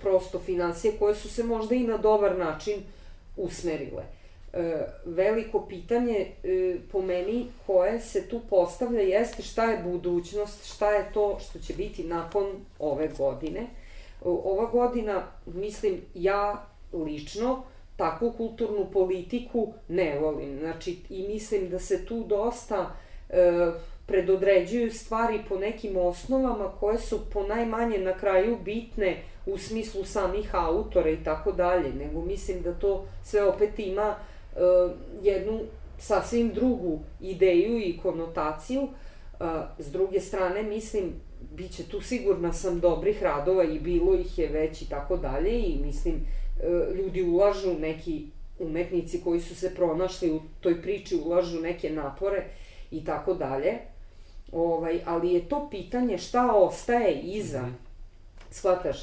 prosto 0.01 0.39
financije 0.39 0.93
koje 0.99 1.15
su 1.15 1.29
se 1.29 1.43
možda 1.43 1.75
i 1.75 1.87
na 1.87 1.97
dobar 1.97 2.37
način 2.37 2.73
usmerile. 3.37 4.03
E, 4.53 4.85
veliko 5.05 5.65
pitanje 5.67 6.27
e, 6.43 6.77
po 6.91 7.01
meni 7.01 7.47
koje 7.67 7.99
se 7.99 8.29
tu 8.29 8.41
postavlja 8.49 9.01
jeste 9.01 9.43
šta 9.43 9.71
je 9.71 9.83
budućnost, 9.83 10.73
šta 10.75 10.91
je 10.91 11.13
to 11.13 11.39
što 11.39 11.59
će 11.59 11.73
biti 11.73 12.03
nakon 12.03 12.45
ove 12.79 13.07
godine. 13.17 13.59
E, 13.61 13.67
ova 14.23 14.65
godina, 14.65 15.23
mislim, 15.45 16.01
ja 16.13 16.65
lično 16.93 17.63
takvu 17.97 18.31
kulturnu 18.31 18.91
politiku 18.91 19.73
ne 19.87 20.19
volim. 20.19 20.59
Znači, 20.59 20.97
i 21.09 21.27
mislim 21.27 21.69
da 21.69 21.79
se 21.79 22.05
tu 22.05 22.23
dosta 22.23 22.95
e, 23.29 23.71
predodređuju 24.05 24.91
stvari 24.91 25.39
po 25.49 25.57
nekim 25.57 25.97
osnovama 25.97 26.71
koje 26.79 26.97
su 26.97 27.19
po 27.33 27.43
najmanje 27.43 27.97
na 27.97 28.17
kraju 28.17 28.57
bitne 28.63 29.23
u 29.45 29.57
smislu 29.57 30.05
samih 30.05 30.55
autora 30.55 31.09
i 31.09 31.23
tako 31.23 31.51
dalje, 31.51 31.93
nego 31.93 32.21
mislim 32.21 32.61
da 32.61 32.73
to 32.73 33.05
sve 33.23 33.43
opet 33.43 33.79
ima 33.79 34.15
jednu 35.21 35.59
sasvim 35.99 36.53
drugu 36.53 36.99
ideju 37.21 37.79
i 37.79 37.99
konotaciju. 38.03 38.81
E, 38.81 39.45
s 39.79 39.91
druge 39.91 40.19
strane, 40.19 40.63
mislim, 40.63 41.13
bit 41.51 41.71
će 41.71 41.83
tu 41.83 42.01
sigurna 42.01 42.53
sam 42.53 42.79
dobrih 42.79 43.23
radova 43.23 43.63
i 43.63 43.79
bilo 43.79 44.15
ih 44.15 44.39
je 44.39 44.47
već 44.47 44.81
i 44.81 44.89
tako 44.89 45.17
dalje 45.17 45.59
i 45.59 45.79
mislim, 45.85 46.15
e, 46.15 46.95
ljudi 46.95 47.23
ulažu 47.23 47.73
neki 47.79 48.25
umetnici 48.59 49.21
koji 49.21 49.41
su 49.41 49.55
se 49.55 49.75
pronašli 49.75 50.31
u 50.31 50.41
toj 50.61 50.81
priči 50.81 51.15
ulažu 51.25 51.59
neke 51.59 51.89
napore 51.89 52.43
i 52.91 53.05
tako 53.05 53.33
dalje. 53.33 53.73
Ovaj, 54.51 54.99
ali 55.05 55.33
je 55.33 55.49
to 55.49 55.67
pitanje 55.71 56.17
šta 56.17 56.55
ostaje 56.55 57.19
iza. 57.21 57.61
Mm 57.61 57.65
-hmm. 57.65 57.93
Shvataš? 58.51 58.97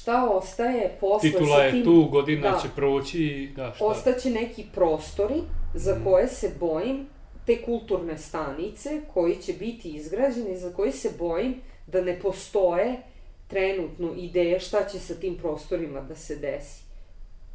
Šta 0.00 0.28
ostaje 0.30 0.96
posle 1.00 1.30
Titula 1.30 1.62
je 1.62 1.70
tim, 1.70 1.84
tu, 1.84 2.08
godina 2.12 2.50
da, 2.50 2.58
će 2.58 2.68
proći, 2.76 3.52
da, 3.56 3.72
šta? 3.74 3.84
Ostaće 3.84 4.30
neki 4.30 4.64
prostori 4.74 5.42
za 5.74 5.94
mm. 5.94 6.04
koje 6.04 6.28
se 6.28 6.50
bojim, 6.60 7.06
te 7.46 7.62
kulturne 7.62 8.18
stanice 8.18 9.00
koji 9.14 9.36
će 9.36 9.52
biti 9.52 9.88
izgrađeni, 9.88 10.56
za 10.56 10.72
koje 10.72 10.92
se 10.92 11.10
bojim 11.18 11.54
da 11.86 12.00
ne 12.00 12.18
postoje 12.20 12.96
trenutno 13.46 14.12
ideje 14.16 14.60
šta 14.60 14.84
će 14.84 14.98
sa 14.98 15.14
tim 15.14 15.36
prostorima 15.36 16.00
da 16.00 16.14
se 16.14 16.36
desi. 16.36 16.82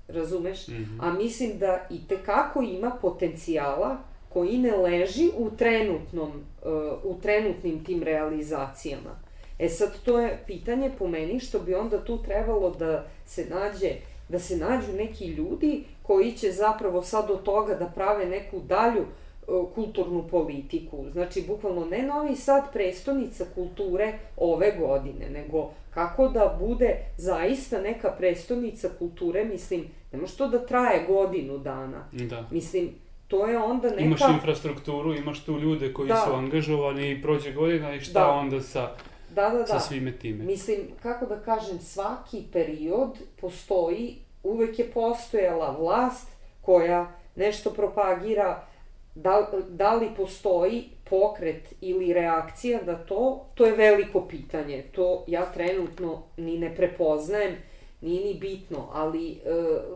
Razumeš? 0.07 0.67
Mm 0.67 0.73
-hmm. 0.73 0.97
A 1.01 1.13
mislim 1.13 1.59
da 1.59 1.87
i 1.89 2.07
tekako 2.07 2.61
ima 2.61 2.91
potencijala 3.01 3.97
koji 4.29 4.57
ne 4.57 4.77
leži 4.77 5.29
u 5.37 5.49
trenutnom, 5.57 6.29
uh, 6.29 6.71
u 7.03 7.21
trenutnim 7.21 7.83
tim 7.83 8.03
realizacijama. 8.03 9.30
E 9.61 9.69
sad, 9.69 10.01
to 10.05 10.19
je 10.19 10.43
pitanje 10.47 10.91
po 10.99 11.07
meni 11.07 11.39
što 11.39 11.59
bi 11.59 11.73
onda 11.73 12.03
tu 12.03 12.23
trebalo 12.23 12.69
da 12.69 13.05
se 13.25 13.45
nađe 13.49 13.89
da 14.29 14.39
se 14.39 14.57
nađu 14.57 14.93
neki 14.97 15.27
ljudi 15.27 15.83
koji 16.03 16.31
će 16.31 16.51
zapravo 16.51 17.03
sad 17.03 17.31
od 17.31 17.43
toga 17.43 17.73
da 17.73 17.85
prave 17.85 18.25
neku 18.25 18.59
dalju 18.59 19.01
uh, 19.01 19.67
kulturnu 19.75 20.27
politiku. 20.27 21.05
Znači, 21.11 21.43
bukvalno 21.47 21.85
ne 21.85 22.03
Novi 22.03 22.35
Sad 22.35 22.73
prestonica 22.73 23.45
kulture 23.55 24.13
ove 24.37 24.71
godine, 24.79 25.29
nego 25.29 25.69
kako 25.93 26.27
da 26.27 26.57
bude 26.59 26.97
zaista 27.17 27.81
neka 27.81 28.15
prestonica 28.17 28.89
kulture, 28.99 29.45
mislim, 29.45 29.85
ne 30.11 30.19
može 30.19 30.37
to 30.37 30.47
da 30.47 30.65
traje 30.65 31.05
godinu 31.07 31.57
dana. 31.57 32.07
Da. 32.11 32.47
Mislim, 32.51 32.89
to 33.27 33.47
je 33.47 33.57
onda 33.57 33.89
neka... 33.89 34.01
Imaš 34.01 34.21
infrastrukturu, 34.33 35.15
imaš 35.15 35.43
tu 35.43 35.59
ljude 35.59 35.93
koji 35.93 36.07
da. 36.07 36.23
su 36.27 36.33
angažovani 36.33 37.11
i 37.11 37.21
prođe 37.21 37.53
godina 37.53 37.95
i 37.95 37.99
šta 37.99 38.19
da. 38.19 38.31
onda 38.31 38.61
sa, 38.61 38.91
da, 39.35 39.49
da, 39.49 39.57
da. 39.57 39.65
sa 39.65 39.79
svime 39.79 40.17
time. 40.19 40.43
Mislim, 40.43 40.77
kako 41.03 41.25
da 41.25 41.39
kažem, 41.39 41.79
svaki 41.79 42.43
period 42.53 43.09
postoji, 43.41 44.15
uvek 44.43 44.79
je 44.79 44.91
postojala 44.91 45.75
vlast 45.79 46.27
koja 46.61 47.11
nešto 47.35 47.69
propagira, 47.69 48.67
da, 49.15 49.51
da 49.69 49.93
li 49.95 50.09
postoji 50.17 50.83
pokret 51.09 51.73
ili 51.81 52.13
reakcija 52.13 52.83
da 52.83 53.05
to, 53.05 53.45
to 53.55 53.65
je 53.65 53.71
veliko 53.71 54.27
pitanje. 54.27 54.83
To 54.91 55.23
ja 55.27 55.45
trenutno 55.45 56.23
ni 56.37 56.59
ne 56.59 56.75
prepoznajem, 56.75 57.55
nije 58.01 58.25
ni 58.25 58.39
bitno, 58.39 58.89
ali 58.93 59.31
e, 59.31 59.37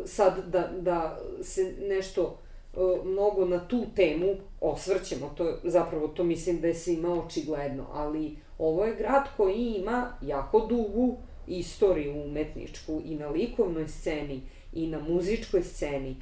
sad 0.05 0.47
da, 0.47 0.69
da 0.81 1.19
se 1.41 1.73
nešto 1.79 2.37
E, 2.75 3.05
mnogo 3.05 3.45
na 3.45 3.67
tu 3.67 3.85
temu 3.95 4.35
osvrćemo, 4.61 5.33
to 5.37 5.57
zapravo 5.63 6.07
to 6.07 6.23
mislim 6.23 6.61
da 6.61 6.67
je 6.67 6.73
svima 6.73 7.23
očigledno, 7.23 7.85
ali 7.93 8.37
ovo 8.57 8.85
je 8.85 8.95
grad 8.95 9.27
koji 9.37 9.75
ima 9.79 10.11
jako 10.21 10.59
dugu 10.59 11.17
istoriju 11.47 12.23
umetničku 12.25 13.01
i 13.05 13.15
na 13.15 13.27
likovnoj 13.27 13.87
sceni 13.87 14.41
i 14.73 14.87
na 14.87 14.99
muzičkoj 14.99 15.63
sceni, 15.63 16.15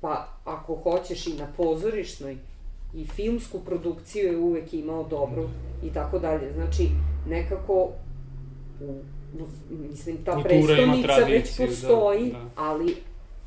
pa 0.00 0.28
ako 0.44 0.74
hoćeš 0.74 1.26
i 1.26 1.34
na 1.34 1.46
pozorišnoj 1.56 2.36
i 2.94 3.04
filmsku 3.04 3.60
produkciju 3.60 4.32
je 4.32 4.38
uvek 4.38 4.74
imao 4.74 5.04
dobru 5.04 5.48
i 5.84 5.92
tako 5.92 6.18
dalje. 6.18 6.52
Znači, 6.52 6.88
nekako 7.28 7.90
u, 8.80 8.94
mislim, 9.70 10.24
ta 10.24 10.34
Kultura 10.34 10.52
prestonica 10.52 11.24
već 11.28 11.56
da, 11.56 11.66
postoji, 11.66 12.32
da, 12.32 12.38
da. 12.38 12.50
ali 12.56 12.96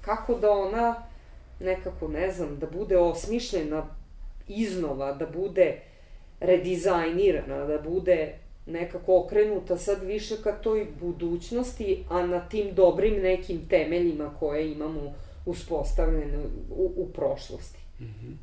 kako 0.02 0.36
da 0.36 0.52
ona 0.52 0.96
nekako, 1.60 2.08
ne 2.08 2.32
znam, 2.32 2.60
da 2.60 2.68
bude 2.68 2.98
osmišljena 2.98 3.86
iznova, 4.48 5.14
da 5.14 5.26
bude 5.26 5.82
redizajnirana, 6.40 7.66
da 7.66 7.82
bude 7.82 8.36
nekako 8.66 9.20
okrenuta 9.26 9.78
sad 9.78 10.04
više 10.04 10.36
ka 10.44 10.52
toj 10.52 10.88
budućnosti, 11.00 12.04
a 12.10 12.26
na 12.26 12.40
tim 12.40 12.76
dobrim 12.76 13.22
nekim 13.22 13.68
temeljima 13.70 14.34
koje 14.40 14.72
imamo 14.72 15.14
uspostavljene 15.46 16.38
u, 16.70 16.94
u 16.96 17.10
prošlosti. 17.14 17.80
Mm 18.00 18.04
-hmm. 18.04 18.36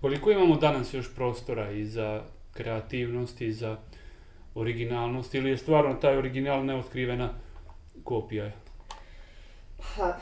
Koliko 0.00 0.30
imamo 0.30 0.56
danas 0.56 0.94
još 0.94 1.14
prostora 1.14 1.70
i 1.70 1.84
za 1.84 2.22
kreativnost 2.52 3.40
i 3.40 3.52
za 3.52 3.76
originalnost 4.54 5.34
ili 5.34 5.50
je 5.50 5.56
stvarno 5.56 5.94
taj 5.94 6.18
original 6.18 6.64
neotkrivena 6.64 7.30
kopija? 8.04 8.52
Pa, 9.78 10.18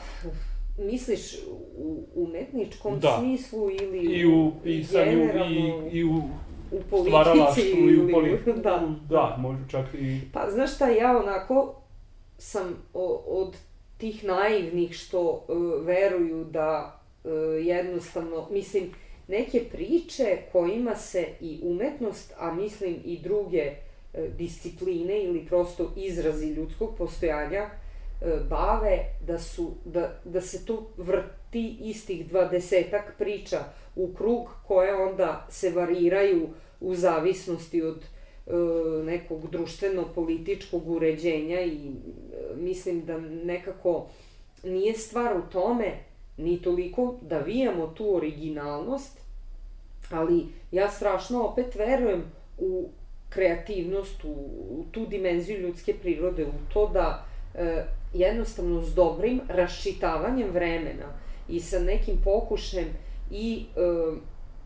Misliš 0.77 1.35
u 1.77 2.05
umetničkom 2.15 2.99
da. 2.99 3.17
smislu 3.19 3.69
ili 3.71 3.99
I 3.99 4.25
u 4.25 4.51
pisanju 4.63 5.29
i, 5.49 5.97
i 5.97 6.03
u 6.03 6.21
u 6.73 6.81
politici 6.89 7.61
i 7.69 7.99
u 7.99 8.11
poli... 8.11 8.39
da. 8.63 8.89
da, 9.09 9.35
može 9.39 9.59
čak 9.69 9.85
i... 9.93 10.19
Pa 10.33 10.49
znaš 10.51 10.75
šta, 10.75 10.89
ja 10.89 11.17
onako 11.17 11.75
sam 12.37 12.75
o, 12.93 13.23
od 13.27 13.57
tih 13.97 14.23
naivnih 14.23 14.93
što 14.95 15.45
uh, 15.47 15.85
veruju 15.85 16.43
da 16.43 16.99
uh, 17.23 17.31
jednostavno, 17.65 18.47
mislim, 18.51 18.91
neke 19.27 19.63
priče 19.71 20.37
kojima 20.51 20.95
se 20.95 21.27
i 21.41 21.59
umetnost, 21.63 22.33
a 22.37 22.53
mislim 22.53 22.95
i 23.05 23.19
druge 23.19 23.71
uh, 23.71 24.19
discipline 24.37 25.23
ili 25.23 25.45
prosto 25.45 25.91
izrazi 25.95 26.47
ljudskog 26.47 26.95
postojanja 26.97 27.69
E, 28.23 28.39
bave, 28.49 29.05
da, 29.27 29.39
su, 29.39 29.71
da, 29.85 30.09
da 30.25 30.41
se 30.41 30.65
tu 30.65 30.83
vrti 30.97 31.77
istih 31.81 32.27
dvadesetak 32.27 33.13
priča 33.17 33.59
u 33.95 34.13
krug 34.13 34.49
koje 34.67 34.95
onda 34.95 35.47
se 35.49 35.69
variraju 35.69 36.49
u 36.83 36.95
zavisnosti 36.95 37.81
od 37.81 37.97
e, 37.97 38.51
nekog 39.03 39.49
društveno-političkog 39.51 40.89
uređenja 40.89 41.61
i 41.61 41.77
e, 41.77 42.55
mislim 42.55 43.05
da 43.05 43.17
nekako 43.19 44.07
nije 44.63 44.93
stvar 44.93 45.37
u 45.37 45.51
tome 45.51 45.91
ni 46.37 46.61
toliko 46.61 47.15
da 47.21 47.37
vijamo 47.37 47.87
tu 47.87 48.15
originalnost, 48.15 49.19
ali 50.11 50.45
ja 50.71 50.89
strašno 50.89 51.43
opet 51.43 51.75
verujem 51.75 52.23
u 52.57 52.89
kreativnost, 53.29 54.23
u, 54.23 54.31
u 54.69 54.85
tu 54.91 55.05
dimenziju 55.05 55.59
ljudske 55.59 55.93
prirode, 55.93 56.45
u 56.45 56.73
to 56.73 56.89
da 56.93 57.25
e, 57.55 57.85
jednostavno 58.13 58.81
s 58.81 58.93
dobrim 58.95 59.41
raščitavanjem 59.47 60.49
vremena 60.51 61.05
i 61.49 61.59
sa 61.59 61.79
nekim 61.79 62.17
pokušajem 62.23 62.87
i 63.31 63.65
e, 63.75 63.79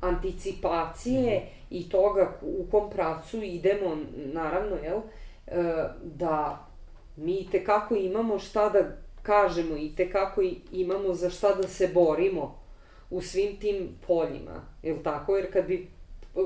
anticipacije 0.01 1.35
mm 1.35 1.41
-hmm. 1.41 1.56
I 1.69 1.89
toga 1.89 2.39
u 2.41 2.65
kom 2.71 2.89
pravcu 2.89 3.43
idemo, 3.43 3.97
naravno, 4.15 4.75
jel, 4.75 4.99
e, 5.47 5.83
da 6.03 6.67
mi 7.15 7.47
te 7.51 7.63
kako 7.63 7.95
imamo 7.95 8.39
šta 8.39 8.69
da 8.69 8.97
kažemo 9.21 9.77
i 9.77 9.95
te 9.95 10.11
kako 10.11 10.41
imamo 10.71 11.13
za 11.13 11.29
šta 11.29 11.55
da 11.55 11.67
se 11.67 11.87
borimo 11.87 12.59
u 13.09 13.21
svim 13.21 13.57
tim 13.59 13.89
poljima, 14.07 14.65
jel 14.83 14.97
tako? 15.03 15.37
Jer 15.37 15.53
kad 15.53 15.67
bi 15.67 15.87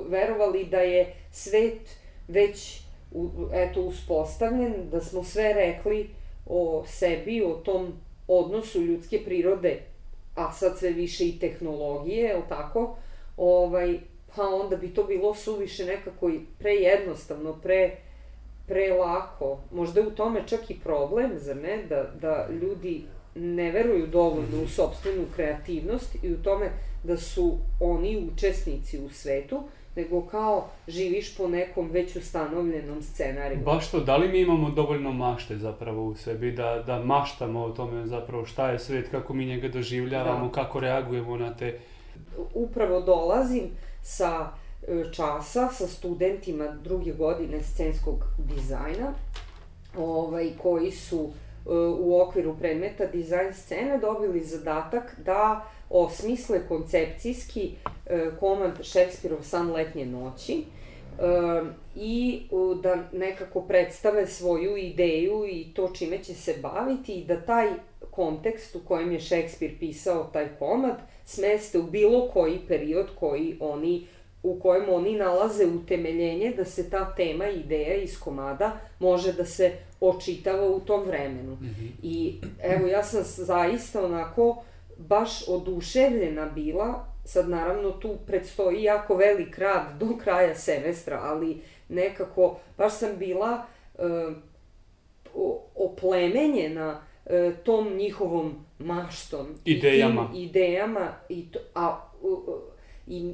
verovali 0.10 0.66
da 0.66 0.80
je 0.80 1.16
svet 1.32 1.98
već 2.28 2.82
u, 3.12 3.30
eto 3.54 3.82
uspostavljen, 3.82 4.90
da 4.92 5.02
smo 5.02 5.24
sve 5.24 5.54
rekli, 5.54 6.10
o 6.46 6.84
sebi, 6.88 7.44
o 7.44 7.54
tom 7.54 7.94
odnosu 8.28 8.82
ljudske 8.82 9.24
prirode, 9.26 9.80
a 10.36 10.52
sad 10.52 10.78
sve 10.78 10.90
više 10.90 11.28
i 11.28 11.40
tehnologije, 11.40 12.24
je 12.24 12.42
tako? 12.50 12.96
Ovaj, 13.38 14.00
pa 14.36 14.44
onda 14.44 14.76
bi 14.76 14.94
to 14.94 15.04
bilo 15.04 15.36
suviše 15.36 15.86
nekako 15.86 16.30
i 16.30 16.40
prejednostavno, 16.60 17.54
pre, 17.54 17.92
pre 18.68 18.94
lako. 18.94 19.58
Možda 19.72 20.00
je 20.00 20.08
u 20.08 20.12
tome 20.12 20.44
čak 20.48 20.70
i 20.72 20.80
problem, 20.80 21.32
zar 21.38 21.56
ne? 21.56 21.84
Da, 21.90 22.12
da 22.22 22.48
ljudi 22.62 23.04
ne 23.36 23.72
veruju 23.72 24.08
dovoljno 24.08 24.64
u 24.64 24.68
sopstvenu 24.68 25.24
kreativnost 25.36 26.24
i 26.24 26.34
u 26.34 26.38
tome 26.44 26.70
da 27.04 27.18
su 27.18 27.58
oni 27.80 28.30
učesnici 28.34 29.00
u 29.00 29.10
svetu, 29.10 29.64
nego 29.96 30.22
kao 30.22 30.68
živiš 30.88 31.38
po 31.38 31.48
nekom 31.48 31.90
već 31.92 32.16
ustanovljenom 32.16 33.02
scenariju. 33.02 33.60
Baš 33.66 33.92
to, 33.92 34.00
da 34.00 34.18
li 34.18 34.28
mi 34.28 34.40
imamo 34.40 34.70
dovoljno 34.70 35.12
mašte 35.12 35.58
zapravo 35.58 36.06
u 36.06 36.16
sebi, 36.16 36.52
da, 36.52 36.84
da 36.88 37.00
maštamo 37.00 37.64
o 37.64 37.70
tome 37.70 38.08
zapravo 38.08 38.46
šta 38.46 38.72
je 38.72 38.80
svet, 38.80 39.12
kako 39.12 39.34
mi 39.34 39.46
njega 39.46 39.68
doživljavamo, 39.68 40.46
Da. 40.46 40.52
kako 40.52 40.80
reagujemo 40.80 41.38
na 41.38 41.54
te... 41.58 41.80
Upravo 42.54 43.02
dolazim 43.02 43.64
sa 44.04 44.52
e, 44.88 45.04
časa 45.12 45.70
sa 45.70 45.88
studentima 45.88 46.68
druge 46.84 47.12
godine 47.12 47.64
scenskog 47.64 48.26
dizajna, 48.38 49.14
ovaj, 49.98 50.52
koji 50.62 50.92
su 50.92 51.30
e, 51.30 51.70
u 52.00 52.22
okviru 52.22 52.56
predmeta 52.60 53.06
dizajn 53.06 53.54
scene 53.54 53.98
dobili 53.98 54.44
zadatak 54.44 55.16
da 55.26 55.66
osmisle 55.90 56.68
koncepcijski 56.68 57.72
e, 58.06 58.30
komad 58.40 58.84
Šekspirov 58.84 59.44
san 59.44 59.72
letnje 59.72 60.06
noći 60.06 60.64
i 61.96 62.42
da 62.82 63.04
nekako 63.12 63.62
predstave 63.62 64.28
svoju 64.28 64.78
ideju 64.78 65.46
i 65.48 65.74
to 65.74 65.92
čime 65.94 66.24
će 66.24 66.34
se 66.34 66.56
baviti 66.62 67.14
i 67.14 67.26
da 67.26 67.42
taj 67.42 67.68
kontekst 68.12 68.76
u 68.76 68.80
kojem 68.80 69.12
je 69.12 69.20
Šekspir 69.20 69.80
pisao 69.80 70.30
taj 70.34 70.48
komad 70.60 70.96
smeste 71.26 71.80
u 71.80 71.84
bilo 71.84 72.28
koji 72.28 72.60
period 72.68 73.08
koji 73.20 73.58
oni 73.60 74.08
u 74.44 74.60
kojem 74.60 74.90
oni 74.90 75.16
nalaze 75.16 75.66
utemeljenje 75.66 76.54
da 76.58 76.66
se 76.66 76.90
ta 76.90 77.14
tema, 77.16 77.48
ideja 77.48 77.96
iz 77.96 78.20
komada 78.20 78.72
može 79.00 79.34
da 79.34 79.46
se 79.46 79.72
očitava 80.00 80.68
u 80.68 80.80
tom 80.80 81.04
vremenu. 81.04 81.58
I 82.04 82.34
evo, 82.64 82.88
ja 82.88 83.04
sam 83.04 83.24
zaista 83.26 84.06
onako 84.06 84.64
baš 84.98 85.48
oduševljena 85.48 86.46
bila, 86.46 87.06
sad 87.26 87.50
naravno 87.50 87.92
tu 87.92 88.16
predstoji 88.28 88.84
jako 88.84 89.16
velik 89.16 89.58
rad 89.58 89.98
do 90.00 90.18
kraja 90.18 90.56
semestra, 90.56 91.20
ali 91.24 91.58
nekako 91.90 92.58
baš 92.78 92.94
sam 92.94 93.18
bila 93.18 93.66
e, 93.98 94.02
o- 95.36 95.62
oplemenjena 95.76 97.02
tom 97.64 97.94
njihovom 97.94 98.66
maštom. 98.80 99.48
Idejama. 99.66 100.22
I 100.22 100.34
tim 100.34 100.44
idejama, 100.44 101.14
i 101.30 101.46
to, 101.52 101.60
a 101.76 102.08
i 103.08 103.34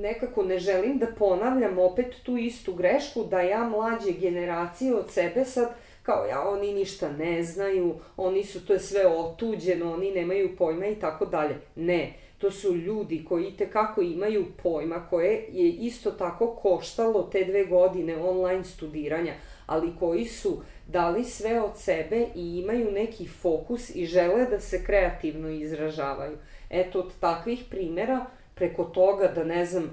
nekako 0.00 0.42
ne 0.42 0.58
želim 0.58 0.98
da 0.98 1.06
ponavljam 1.18 1.78
opet 1.78 2.14
tu 2.22 2.36
istu 2.36 2.74
grešku 2.74 3.24
da 3.24 3.40
ja 3.40 3.64
mlađe 3.68 4.12
generacije 4.12 4.94
od 4.94 5.10
sebe 5.10 5.44
sad 5.44 5.74
kao 6.04 6.26
ja, 6.26 6.48
oni 6.48 6.74
ništa 6.74 7.12
ne 7.12 7.42
znaju, 7.42 7.94
oni 8.16 8.44
su, 8.44 8.66
to 8.66 8.72
je 8.72 8.80
sve 8.80 9.06
otuđeno, 9.06 9.92
oni 9.92 10.10
nemaju 10.10 10.56
pojma 10.56 10.86
i 10.86 10.94
tako 10.94 11.26
dalje. 11.26 11.56
Ne, 11.76 12.12
to 12.38 12.50
su 12.50 12.76
ljudi 12.76 13.24
koji 13.28 13.56
tekako 13.56 14.02
imaju 14.02 14.46
pojma, 14.62 15.06
koje 15.10 15.48
je 15.52 15.68
isto 15.70 16.10
tako 16.10 16.46
koštalo 16.46 17.22
te 17.32 17.44
dve 17.44 17.64
godine 17.64 18.16
online 18.16 18.64
studiranja, 18.64 19.32
ali 19.66 19.92
koji 19.98 20.24
su 20.24 20.62
dali 20.88 21.24
sve 21.24 21.60
od 21.60 21.78
sebe 21.78 22.26
i 22.34 22.58
imaju 22.58 22.90
neki 22.92 23.28
fokus 23.28 23.90
i 23.94 24.06
žele 24.06 24.46
da 24.46 24.60
se 24.60 24.84
kreativno 24.84 25.48
izražavaju. 25.48 26.36
Eto, 26.70 26.98
od 27.00 27.12
takvih 27.20 27.64
primera, 27.70 28.26
preko 28.54 28.84
toga 28.84 29.26
da, 29.28 29.44
ne 29.44 29.66
znam, 29.66 29.90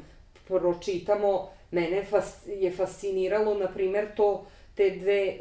pročitamo, 0.47 1.49
mene 1.71 2.03
fas, 2.03 2.37
je 2.47 2.71
fasciniralo, 2.71 3.57
na 3.57 3.67
primer, 3.67 4.07
to 4.15 4.45
te 4.75 4.89
dve 4.89 5.21
e, 5.27 5.37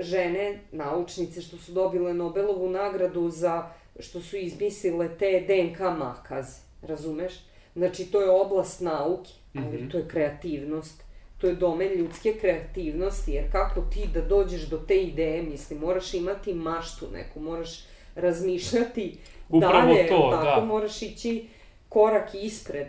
žene, 0.00 0.58
naučnice, 0.72 1.40
što 1.40 1.56
su 1.56 1.72
dobile 1.72 2.14
Nobelovu 2.14 2.70
nagradu 2.70 3.30
za 3.30 3.70
što 3.98 4.20
su 4.20 4.36
izmislile 4.36 5.08
te 5.18 5.44
DNK 5.46 5.80
makaze, 5.98 6.60
razumeš? 6.82 7.32
Znači, 7.76 8.04
to 8.04 8.20
je 8.20 8.30
oblast 8.30 8.80
nauke, 8.80 9.30
ali 9.54 9.76
Mhm. 9.76 9.88
to 9.88 9.98
je 9.98 10.08
kreativnost. 10.08 11.02
To 11.42 11.48
je 11.48 11.54
domen 11.54 11.92
ljudske 11.98 12.32
kreativnosti, 12.40 13.32
jer 13.32 13.52
kako 13.52 13.80
ti 13.80 14.08
da 14.14 14.20
dođeš 14.20 14.62
do 14.62 14.78
te 14.78 14.96
ideje, 15.02 15.42
mislim, 15.42 15.78
moraš 15.80 16.14
imati 16.14 16.54
maštu 16.54 17.06
neku, 17.12 17.40
moraš 17.40 17.84
razmišljati 18.14 19.18
Upravo 19.48 19.72
dalje, 19.94 20.08
to, 20.08 20.28
tako, 20.32 20.60
da. 20.60 20.66
moraš 20.66 21.02
ići 21.02 21.46
korak 21.88 22.28
ispred. 22.34 22.86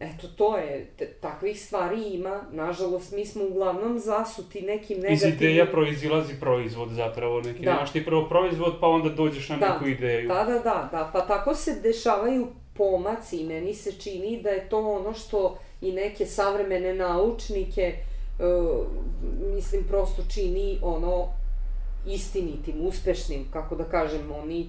Eto, 0.00 0.28
to 0.28 0.56
je, 0.56 0.86
takvih 1.20 1.60
stvari 1.62 2.02
ima, 2.02 2.42
nažalost, 2.52 3.12
mi 3.12 3.26
smo 3.26 3.44
uglavnom 3.44 3.98
zasuti 3.98 4.62
nekim 4.62 4.96
Iz 4.96 5.02
negativnim... 5.02 5.34
ideja 5.36 5.66
proizilazi 5.66 6.34
proizvod 6.40 6.88
zapravo, 6.90 7.40
neki 7.40 7.64
Da. 7.64 7.72
nemaš 7.72 7.92
ti 7.92 8.04
prvo 8.04 8.28
proizvod 8.28 8.74
pa 8.80 8.86
onda 8.86 9.08
dođeš 9.08 9.48
na 9.48 9.56
Da. 9.56 9.72
neku 9.72 9.86
ideju. 9.86 10.28
Da, 10.28 10.44
da, 10.44 10.52
da, 10.58 10.88
da, 10.92 11.10
pa 11.12 11.26
tako 11.26 11.54
se 11.54 11.80
dešavaju 11.82 12.46
pomaci 12.74 13.36
i 13.36 13.44
meni 13.44 13.74
se 13.74 13.92
čini 13.92 14.40
da 14.42 14.50
je 14.50 14.68
to 14.68 14.88
ono 14.92 15.14
što 15.14 15.58
i 15.80 15.92
neke 15.92 16.26
savremene 16.26 16.94
naučnike, 16.94 17.82
e, 17.82 17.96
mislim, 19.54 19.84
prosto 19.84 20.22
čini 20.34 20.78
ono 20.82 21.28
istinitim, 22.06 22.86
uspešnim, 22.86 23.46
kako 23.52 23.76
da 23.76 23.84
kažem, 23.84 24.32
oni 24.32 24.60
e, 24.60 24.68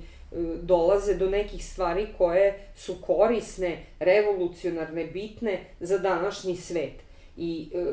dolaze 0.61 1.15
do 1.15 1.29
nekih 1.29 1.65
stvari 1.65 2.07
koje 2.17 2.59
su 2.75 2.95
korisne, 3.01 3.77
revolucionarne, 3.99 5.05
bitne 5.05 5.59
za 5.79 5.97
današnji 5.97 6.55
svet. 6.55 6.93
I 7.37 7.69
e, 7.73 7.77
e, 7.77 7.85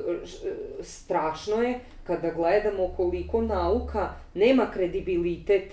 strašno 0.83 1.62
je 1.62 1.81
kada 2.05 2.31
gledamo 2.31 2.89
koliko 2.97 3.41
nauka 3.41 4.14
nema 4.35 4.71
kredibilitet, 4.73 5.73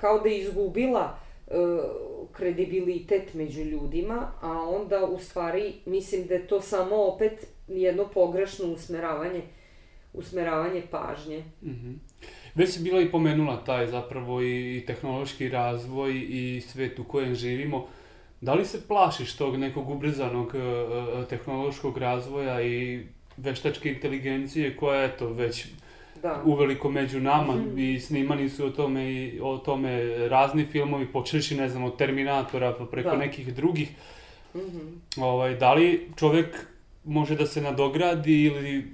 kao 0.00 0.18
da 0.18 0.28
je 0.28 0.38
izgubila 0.38 1.18
kredibilitet 2.32 3.34
među 3.34 3.62
ljudima, 3.62 4.32
a 4.40 4.52
onda 4.52 5.04
u 5.04 5.18
stvari 5.18 5.74
mislim 5.86 6.26
da 6.26 6.34
je 6.34 6.46
to 6.46 6.60
samo 6.60 6.96
opet 6.96 7.46
jedno 7.68 8.08
pogrešno 8.14 8.66
usmeravanje 8.66 9.42
usmeravanje 10.12 10.82
pažnje. 10.90 11.44
Mhm. 11.62 11.92
Već 12.54 12.70
si 12.70 12.82
bila 12.82 13.00
i 13.00 13.10
pomenula 13.10 13.64
taj 13.64 13.86
zapravo 13.86 14.42
i, 14.42 14.76
i 14.76 14.86
tehnološki 14.86 15.48
razvoj 15.48 16.26
i 16.28 16.60
svet 16.60 16.98
u 16.98 17.04
kojem 17.04 17.34
živimo. 17.34 17.86
Da 18.40 18.54
li 18.54 18.64
se 18.64 18.86
plašiš 18.88 19.36
tog 19.36 19.56
nekog 19.56 19.90
ubrzanog 19.90 20.54
e, 20.54 20.58
e, 20.58 21.24
tehnološkog 21.28 21.98
razvoja 21.98 22.62
i 22.62 23.06
veštačke 23.36 23.88
inteligencije 23.88 24.76
koja 24.76 25.02
je 25.02 25.16
to 25.16 25.28
već 25.28 25.66
Da. 26.22 26.42
uveliko 26.44 26.90
među 26.90 27.20
nama 27.20 27.54
Mhm. 27.54 27.78
i 27.78 28.00
snimani 28.00 28.48
su 28.48 28.66
o 28.66 28.70
tome 28.70 29.12
i 29.12 29.40
o 29.42 29.58
tome 29.58 29.90
razni 30.28 30.66
filmovi 30.66 31.06
počeši 31.06 31.56
ne 31.56 31.68
znam 31.68 31.84
od 31.84 31.96
Terminatora 31.96 32.74
pa 32.74 32.84
preko 32.86 33.10
Da. 33.10 33.16
nekih 33.16 33.54
drugih 33.54 33.88
Mhm. 34.54 34.86
ovaj 35.18 35.54
da 35.54 35.74
li 35.74 36.10
čovjek 36.16 36.66
može 37.04 37.36
da 37.36 37.46
se 37.46 37.60
nadogradi 37.60 38.42
ili 38.42 38.86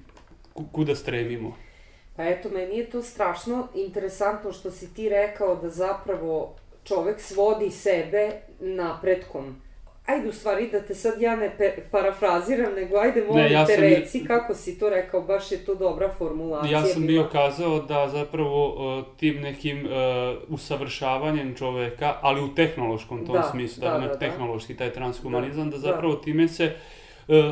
ku- 0.53 0.65
kuda 0.67 0.95
stremimo 0.95 1.57
Pa 2.17 2.25
eto, 2.25 2.49
meni 2.51 2.77
je 2.77 2.87
to 2.87 3.03
strašno 3.03 3.69
interesantno 3.77 4.53
što 4.53 4.71
si 4.71 4.95
ti 4.95 5.09
rekao 5.09 5.57
da 5.57 5.69
zapravo 5.71 6.55
čovek 6.85 7.21
svodi 7.21 7.71
sebe 7.71 8.31
napretkom. 8.61 9.57
Ajde 10.07 10.29
u 10.29 10.33
stvari 10.33 10.69
da 10.73 10.81
te 10.81 10.95
sad 10.95 11.21
ja 11.21 11.37
ne 11.37 11.51
parafraziram, 11.91 12.73
nego 12.75 12.97
ajde 12.97 13.25
molim 13.25 13.53
ja 13.53 13.67
te 13.67 13.73
sam- 13.73 13.83
reci 13.83 14.25
kako 14.25 14.55
si 14.55 14.79
to 14.79 14.91
rekao, 14.91 15.23
baš 15.23 15.53
je 15.53 15.59
to 15.59 15.75
dobra 15.75 16.09
formulacija. 16.09 16.79
Ja 16.79 16.85
sam 16.85 17.07
bio 17.07 17.29
kazao 17.33 17.79
da 17.79 18.09
zapravo 18.09 18.69
uh, 18.69 19.05
tim 19.17 19.41
nekim 19.41 19.79
uh, 19.79 19.91
usavršavanjem 20.49 21.55
čoveka, 21.55 22.15
ali 22.21 22.41
u 22.43 22.55
tehnološkom 22.55 23.27
tom 23.27 23.35
Da, 23.35 23.43
smislu, 23.43 23.81
da, 23.81 23.91
da, 23.91 23.99
da, 23.99 24.07
da. 24.07 24.19
tehnološki 24.19 24.77
taj 24.77 24.93
transhumanizam, 24.93 25.65
da, 25.65 25.77
Da, 25.77 25.81
zapravo 25.81 26.15
time 26.15 26.49
se 26.49 26.73
uh, 27.29 27.35
uh, 27.35 27.43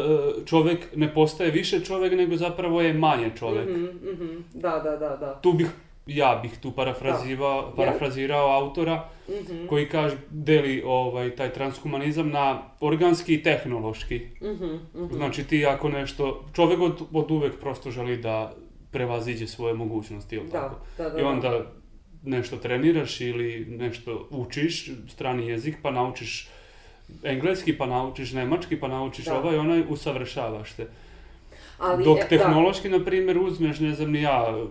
čovek 0.46 0.78
ne 0.96 1.14
postaje 1.14 1.50
više 1.50 1.80
čovek, 1.80 2.12
nego 2.12 2.36
zapravo 2.36 2.80
je 2.82 2.92
manje 2.92 3.30
čovek. 3.38 3.68
Mhm, 3.68 3.84
mhm, 3.84 4.36
Da, 4.54 4.70
da, 4.78 4.90
da, 4.90 5.16
da. 5.16 5.38
Tu 5.42 5.52
bih, 5.52 5.66
ja 6.06 6.38
bih 6.42 6.58
tu 6.62 6.72
parafrazirao, 6.72 7.72
parafrazirao 7.76 8.50
autora 8.50 9.08
Mhm, 9.28 9.66
koji 9.66 9.88
kaže, 9.88 10.16
deli 10.30 10.82
ovaj, 10.86 11.36
taj 11.36 11.52
transhumanizam 11.52 12.30
na 12.30 12.62
organski 12.80 13.34
i 13.34 13.42
tehnološki. 13.42 14.20
mhm, 14.42 15.04
mhm. 15.04 15.14
Znači 15.14 15.44
ti 15.44 15.66
ako 15.66 15.88
nešto, 15.88 16.44
čovek 16.54 16.80
od, 16.80 17.02
od 17.12 17.30
uvek 17.30 17.60
prosto 17.60 17.90
želi 17.90 18.16
da 18.16 18.52
prevaziđe 18.90 19.46
svoje 19.46 19.74
mogućnosti, 19.74 20.36
ili 20.36 20.44
Da, 20.46 20.60
tako? 20.60 20.76
da, 20.98 21.10
da. 21.10 21.18
I 21.18 21.22
da. 21.22 21.28
onda 21.28 21.66
nešto 22.24 22.56
treniraš 22.56 23.20
ili 23.20 23.66
nešto 23.68 24.28
učiš, 24.30 24.90
strani 25.08 25.46
jezik, 25.46 25.76
pa 25.82 25.90
naučiš 25.90 26.48
engleski, 27.22 27.78
pa 27.78 27.86
naučiš 27.86 28.32
nemački, 28.32 28.80
pa 28.80 28.88
naučiš 28.88 29.24
Da. 29.24 29.38
ovaj, 29.38 29.56
onaj, 29.56 29.84
usavršavaš 29.88 30.72
se. 30.72 30.86
Ali, 31.78 32.04
Dok 32.04 32.18
e, 32.18 32.28
tehnološki, 32.28 32.88
na 32.88 33.04
primjer, 33.04 33.38
uzmeš, 33.38 33.80
ne 33.80 33.94
znam 33.94 34.10
ni 34.10 34.22
ja, 34.22 34.64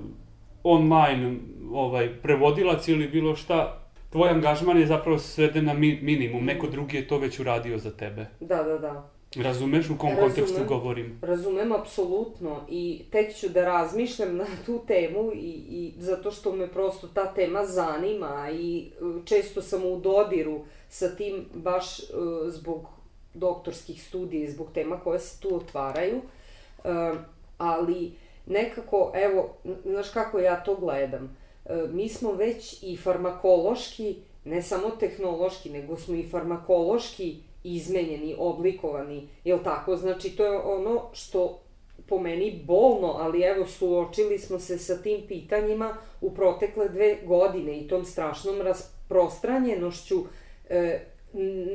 online 0.63 1.35
ovaj, 1.73 2.21
prevodilac 2.21 2.87
ili 2.87 3.07
bilo 3.07 3.35
šta, 3.35 3.81
tvoj 4.09 4.29
angažman 4.29 4.79
je 4.79 4.87
zapravo 4.87 5.19
sveden 5.19 5.65
na 5.65 5.73
mi- 5.73 5.99
minimum, 6.01 6.45
neko 6.45 6.67
drugi 6.67 6.97
je 6.97 7.07
to 7.07 7.17
već 7.17 7.39
uradio 7.39 7.77
za 7.77 7.91
tebe. 7.91 8.25
Da, 8.39 8.63
da, 8.63 8.77
da. 8.77 9.09
Razumeš 9.35 9.89
u 9.89 9.97
kom 9.97 10.09
Razumem. 10.09 10.29
kontekstu 10.29 10.65
govorim? 10.67 11.19
Razumem 11.21 11.71
apsolutno 11.71 12.61
i 12.69 13.01
tek 13.11 13.35
ću 13.35 13.49
da 13.49 13.65
razmišljam 13.65 14.35
na 14.37 14.45
tu 14.65 14.81
temu 14.87 15.31
i, 15.33 15.63
i 15.69 15.93
zato 15.97 16.31
što 16.31 16.55
me 16.55 16.67
prosto 16.67 17.07
ta 17.07 17.33
tema 17.33 17.65
zanima 17.65 18.49
i 18.53 18.85
e, 18.85 19.25
često 19.25 19.61
sam 19.61 19.85
u 19.85 19.99
dodiru 19.99 20.59
sa 20.89 21.15
tim 21.15 21.45
baš 21.53 21.99
uh, 21.99 22.05
zbog 22.47 22.87
doktorskih 23.33 24.03
studija 24.03 24.43
i 24.43 24.51
zbog 24.51 24.67
tema 24.73 24.99
koje 24.99 25.19
se 25.19 25.41
tu 25.41 25.55
otvaraju. 25.55 26.17
Uh, 26.17 27.17
ali 27.57 28.11
nekako, 28.45 29.11
evo, 29.15 29.49
znaš 29.85 30.09
kako 30.09 30.39
ja 30.39 30.63
to 30.63 30.75
gledam, 30.75 31.37
uh, 31.65 31.71
mi 31.89 32.09
smo 32.09 32.31
već 32.31 32.83
i 32.83 32.97
farmakološki, 32.97 34.15
ne 34.45 34.61
samo 34.61 34.89
tehnološki, 34.89 35.69
nego 35.69 35.97
smo 35.97 36.15
i 36.15 36.29
farmakološki 36.29 37.37
izmenjeni, 37.63 38.35
oblikovani, 38.37 39.27
jel 39.43 39.59
tako? 39.63 39.95
Znači, 39.95 40.29
to 40.29 40.45
je 40.45 40.59
ono 40.59 41.09
što 41.13 41.61
po 42.07 42.19
meni 42.19 42.63
bolno, 42.65 43.07
ali 43.07 43.41
evo, 43.41 43.65
suočili 43.65 44.39
smo 44.39 44.59
se 44.59 44.77
sa 44.77 45.01
tim 45.01 45.21
pitanjima 45.27 45.97
u 46.21 46.33
protekle 46.33 46.89
dve 46.89 47.17
godine 47.25 47.77
i 47.79 47.87
tom 47.87 48.05
strašnom 48.05 48.61
rasprostranjenošću 48.61 50.23
e, 50.69 50.99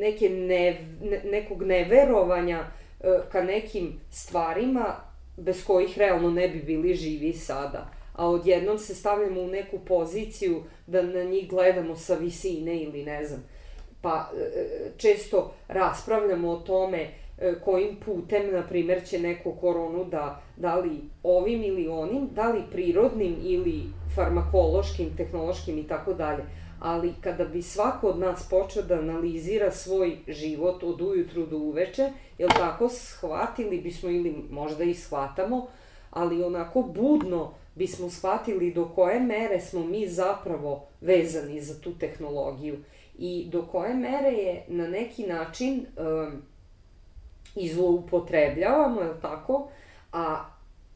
neke 0.01 0.29
ne, 0.29 0.87
ne, 1.03 1.23
nekog 1.25 1.63
neverovanja 1.63 2.65
e, 3.01 3.19
ka 3.33 3.43
nekim 3.43 4.01
stvarima 4.11 4.95
bez 5.37 5.65
kojih 5.65 5.99
realno 5.99 6.31
ne 6.31 6.49
bi 6.49 6.59
bili 6.59 6.95
živi 6.95 7.33
sada. 7.33 7.91
A 8.13 8.29
odjednom 8.29 8.79
se 8.79 8.95
stavljamo 8.95 9.41
u 9.41 9.47
neku 9.47 9.79
poziciju 9.79 10.63
da 10.87 11.03
na 11.03 11.23
njih 11.23 11.49
gledamo 11.49 11.97
sa 11.97 12.15
visine 12.15 12.83
ili 12.83 13.05
ne 13.05 13.25
znam 13.25 13.57
pa 14.07 14.31
e, 14.37 14.91
često 14.97 15.53
raspravljamo 15.69 16.51
o 16.51 16.57
tome 16.57 16.99
e, 16.99 17.55
kojim 17.65 17.97
putem, 18.05 18.53
na 18.53 18.63
primer, 18.63 19.05
će 19.05 19.19
neko 19.19 19.53
koronu 19.53 20.05
da, 20.05 20.43
da 20.57 20.77
li 20.77 21.01
ovim 21.23 21.63
ili 21.63 21.89
onim, 21.89 22.29
da 22.35 22.49
li 22.49 22.63
prirodnim 22.73 23.37
ili 23.43 23.83
farmakološkim, 24.15 25.17
tehnološkim 25.17 25.79
i 25.79 25.89
tako 25.89 26.15
dalje. 26.15 26.45
Ali 26.81 27.15
kada 27.21 27.45
bi 27.45 27.63
svako 27.63 28.09
od 28.09 28.19
nas 28.19 28.49
počeo 28.51 28.83
da 28.83 28.95
analizira 28.95 29.71
svoj 29.71 30.17
život 30.29 30.83
od 30.83 31.01
ujutru 31.01 31.47
do 31.47 31.59
uveče, 31.59 32.13
jel 32.39 32.49
tako, 32.49 32.89
shvatili 32.89 33.81
bismo 33.81 34.11
ili 34.11 34.45
možda 34.51 34.85
i 34.85 34.95
shvatamo, 34.95 35.67
ali 36.11 36.45
onako 36.45 36.83
budno 36.83 37.53
bismo 37.75 38.11
shvatili 38.11 38.75
do 38.75 38.89
koje 38.95 39.21
mere 39.21 39.61
smo 39.61 39.85
mi 39.85 40.09
zapravo 40.09 40.87
vezani 41.01 41.61
za 41.61 41.81
tu 41.81 41.99
tehnologiju 41.99 42.77
i 43.19 43.49
do 43.53 43.63
koje 43.63 43.95
mere 43.95 44.29
je 44.29 44.65
na 44.69 44.89
neki 44.89 45.27
način 45.27 45.87
um, 45.97 46.43
izloupotrebljavamo, 47.57 49.01
je 49.01 49.09
li 49.09 49.21
tako? 49.23 49.69
A 50.13 50.45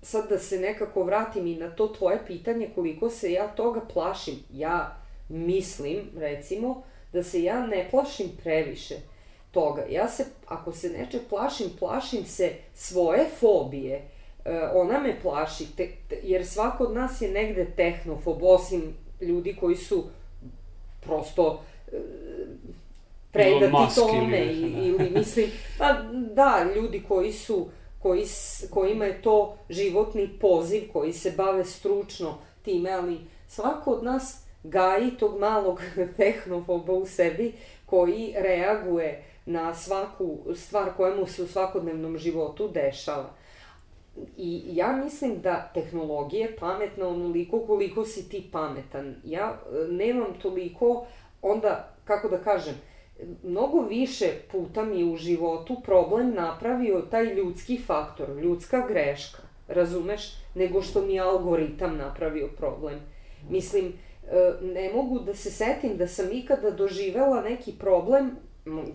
sad 0.02 0.28
da 0.28 0.38
se 0.38 0.58
nekako 0.58 1.02
vratim 1.02 1.46
i 1.46 1.56
na 1.56 1.70
to 1.70 1.86
tvoje 1.88 2.26
pitanje 2.26 2.70
koliko 2.74 3.10
se 3.10 3.32
ja 3.32 3.48
toga 3.48 3.80
plašim. 3.92 4.34
Ja 4.52 4.99
mislim, 5.30 6.10
recimo, 6.16 6.82
da 7.12 7.22
se 7.22 7.42
ja 7.42 7.66
ne 7.66 7.88
plašim 7.90 8.26
previše 8.42 8.94
toga. 9.50 9.84
Ja 9.90 10.08
se, 10.08 10.24
ako 10.46 10.72
se 10.72 10.88
neče 10.88 11.18
plašim, 11.28 11.66
plašim 11.78 12.24
se 12.24 12.52
svoje 12.74 13.28
fobije. 13.40 14.08
E, 14.44 14.60
ona 14.74 15.00
me 15.00 15.20
plaši, 15.22 15.66
te, 15.76 15.88
te, 16.08 16.20
jer 16.22 16.46
svako 16.46 16.84
od 16.84 16.94
nas 16.94 17.20
je 17.20 17.30
negde 17.30 17.66
tehnofob, 17.76 18.42
osim 18.42 18.94
ljudi 19.20 19.56
koji 19.60 19.76
su 19.76 20.04
prosto 21.00 21.62
predati 23.32 23.94
tome 23.94 24.46
ili, 24.46 24.70
da. 24.70 24.78
ili 24.86 25.10
mislim, 25.10 25.50
pa 25.78 26.02
da, 26.12 26.66
ljudi 26.76 27.02
koji 27.08 27.32
su, 27.32 27.68
koji, 27.98 28.24
kojima 28.70 29.04
je 29.04 29.22
to 29.22 29.56
životni 29.70 30.28
poziv, 30.40 30.82
koji 30.92 31.12
se 31.12 31.30
bave 31.36 31.64
stručno 31.64 32.38
time, 32.62 32.90
ali 32.90 33.18
svako 33.48 33.90
od 33.90 34.04
nas 34.04 34.44
gaji 34.62 35.10
tog 35.10 35.38
malog 35.38 35.80
tehnofoba 36.16 36.92
u 36.92 37.06
sebi 37.06 37.52
koji 37.86 38.34
reaguje 38.38 39.24
na 39.46 39.74
svaku 39.74 40.38
stvar 40.54 40.88
koja 40.96 41.16
mu 41.16 41.26
se 41.26 41.42
u 41.42 41.46
svakodnevnom 41.46 42.18
životu 42.18 42.68
dešava. 42.68 43.30
I 44.36 44.62
ja 44.66 44.92
mislim 45.04 45.40
da 45.40 45.70
tehnologija 45.74 46.46
je 46.46 46.56
pametna 46.56 47.08
onoliko 47.08 47.60
koliko 47.66 48.04
si 48.04 48.28
ti 48.28 48.48
pametan. 48.52 49.14
Ja 49.24 49.58
e, 49.72 49.92
nemam 49.92 50.34
toliko 50.42 51.06
onda, 51.42 51.94
kako 52.04 52.28
da 52.28 52.38
kažem, 52.38 52.74
mnogo 53.42 53.80
više 53.80 54.26
puta 54.52 54.82
mi 54.82 55.04
u 55.04 55.16
životu 55.16 55.76
problem 55.84 56.34
napravio 56.34 57.00
taj 57.10 57.34
ljudski 57.34 57.78
faktor, 57.86 58.28
ljudska 58.42 58.86
greška, 58.88 59.42
razumeš, 59.68 60.36
nego 60.54 60.82
što 60.82 61.02
mi 61.02 61.20
algoritam 61.20 61.96
napravio 61.96 62.48
problem. 62.56 63.00
Mislim, 63.50 63.92
ne 64.62 64.90
mogu 64.94 65.18
da 65.18 65.34
se 65.34 65.50
setim 65.50 65.96
da 65.96 66.08
sam 66.08 66.32
ikada 66.32 66.70
doživela 66.70 67.42
neki 67.42 67.72
problem, 67.72 68.36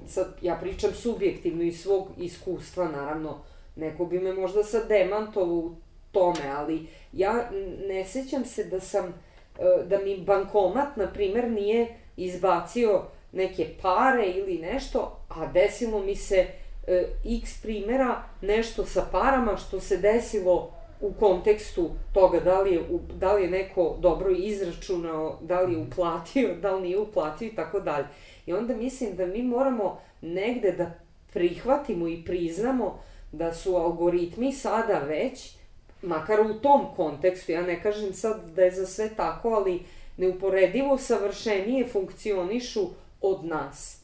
sad 0.08 0.28
ja 0.42 0.56
pričam 0.56 0.94
subjektivno 0.94 1.64
iz 1.64 1.82
svog 1.82 2.08
iskustva, 2.18 2.88
naravno, 2.88 3.38
neko 3.76 4.06
bi 4.06 4.20
me 4.20 4.34
možda 4.34 4.64
sad 4.64 4.88
demantovao 4.88 5.56
u 5.56 5.76
tome, 6.12 6.50
ali 6.56 6.88
ja 7.14 7.50
ne 7.88 8.06
sećam 8.06 8.46
se 8.46 8.64
da 8.64 8.80
sam, 8.80 9.06
e, 9.06 9.84
da 9.86 10.00
mi 10.00 10.18
bankomat, 10.18 10.98
na 10.98 11.08
primer, 11.08 11.52
nije 11.52 11.88
izbacio 12.18 13.04
neke 13.32 13.68
pare 13.82 14.26
ili 14.26 14.58
nešto, 14.58 15.20
a 15.30 15.48
desilo 15.48 16.00
mi 16.00 16.16
se 16.16 16.48
e, 16.88 17.08
x 17.42 17.62
primera 17.62 18.24
nešto 18.42 18.86
sa 18.86 19.08
parama 19.12 19.58
što 19.58 19.80
se 19.80 19.98
desilo 19.98 20.75
u 21.02 21.14
kontekstu 21.14 21.90
toga 22.14 22.40
da 22.40 22.62
li 22.62 22.74
je, 22.74 22.84
da 23.20 23.34
li 23.34 23.44
je 23.44 23.50
neko 23.50 23.98
dobro 24.00 24.32
izračunao, 24.32 25.40
da 25.42 25.62
li 25.62 25.74
je 25.74 25.80
uplatio, 25.80 26.56
da 26.62 26.76
li 26.76 26.82
nije 26.82 27.00
uplatio 27.00 27.48
i 27.48 27.56
tako 27.56 27.80
dalje. 27.80 28.06
I 28.46 28.54
onda 28.54 28.76
mislim 28.76 29.16
da 29.16 29.26
mi 29.26 29.44
moramo 29.44 30.02
negde 30.22 30.72
da 30.72 30.92
prihvatimo 31.34 32.08
i 32.08 32.24
priznamo 32.26 33.00
da 33.32 33.54
su 33.54 33.76
algoritmi 33.76 34.54
sada 34.54 35.00
već, 35.00 35.56
makar 36.02 36.42
u 36.42 36.54
tom 36.54 36.86
kontekstu, 36.96 37.52
ja 37.52 37.62
ne 37.62 37.82
kažem 37.82 38.14
sad 38.14 38.52
da 38.56 38.64
je 38.64 38.72
za 38.72 38.86
sve 38.86 39.10
tako, 39.16 39.50
ali 39.50 39.84
neuporedivo 40.18 40.98
savršenije 40.98 41.88
funkcionišu 41.88 42.90
od 43.22 43.46
nas. 43.46 44.02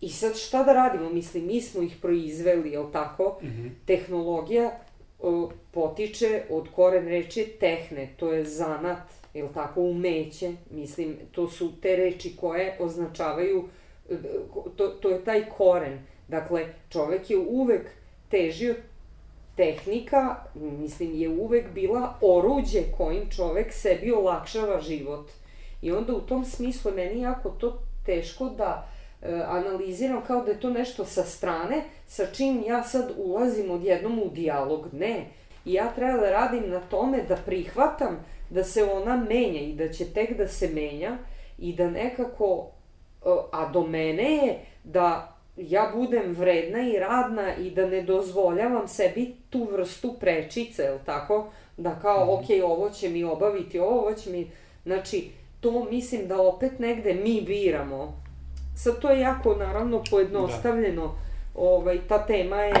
I 0.00 0.08
sad 0.08 0.36
šta 0.36 0.64
da 0.64 0.72
radimo? 0.72 1.10
Mislim, 1.10 1.46
mi 1.46 1.60
smo 1.60 1.82
ih 1.82 1.96
proizveli, 2.02 2.70
jel 2.70 2.92
tako? 2.92 3.38
Mm 3.42 3.46
-hmm. 3.46 3.70
Tehnologija 3.86 4.78
potiče 5.70 6.42
od 6.50 6.68
koren 6.74 7.08
reči 7.08 7.44
tehne, 7.60 8.08
to 8.16 8.32
je 8.32 8.44
zanat, 8.44 9.02
jel 9.34 9.48
tako, 9.54 9.80
umeće. 9.80 10.52
Mislim, 10.70 11.16
to 11.32 11.48
su 11.48 11.72
te 11.80 11.96
reči 11.96 12.36
koje 12.36 12.76
označavaju, 12.80 13.68
to, 14.76 14.88
to 14.88 15.08
je 15.08 15.24
taj 15.24 15.48
koren. 15.48 15.98
Dakle, 16.28 16.66
čovek 16.90 17.30
je 17.30 17.36
uvek 17.38 17.90
težio 18.28 18.74
tehnika, 19.56 20.36
mislim, 20.54 21.14
je 21.14 21.28
uvek 21.28 21.72
bila 21.74 22.18
oruđe 22.20 22.82
kojim 22.96 23.30
čovek 23.30 23.72
sebi 23.72 24.12
olakšava 24.12 24.80
život. 24.80 25.30
I 25.82 25.92
onda 25.92 26.14
u 26.14 26.20
tom 26.20 26.44
smislu 26.44 26.92
meni 26.94 27.20
jako 27.20 27.50
to 27.50 27.78
teško 28.06 28.44
da 28.44 28.95
analiziram 29.46 30.22
kao 30.26 30.44
da 30.44 30.50
je 30.50 30.60
to 30.60 30.70
nešto 30.70 31.04
sa 31.04 31.22
strane, 31.22 31.82
sa 32.06 32.26
čim 32.26 32.62
ja 32.66 32.82
sad 32.82 33.12
ulazim 33.16 33.70
odjednom 33.70 34.18
u 34.18 34.28
dijalog. 34.28 34.88
Ne. 34.92 35.26
I 35.64 35.72
ja 35.72 35.92
treba 35.94 36.18
da 36.18 36.30
radim 36.30 36.70
na 36.70 36.80
tome 36.80 37.22
da 37.28 37.36
prihvatam 37.36 38.24
da 38.50 38.64
se 38.64 38.84
ona 38.84 39.16
menja 39.16 39.60
i 39.60 39.72
da 39.72 39.88
će 39.88 40.04
tek 40.04 40.36
da 40.36 40.48
se 40.48 40.68
menja 40.68 41.18
i 41.58 41.72
da 41.72 41.90
nekako, 41.90 42.66
e, 43.24 43.28
a 43.52 43.68
do 43.68 43.86
mene 43.86 44.34
je 44.34 44.58
da 44.84 45.36
ja 45.56 45.92
budem 45.94 46.32
vredna 46.32 46.88
i 46.88 46.98
radna 46.98 47.56
i 47.56 47.70
da 47.70 47.86
ne 47.86 48.02
dozvoljavam 48.02 48.88
sebi 48.88 49.34
tu 49.50 49.68
vrstu 49.72 50.14
prečice, 50.20 50.82
je 50.82 50.98
tako? 51.04 51.46
Da 51.76 51.98
kao, 52.02 52.24
mm 52.24 52.28
-hmm. 52.28 52.62
ok, 52.62 52.70
ovo 52.70 52.90
će 52.90 53.08
mi 53.08 53.24
obaviti, 53.24 53.78
ovo 53.78 54.14
će 54.14 54.30
mi... 54.30 54.50
Znači, 54.84 55.30
to 55.60 55.84
mislim 55.90 56.28
da 56.28 56.40
opet 56.40 56.78
negde 56.78 57.14
mi 57.14 57.40
biramo. 57.40 58.25
Sad 58.76 59.00
to 59.00 59.10
je 59.10 59.20
jako, 59.20 59.54
naravno, 59.54 60.02
pojednostavljeno. 60.10 61.02
Da. 61.02 61.14
Ovaj, 61.54 61.98
ta 62.08 62.26
tema 62.26 62.56
je, 62.56 62.74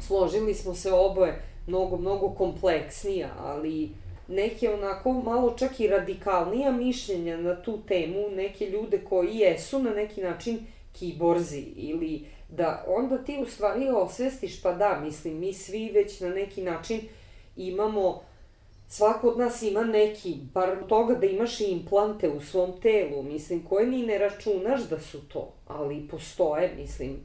složili 0.00 0.54
smo 0.54 0.74
se 0.74 0.92
oboje, 0.92 1.42
mnogo, 1.66 1.96
mnogo 1.96 2.30
kompleksnija, 2.30 3.28
ali 3.38 3.90
neke 4.28 4.70
onako 4.70 5.12
malo 5.12 5.54
čak 5.58 5.80
i 5.80 5.88
radikalnija 5.88 6.72
mišljenja 6.72 7.36
na 7.36 7.62
tu 7.62 7.78
temu, 7.88 8.30
neke 8.30 8.66
ljude 8.66 8.98
koji 8.98 9.36
jesu 9.36 9.78
na 9.78 9.90
neki 9.90 10.20
način 10.20 10.66
kiborzi 10.92 11.64
ili 11.76 12.26
da 12.48 12.84
onda 12.88 13.18
ti 13.18 13.38
u 13.42 13.46
stvari 13.46 13.88
osvestiš, 13.88 14.62
pa 14.62 14.72
da, 14.72 15.00
mislim, 15.04 15.38
mi 15.38 15.52
svi 15.52 15.90
već 15.94 16.20
na 16.20 16.28
neki 16.28 16.62
način 16.62 17.00
imamo, 17.56 18.22
svako 18.88 19.28
od 19.28 19.38
nas 19.38 19.62
ima 19.62 19.84
neki, 19.84 20.34
bar 20.54 20.76
toga 20.88 21.14
da 21.14 21.26
imaš 21.26 21.60
i 21.60 21.64
implante 21.64 22.28
u 22.28 22.40
svom 22.40 22.80
telu, 22.80 23.22
mislim, 23.22 23.64
koje 23.64 23.86
ni 23.86 24.06
ne 24.06 24.18
računaš 24.18 24.88
da 24.88 25.00
su 25.00 25.28
to, 25.28 25.52
ali 25.66 26.08
postoje, 26.10 26.74
mislim, 26.76 27.16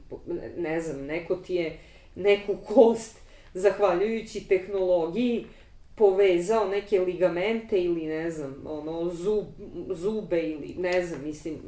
ne 0.56 0.80
znam, 0.80 1.04
neko 1.06 1.36
ti 1.36 1.54
je 1.54 1.78
neku 2.14 2.56
kost 2.74 3.18
zahvaljujući 3.54 4.48
tehnologiji 4.48 5.46
povezao 5.94 6.68
neke 6.68 7.00
ligamente 7.00 7.82
ili 7.82 8.06
ne 8.06 8.30
znam, 8.30 8.64
ono, 8.66 9.08
zub, 9.14 9.44
zube 9.90 10.42
ili 10.42 10.74
ne 10.78 11.06
znam, 11.06 11.24
mislim. 11.24 11.58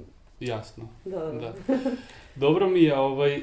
Jasno. 0.47 0.89
Da, 1.05 1.19
da. 1.19 1.33
Da. 1.33 1.55
Dobro 2.35 2.69
mi 2.69 2.83
je, 2.83 2.99
ovaj, 2.99 3.37
e, 3.37 3.43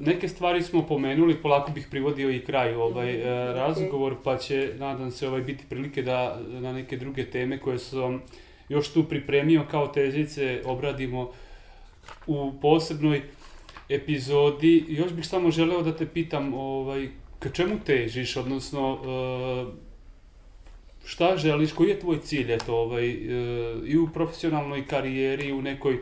neke 0.00 0.28
stvari 0.28 0.62
smo 0.62 0.86
pomenuli, 0.86 1.42
polako 1.42 1.72
bih 1.72 1.86
privodio 1.90 2.30
i 2.30 2.44
kraju 2.44 2.80
ovaj 2.80 3.12
Mhm, 3.12 3.28
e, 3.28 3.50
okej. 3.50 3.54
razgovor, 3.54 4.16
pa 4.24 4.38
će, 4.38 4.72
nadam 4.78 5.10
se, 5.10 5.28
ovaj, 5.28 5.40
biti 5.40 5.64
prilike 5.68 6.02
da 6.02 6.40
na 6.48 6.72
neke 6.72 6.96
druge 6.96 7.24
teme 7.24 7.58
koje 7.58 7.78
sam 7.78 8.22
još 8.68 8.92
tu 8.92 9.04
pripremio 9.04 9.64
kao 9.70 9.86
tezice 9.86 10.62
obradimo 10.64 11.30
u 12.26 12.52
posebnoj 12.60 13.22
epizodi. 13.88 14.84
Još 14.88 15.12
bih 15.12 15.26
samo 15.26 15.50
želeo 15.50 15.82
da 15.82 15.96
te 15.96 16.06
pitam, 16.06 16.54
ovaj, 16.54 17.08
ka 17.38 17.48
čemu 17.48 17.74
težiš, 17.86 18.36
odnosno, 18.36 18.98
e, 19.02 19.92
šta 21.04 21.36
želiš, 21.36 21.72
koji 21.72 21.88
je 21.88 22.00
tvoj 22.00 22.20
cilj, 22.20 22.54
eto, 22.54 22.76
ovaj, 22.76 23.06
i 23.86 23.98
u 23.98 24.08
profesionalnoj 24.14 24.86
karijeri, 24.86 25.48
i 25.48 25.52
u 25.52 25.62
nekoj 25.62 25.98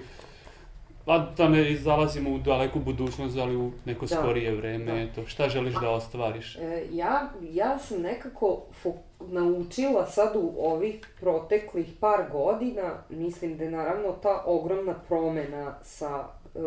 Pa 1.05 1.18
da 1.36 1.48
ne 1.48 1.76
zalazimo 1.76 2.30
u 2.30 2.38
daleku 2.38 2.78
budućnost, 2.78 3.36
ali 3.38 3.57
u 3.57 3.70
neko 3.84 4.07
Da. 4.07 4.16
skorije 4.16 4.55
vreme, 4.55 4.84
Da. 4.84 5.01
eto, 5.01 5.26
šta 5.26 5.48
želiš 5.48 5.74
da 5.74 5.90
ostvariš? 5.90 6.57
E, 6.57 6.86
ja, 6.92 7.20
ja 7.42 7.78
sam 7.78 8.01
nekako 8.03 8.46
fo- 8.84 8.94
naučila 9.20 10.07
sad 10.07 10.36
u 10.36 10.53
ovih 10.59 10.94
proteklih 11.20 11.86
par 12.01 12.20
godina, 12.32 12.82
mislim 13.09 13.57
da 13.57 13.64
je 13.64 13.70
naravno 13.70 14.12
ta 14.12 14.42
ogromna 14.46 14.94
promena 15.09 15.74
sa 15.82 16.24
e, 16.55 16.59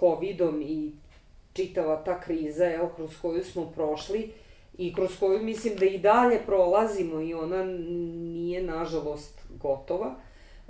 covidom 0.00 0.62
i 0.62 0.92
čitava 1.52 1.96
ta 1.96 2.20
kriza 2.20 2.64
evo, 2.66 2.90
kroz 2.96 3.10
koju 3.22 3.44
smo 3.44 3.64
prošli 3.66 4.30
i 4.78 4.94
kroz 4.94 5.18
koju 5.20 5.42
mislim 5.42 5.76
da 5.76 5.84
i 5.84 5.98
dalje 5.98 6.38
prolazimo 6.46 7.20
i 7.20 7.34
ona 7.34 7.64
nije 7.64 8.62
nažalost 8.62 9.40
gotova. 9.52 10.14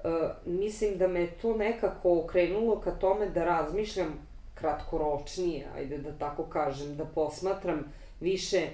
E, 0.06 0.28
mislim 0.44 0.98
da 0.98 1.08
me 1.08 1.26
to 1.26 1.56
nekako 1.56 2.18
okrenulo 2.18 2.80
ka 2.80 2.90
tome 2.90 3.28
da 3.28 3.44
razmišljam 3.44 4.26
kratkoročnije, 4.54 5.66
ajde 5.76 5.98
da 5.98 6.12
tako 6.12 6.42
kažem, 6.42 6.96
da 6.96 7.04
posmatram 7.04 7.92
više 8.20 8.56
e, 8.56 8.68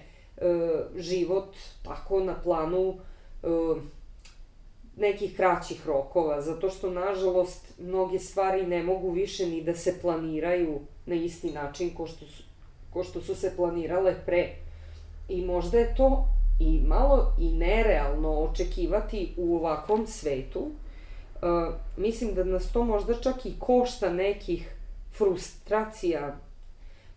život 0.97 1.57
tako 1.85 2.21
na 2.21 2.35
planu 2.35 2.95
e, 3.43 3.47
nekih 4.97 5.37
kraćih 5.37 5.87
rokova, 5.87 6.41
zato 6.41 6.71
što 6.71 6.91
nažalost 6.91 7.79
mnoge 7.79 8.19
stvari 8.19 8.67
ne 8.67 8.83
mogu 8.83 9.11
više 9.11 9.47
ni 9.47 9.63
da 9.63 9.75
se 9.75 9.99
planiraju 10.03 10.81
na 11.07 11.15
isti 11.15 11.53
način 11.53 11.95
ko 11.95 12.07
što 12.07 12.27
su, 12.27 12.43
ko 12.93 13.05
što 13.05 13.21
su 13.21 13.35
se 13.35 13.57
planirale 13.57 14.15
pre. 14.27 14.49
I 15.29 15.45
možda 15.45 15.79
je 15.79 15.95
to 15.97 16.25
i 16.61 16.81
malo 16.87 17.33
i 17.41 17.53
nerealno 17.53 18.31
očekivati 18.31 19.35
u 19.37 19.57
ovakvom 19.57 20.07
svetu. 20.07 20.71
Uh, 21.43 21.75
mislim 21.97 22.35
da 22.35 22.45
nas 22.45 22.73
to 22.73 22.85
možda 22.85 23.15
čak 23.15 23.47
i 23.47 23.55
košta 23.59 24.13
nekih 24.13 24.75
frustracija. 25.17 26.37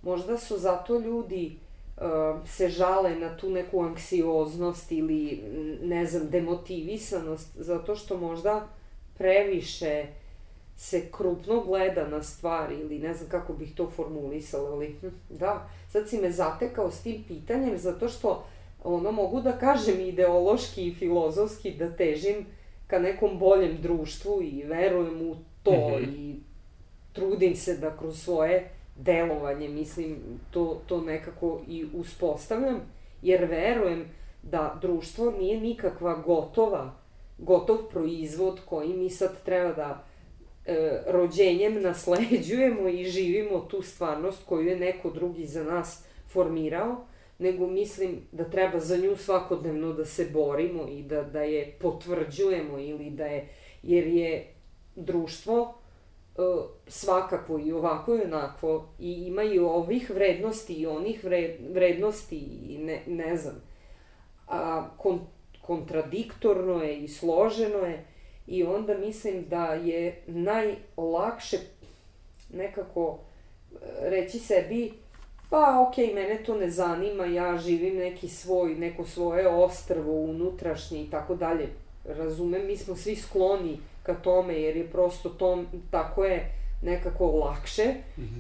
Možda 0.02 0.38
su 0.38 0.58
zato 0.58 1.00
ljudi 1.00 1.58
uh, 1.98 2.04
se 2.48 2.70
žale 2.70 3.16
na 3.16 3.38
tu 3.38 3.50
neku 3.50 3.82
anksioznost 3.82 4.92
ili 4.92 5.44
ne 5.84 6.06
znam, 6.06 6.30
demotivisanost, 6.30 7.50
zato 7.56 7.96
što 7.96 8.18
možda 8.18 8.68
previše 9.18 10.06
se 10.78 11.12
krupno 11.12 11.62
gleda 11.62 12.08
na 12.08 12.24
stvari 12.24 12.76
ili 12.76 13.00
ne 13.00 13.14
znam 13.14 13.30
kako 13.30 13.54
bih 13.54 13.76
to 13.76 13.90
formulisala, 13.90 14.72
ali 14.72 14.96
hm, 15.02 15.08
da, 15.30 15.70
sad 15.92 16.10
si 16.10 16.18
me 16.18 16.32
zatekao 16.32 16.92
s 16.92 17.02
tim 17.02 17.24
pitanjem 17.28 17.78
zato 17.78 18.10
što 18.10 18.46
ono 18.84 19.12
mogu 19.12 19.42
da 19.42 19.52
kažem 19.52 20.00
ideološki 20.00 20.88
i 20.88 20.94
filozofski 20.94 21.72
da 21.72 21.92
težim 21.92 22.46
ka 22.88 23.00
nekom 23.00 23.40
boljem 23.40 23.78
društvu 23.82 24.42
i 24.44 24.64
verujem 24.64 25.22
u 25.22 25.36
to 25.64 26.00
Mhm. 26.00 26.10
i 26.10 26.40
trudim 27.14 27.56
se 27.56 27.78
da 27.78 27.98
kroz 27.98 28.24
svoje 28.24 28.70
delovanje, 28.96 29.70
mislim, 29.70 30.18
to, 30.52 30.82
to 30.88 31.02
nekako 31.02 31.62
i 31.68 31.86
uspostavljam, 31.94 32.82
jer 33.22 33.46
verujem 33.46 34.06
da 34.44 34.78
društvo 34.82 35.32
nije 35.32 35.62
nikakva 35.62 36.16
gotova, 36.26 36.94
gotov 37.38 37.78
proizvod 37.78 38.60
koji 38.66 38.94
mi 38.94 39.10
sad 39.10 39.44
treba 39.44 39.74
da 39.74 40.04
e, 40.66 41.02
rođenjem 41.08 41.82
nasleđujemo 41.82 42.88
i 42.88 43.06
živimo 43.06 43.60
tu 43.60 43.82
stvarnost 43.82 44.44
koju 44.46 44.68
je 44.68 44.80
neko 44.80 45.10
drugi 45.10 45.46
za 45.46 45.64
nas 45.64 46.04
formirao, 46.28 47.06
nego 47.40 47.68
mislim 47.68 48.22
da 48.32 48.50
treba 48.50 48.80
za 48.80 48.98
nju 48.98 49.16
svakodnevno 49.18 49.94
da 49.94 50.06
se 50.06 50.26
borimo 50.34 50.88
i 50.88 51.04
da, 51.04 51.24
da 51.24 51.42
je 51.42 51.76
potvrđujemo 51.80 52.80
ili 52.80 53.10
da 53.10 53.26
je, 53.26 53.48
jer 53.84 54.08
je 54.08 54.54
društvo 54.96 55.74
e, 56.36 56.42
svakako 56.88 57.60
i 57.60 57.72
ovako 57.72 58.16
i 58.16 58.22
onako 58.22 58.86
i 59.00 59.12
ima 59.12 59.44
i 59.44 59.60
ovih 59.60 60.10
vrednosti 60.10 60.74
i 60.74 60.88
onih 60.88 61.24
vre, 61.24 61.58
vrednosti 61.72 62.38
i 62.70 62.78
ne, 62.78 63.02
ne 63.08 63.38
znam. 63.38 63.62
A 64.48 64.90
kon, 64.98 65.20
kontradiktorno 65.62 66.84
je 66.84 67.00
i 67.00 67.08
složeno 67.08 67.78
je 67.78 68.06
i 68.48 68.64
onda 68.64 68.98
mislim 68.98 69.46
da 69.50 69.66
je 69.66 70.22
najlakše 70.28 71.58
nekako 72.54 73.20
e, 73.20 73.76
reći 74.10 74.40
sebi 74.40 75.05
pa 75.50 75.86
okej, 75.90 76.14
mene 76.14 76.44
to 76.44 76.56
ne 76.56 76.70
zanima, 76.70 77.26
ja 77.26 77.58
živim 77.58 77.98
neki 77.98 78.28
svoj, 78.28 78.76
neko 78.76 79.06
svoje 79.06 79.48
ostrvo 79.48 80.14
unutrašnje 80.14 81.02
i 81.02 81.10
tako 81.10 81.36
dalje. 81.36 81.68
Razumem, 82.06 82.66
mi 82.68 82.78
smo 82.78 82.96
svi 82.96 83.16
skloni 83.16 83.80
ka 84.04 84.14
tome 84.14 84.54
jer 84.54 84.78
je 84.78 84.88
prosto 84.88 85.30
to, 85.30 85.64
tako 85.92 86.26
je 86.26 86.52
nekako 86.82 87.26
lakše, 87.26 87.94
Mhm. 88.18 88.40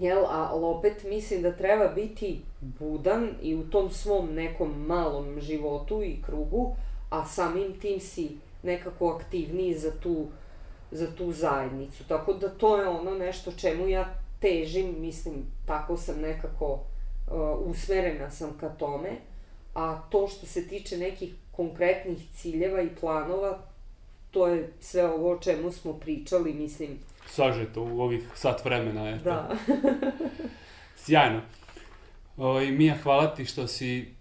jel, 0.00 0.24
ali 0.28 0.64
opet 0.64 1.04
mislim 1.04 1.42
da 1.42 1.52
treba 1.52 1.88
biti 1.88 2.40
budan 2.60 3.28
i 3.42 3.54
u 3.54 3.70
tom 3.70 3.90
svom 3.90 4.34
nekom 4.34 4.86
malom 4.86 5.40
životu 5.40 6.02
i 6.02 6.22
krugu, 6.26 6.74
a 7.10 7.24
samim 7.26 7.80
tim 7.80 8.00
si 8.00 8.30
nekako 8.62 9.08
aktivniji 9.10 9.74
za 9.74 9.90
tu, 10.00 10.26
za 10.90 11.14
tu 11.14 11.32
zajednicu. 11.32 12.04
Tako 12.08 12.32
da 12.32 12.48
to 12.48 12.76
je 12.76 12.88
ono 12.88 13.10
nešto 13.14 13.52
čemu 13.52 13.88
ja 13.88 14.14
težim, 14.42 14.94
mislim, 14.98 15.34
tako 15.66 15.96
sam 15.96 16.20
nekako 16.20 16.72
uh, 16.72 16.80
usmerena 17.64 18.30
sam 18.30 18.58
ka 18.60 18.68
tome, 18.68 19.10
a 19.74 20.02
to 20.10 20.28
što 20.28 20.46
se 20.46 20.68
tiče 20.68 20.98
nekih 20.98 21.34
konkretnih 21.50 22.18
ciljeva 22.34 22.82
i 22.82 22.94
planova, 23.00 23.58
to 24.30 24.46
je 24.46 24.72
sve 24.80 25.04
ovo 25.04 25.30
o 25.30 25.38
čemu 25.38 25.72
smo 25.72 25.92
pričali, 25.92 26.52
mislim, 26.52 26.98
Sažeto 27.26 27.82
u 27.82 28.00
ovih 28.00 28.22
sat 28.34 28.64
vremena, 28.64 29.10
eto. 29.10 29.24
da. 29.24 29.56
Sjajno. 31.04 31.40
Ovaj, 32.36 32.70
Mija, 32.70 32.96
hvala 33.02 33.34
ti 33.34 33.44
što 33.44 33.66
si 33.66 34.14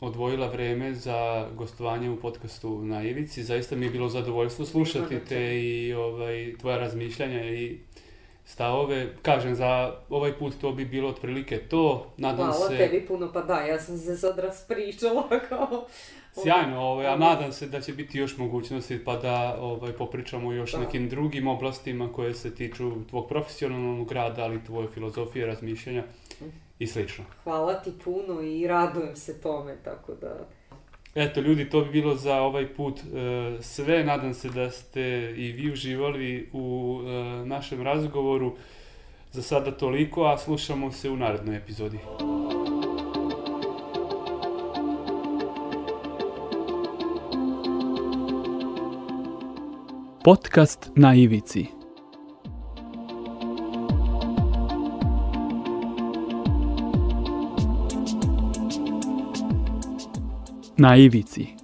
odvojila 0.00 0.46
vreme 0.46 0.94
za 0.94 1.48
gostovanje 1.54 2.10
u 2.10 2.20
podcastu 2.20 2.84
na 2.84 3.02
Ivici. 3.02 3.44
Zaista 3.44 3.76
mi 3.76 3.86
je 3.86 3.90
bilo 3.90 4.08
zadovoljstvo 4.08 4.66
slušati 4.66 5.14
na 5.14 5.20
te 5.28 5.60
i 5.62 5.94
ovaj, 5.94 6.54
tvoja 6.60 6.78
razmišljanja 6.78 7.44
i 7.44 7.78
stavove. 8.44 9.08
Kažem, 9.22 9.54
za 9.54 9.94
ovaj 10.08 10.38
put 10.38 10.54
to 10.60 10.72
bi 10.72 10.84
bilo 10.84 11.08
otprilike 11.08 11.58
to. 11.58 12.06
Nadam 12.16 12.46
Hvala 12.46 12.68
se... 12.68 12.76
tebi 12.76 13.06
puno, 13.06 13.30
pa 13.32 13.42
da, 13.42 13.60
ja 13.60 13.80
sam 13.80 13.98
se 13.98 14.16
sad 14.16 14.38
raspričala 14.38 15.28
kao... 15.48 15.86
Sjajno, 16.42 16.80
ovaj, 16.80 17.06
a 17.06 17.12
ono- 17.12 17.26
nadam 17.26 17.52
se 17.52 17.66
da 17.66 17.80
će 17.80 17.92
biti 17.92 18.18
još 18.18 18.36
mogućnosti 18.38 19.04
pa 19.04 19.16
da 19.16 19.56
ovaj, 19.60 19.92
popričamo 19.92 20.52
još 20.52 20.72
Da. 20.72 20.78
nekim 20.78 21.08
drugim 21.08 21.46
oblastima 21.48 22.12
koje 22.12 22.34
se 22.34 22.54
tiču 22.54 22.92
tvog 23.10 23.28
profesionalnog 23.28 24.12
rada, 24.12 24.42
ali 24.44 24.64
tvoje 24.64 24.88
filozofije, 24.88 25.46
razmišljanja 25.46 26.04
i 26.78 26.86
slično. 26.86 27.24
Hvala 27.44 27.74
ti 27.74 27.92
puno 28.04 28.40
i 28.40 28.66
radujem 28.66 29.16
se 29.16 29.40
tome, 29.40 29.76
tako 29.84 30.14
da... 30.14 30.46
Eto 31.14 31.40
ljudi, 31.40 31.70
to 31.70 31.80
bi 31.80 31.90
bilo 31.90 32.14
za 32.14 32.40
ovaj 32.40 32.74
put 32.74 33.00
e, 33.00 33.02
sve. 33.60 34.04
Nadam 34.04 34.34
se 34.34 34.48
da 34.48 34.70
ste 34.70 35.34
i 35.36 35.52
vi 35.52 35.72
uživali 35.72 36.48
u 36.52 36.98
e, 37.02 37.10
našem 37.46 37.82
razgovoru. 37.82 38.56
Za 39.32 39.42
sada 39.42 39.70
toliko, 39.70 40.24
a 40.24 40.38
slušamo 40.38 40.92
se 40.92 41.10
u 41.10 41.16
narednoj 41.16 41.56
epizodi. 41.56 41.98
Podcast 50.24 50.90
na 50.96 51.14
ivici. 51.14 51.81
Na 60.82 60.96
ivici. 60.96 61.61